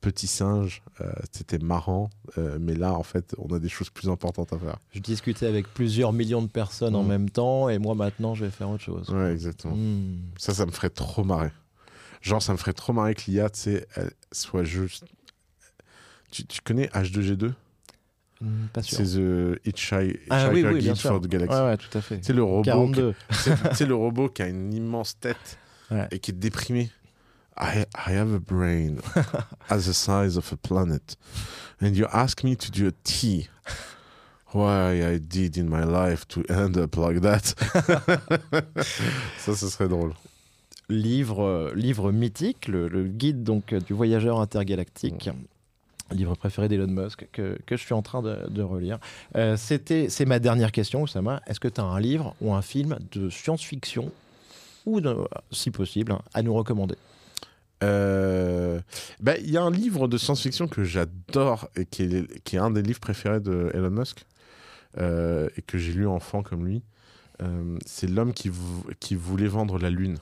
petit 0.01 0.27
singe, 0.27 0.83
euh, 1.01 1.11
c'était 1.33 1.59
marrant, 1.59 2.11
euh, 2.39 2.59
mais 2.61 2.75
là, 2.75 2.93
en 2.93 3.03
fait, 3.03 3.35
on 3.39 3.53
a 3.55 3.59
des 3.59 3.69
choses 3.69 3.89
plus 3.91 4.09
importantes 4.09 4.53
à 4.53 4.59
faire. 4.59 4.77
Je 4.93 5.01
discutais 5.01 5.47
avec 5.47 5.73
plusieurs 5.73 6.13
millions 6.13 6.43
de 6.43 6.49
personnes 6.49 6.95
en 6.95 7.03
Hmm. 7.03 7.09
même 7.09 7.31
temps, 7.31 7.69
et 7.69 7.79
moi, 7.79 7.95
maintenant, 7.95 8.35
je 8.35 8.45
vais 8.45 8.51
faire 8.51 8.69
autre 8.69 8.83
chose. 8.83 9.09
Ouais, 9.11 9.33
exactement. 9.33 9.75
Hmm. 9.75 10.19
Ça, 10.37 10.55
ça 10.55 10.67
me 10.67 10.71
ferait 10.71 10.91
trop 10.91 11.25
marrer. 11.25 11.51
Genre, 12.27 12.43
ça 12.43 12.53
me 12.53 12.59
ferait 12.59 12.73
trop 12.73 12.93
marrer 12.93 13.15
que 13.15 13.23
l'IA, 13.31 13.49
tu 13.51 13.61
sais, 13.61 13.87
soit 14.33 14.65
juste. 14.65 15.05
Tu, 16.31 16.45
tu 16.45 16.61
connais 16.61 16.87
H2G2 16.89 17.53
Hmm, 18.41 18.67
Pas 18.73 18.83
sûr. 18.83 18.99
C'est 18.99 19.05
The 19.05 19.59
Hitchhi- 19.65 20.19
Ah 20.29 20.51
oui, 20.51 20.61
Hitchhiker 20.61 20.73
oui, 20.75 20.81
Guide 20.83 20.97
for 20.99 21.21
the 21.23 21.27
Galaxy. 21.27 21.57
Ouais, 21.57 21.65
ouais, 21.65 21.77
tout 21.79 21.97
à 21.97 22.03
fait. 22.03 22.19
C'est 22.23 22.35
le 22.35 22.43
robot. 22.43 22.65
42. 22.65 23.15
C'est 23.73 23.87
le 23.87 23.95
robot 23.95 24.29
qui 24.29 24.43
a 24.43 24.49
une 24.49 24.75
immense 24.75 25.19
tête 25.19 25.57
Ouais. 25.91 26.07
et 26.11 26.19
qui 26.19 26.33
est 26.33 26.35
déprimé. 26.35 26.91
I, 27.59 27.85
I 28.07 28.13
have 28.13 28.35
a 28.35 28.39
brain 28.39 28.97
as 29.71 29.87
the 29.87 29.93
size 29.95 30.37
of 30.37 30.53
a 30.53 30.57
planet. 30.57 31.17
And 31.81 31.93
you 31.95 32.07
ask 32.13 32.43
me 32.45 32.57
to 32.57 32.71
do 32.71 32.89
a 32.89 32.93
tea. 33.05 33.49
Why 34.53 35.15
I 35.15 35.19
did 35.19 35.57
in 35.57 35.65
my 35.71 35.85
life 35.85 36.27
to 36.29 36.43
end 36.51 36.77
up 36.77 36.97
like 36.97 37.23
that? 37.23 37.55
Ça, 39.39 39.55
ce 39.57 39.69
serait 39.69 39.89
drôle. 39.89 40.13
Livre, 40.89 41.43
euh, 41.45 41.75
livre 41.75 42.13
mythique, 42.13 42.69
le, 42.69 42.89
le 42.89 43.05
guide 43.05 43.43
donc 43.43 43.73
euh, 43.73 43.81
du 43.81 43.93
voyageur 43.93 44.41
intergalactique. 44.41 45.31
Livre 46.13 46.37
préféré 46.37 46.69
d'Elon 46.69 46.87
Musk 46.87 47.27
que, 47.33 47.59
que 47.67 47.77
je 47.77 47.83
suis 47.83 47.93
en 47.95 48.03
train 48.03 48.23
de, 48.23 48.49
de 48.49 48.63
relire. 48.63 48.99
Euh, 49.35 49.57
c'était, 49.57 50.09
c'est 50.09 50.25
ma 50.25 50.39
dernière 50.39 50.71
question, 50.71 51.03
Oussama. 51.03 51.41
Est-ce 51.49 51.59
que 51.59 51.67
tu 51.67 51.81
as 51.81 51.85
un 51.85 51.99
livre 51.99 52.37
ou 52.41 52.55
un 52.55 52.63
film 52.63 52.97
de 53.11 53.29
science-fiction, 53.29 54.13
ou 54.85 55.01
de- 55.01 55.17
si 55.51 55.73
possible, 55.73 56.13
hein, 56.13 56.21
à 56.33 56.43
nous 56.43 56.55
recommander? 56.55 56.95
Euh, 57.83 58.81
bah, 59.21 59.37
Il 59.39 59.51
y 59.51 59.57
a 59.57 59.63
un 59.63 59.71
livre 59.73 60.07
de 60.07 60.17
science-fiction 60.17 60.69
que 60.69 60.85
j'adore 60.85 61.69
et 61.75 61.85
qui 61.85 62.05
est, 62.05 62.43
qui 62.45 62.55
est 62.55 62.61
un 62.61 62.71
des 62.71 62.83
livres 62.83 63.01
préférés 63.01 63.41
de 63.41 63.71
Elon 63.75 63.91
Musk 63.91 64.25
euh, 64.99 65.49
et 65.57 65.63
que 65.63 65.77
j'ai 65.77 65.93
lu 65.93 66.07
enfant 66.07 66.43
comme 66.45 66.65
lui. 66.65 66.83
C'est 67.85 68.09
L'homme 68.09 68.33
qui, 68.33 68.49
vou- 68.49 68.85
qui 69.01 69.15
voulait 69.15 69.49
vendre 69.49 69.79
la 69.79 69.91
Lune. 69.91 70.17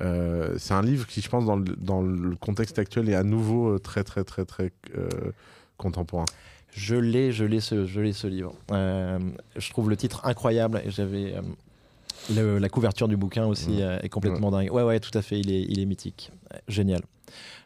Euh, 0.00 0.54
c'est 0.58 0.74
un 0.74 0.82
livre 0.82 1.06
qui, 1.06 1.20
je 1.20 1.28
pense, 1.28 1.44
dans 1.44 1.56
le, 1.56 1.64
dans 1.76 2.02
le 2.02 2.34
contexte 2.36 2.78
actuel, 2.78 3.08
est 3.08 3.14
à 3.14 3.22
nouveau 3.22 3.74
euh, 3.74 3.78
très, 3.78 4.02
très, 4.02 4.24
très, 4.24 4.44
très 4.44 4.72
euh, 4.96 5.08
contemporain. 5.76 6.24
Je 6.72 6.96
l'ai, 6.96 7.30
je 7.30 7.44
l'ai 7.44 7.60
ce, 7.60 7.86
je 7.86 8.00
l'ai 8.00 8.12
ce 8.12 8.26
livre. 8.26 8.54
Euh, 8.72 9.18
je 9.56 9.70
trouve 9.70 9.88
le 9.90 9.96
titre 9.96 10.22
incroyable 10.24 10.82
j'avais 10.88 11.34
la 12.30 12.68
couverture 12.68 13.06
du 13.06 13.16
bouquin 13.16 13.46
aussi 13.46 13.70
Mmh. 13.82 13.98
est 14.02 14.08
complètement 14.08 14.50
dingue. 14.50 14.72
Ouais, 14.72 14.82
ouais, 14.82 14.98
tout 14.98 15.16
à 15.16 15.22
fait. 15.22 15.38
Il 15.38 15.50
est, 15.52 15.62
il 15.68 15.78
est 15.78 15.84
mythique, 15.84 16.32
génial. 16.66 17.02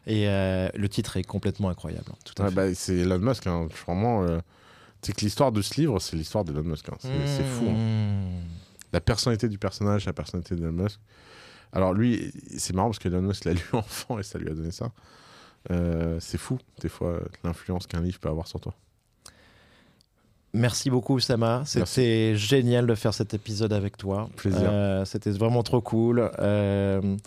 Et 0.05 0.25
le 0.27 0.87
titre 0.87 1.17
est 1.17 1.23
complètement 1.23 1.69
incroyable. 1.69 2.05
Tout 2.25 2.39
à 2.41 2.45
Ouais, 2.45 2.49
fait. 2.49 2.55
bah, 2.55 2.73
c'est 2.75 2.97
Elon 2.97 3.17
Musk. 3.19 3.47
Hein. 3.47 3.67
Vraiment, 3.87 4.27
c'est 5.01 5.13
que 5.15 5.21
l'histoire 5.21 5.51
de 5.51 5.61
ce 5.63 5.79
livre, 5.81 5.99
c'est 5.99 6.15
l'histoire 6.17 6.43
d'Elon 6.43 6.63
Musk. 6.63 6.89
hein. 6.89 6.97
C'est 6.99 7.09
c'est 7.25 7.43
fou. 7.43 7.65
hein. 7.69 7.73
Mmh. 7.73 8.43
La 8.93 9.01
personnalité 9.01 9.47
du 9.49 9.57
personnage, 9.57 10.05
la 10.05 10.13
personnalité 10.13 10.55
d'Elon 10.55 10.73
Musk. 10.73 10.99
Alors 11.73 11.93
lui, 11.93 12.31
c'est 12.57 12.73
marrant 12.73 12.89
parce 12.89 12.99
qu'Elon 12.99 13.21
Musk 13.21 13.45
l'a 13.45 13.53
lu 13.53 13.63
enfant 13.73 14.19
et 14.19 14.23
ça 14.23 14.39
lui 14.39 14.49
a 14.49 14.53
donné 14.53 14.71
ça. 14.71 14.91
Euh, 15.71 16.17
c'est 16.19 16.37
fou, 16.37 16.57
des 16.81 16.89
fois, 16.89 17.19
l'influence 17.43 17.85
qu'un 17.87 18.01
livre 18.01 18.19
peut 18.19 18.29
avoir 18.29 18.47
sur 18.47 18.59
toi. 18.59 18.73
Merci 20.53 20.89
beaucoup, 20.89 21.19
Sama. 21.19 21.63
C'était 21.65 22.35
génial 22.35 22.87
de 22.87 22.95
faire 22.95 23.13
cet 23.13 23.33
épisode 23.33 23.71
avec 23.71 23.97
toi. 23.97 24.29
Plaisir. 24.35 24.67
Euh, 24.71 25.05
C'était 25.05 25.29
vraiment 25.31 25.61
trop 25.61 25.79
cool. 25.79 26.31
Euh, 26.39 27.17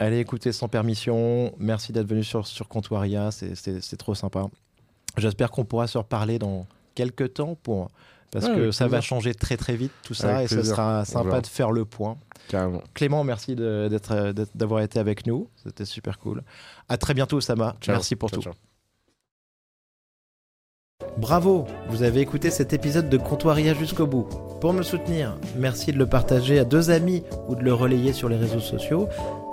allez 0.00 0.18
écouter 0.18 0.50
sans 0.50 0.68
permission. 0.68 1.54
Merci 1.58 1.92
d'être 1.92 2.08
venu 2.08 2.24
sur, 2.24 2.46
sur 2.46 2.68
Comptoiria. 2.68 3.30
C'est 3.30 3.96
trop 3.96 4.16
sympa. 4.16 4.46
J'espère 5.16 5.52
qu'on 5.52 5.64
pourra 5.64 5.86
se 5.86 5.96
reparler 5.96 6.40
dans 6.40 6.66
quelques 6.96 7.34
temps 7.34 7.56
pour, 7.62 7.88
parce 8.34 8.46
Ouais, 8.46 8.54
que 8.56 8.70
ça 8.72 8.88
va 8.88 9.00
changer 9.00 9.32
très 9.34 9.56
très 9.56 9.76
vite 9.76 9.92
tout 10.02 10.12
ça 10.12 10.36
Avec 10.38 10.52
et 10.52 10.54
ce 10.54 10.62
sera 10.62 11.04
sympa 11.06 11.40
de 11.40 11.46
faire 11.46 11.70
le 11.70 11.84
point. 11.86 12.18
Carrément. 12.48 12.82
Clément, 12.92 13.24
merci 13.24 13.54
d'avoir 13.56 14.80
été 14.80 14.98
avec 14.98 15.26
nous. 15.26 15.48
C'était 15.62 15.86
super 15.86 16.18
cool. 16.18 16.42
À 16.90 16.98
très 16.98 17.14
bientôt, 17.14 17.40
Sama. 17.40 17.76
Ciao. 17.80 17.94
Merci 17.94 18.16
pour 18.16 18.28
Ciao, 18.28 18.40
tout. 18.40 18.42
ciao. 18.42 18.54
Bravo, 21.16 21.66
vous 21.88 22.02
avez 22.02 22.20
écouté 22.20 22.50
cet 22.50 22.72
épisode 22.72 23.08
de 23.08 23.16
Comptoiria 23.16 23.72
jusqu'au 23.74 24.06
bout. 24.06 24.28
Pour 24.60 24.72
me 24.72 24.82
soutenir, 24.82 25.36
merci 25.56 25.92
de 25.92 25.98
le 25.98 26.06
partager 26.06 26.58
à 26.58 26.64
deux 26.64 26.90
amis 26.90 27.22
ou 27.48 27.54
de 27.54 27.62
le 27.62 27.72
relayer 27.72 28.12
sur 28.12 28.28
les 28.28 28.36
réseaux 28.36 28.60
sociaux 28.60 29.08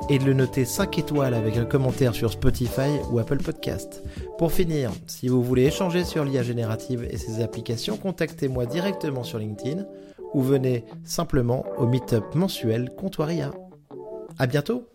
et 0.09 0.19
de 0.19 0.25
le 0.25 0.33
noter 0.33 0.65
5 0.65 0.99
étoiles 0.99 1.33
avec 1.33 1.57
un 1.57 1.65
commentaire 1.65 2.13
sur 2.13 2.31
Spotify 2.31 2.99
ou 3.11 3.19
Apple 3.19 3.37
Podcast. 3.37 4.03
Pour 4.37 4.51
finir, 4.51 4.91
si 5.07 5.27
vous 5.27 5.43
voulez 5.43 5.63
échanger 5.63 6.03
sur 6.03 6.25
l'IA 6.25 6.43
générative 6.43 7.07
et 7.09 7.17
ses 7.17 7.41
applications, 7.41 7.97
contactez-moi 7.97 8.65
directement 8.65 9.23
sur 9.23 9.39
LinkedIn 9.39 9.85
ou 10.33 10.41
venez 10.41 10.85
simplement 11.03 11.65
au 11.77 11.87
meet-up 11.87 12.35
mensuel 12.35 12.91
Comptoiria. 12.97 13.51
À 14.37 14.47
bientôt! 14.47 14.90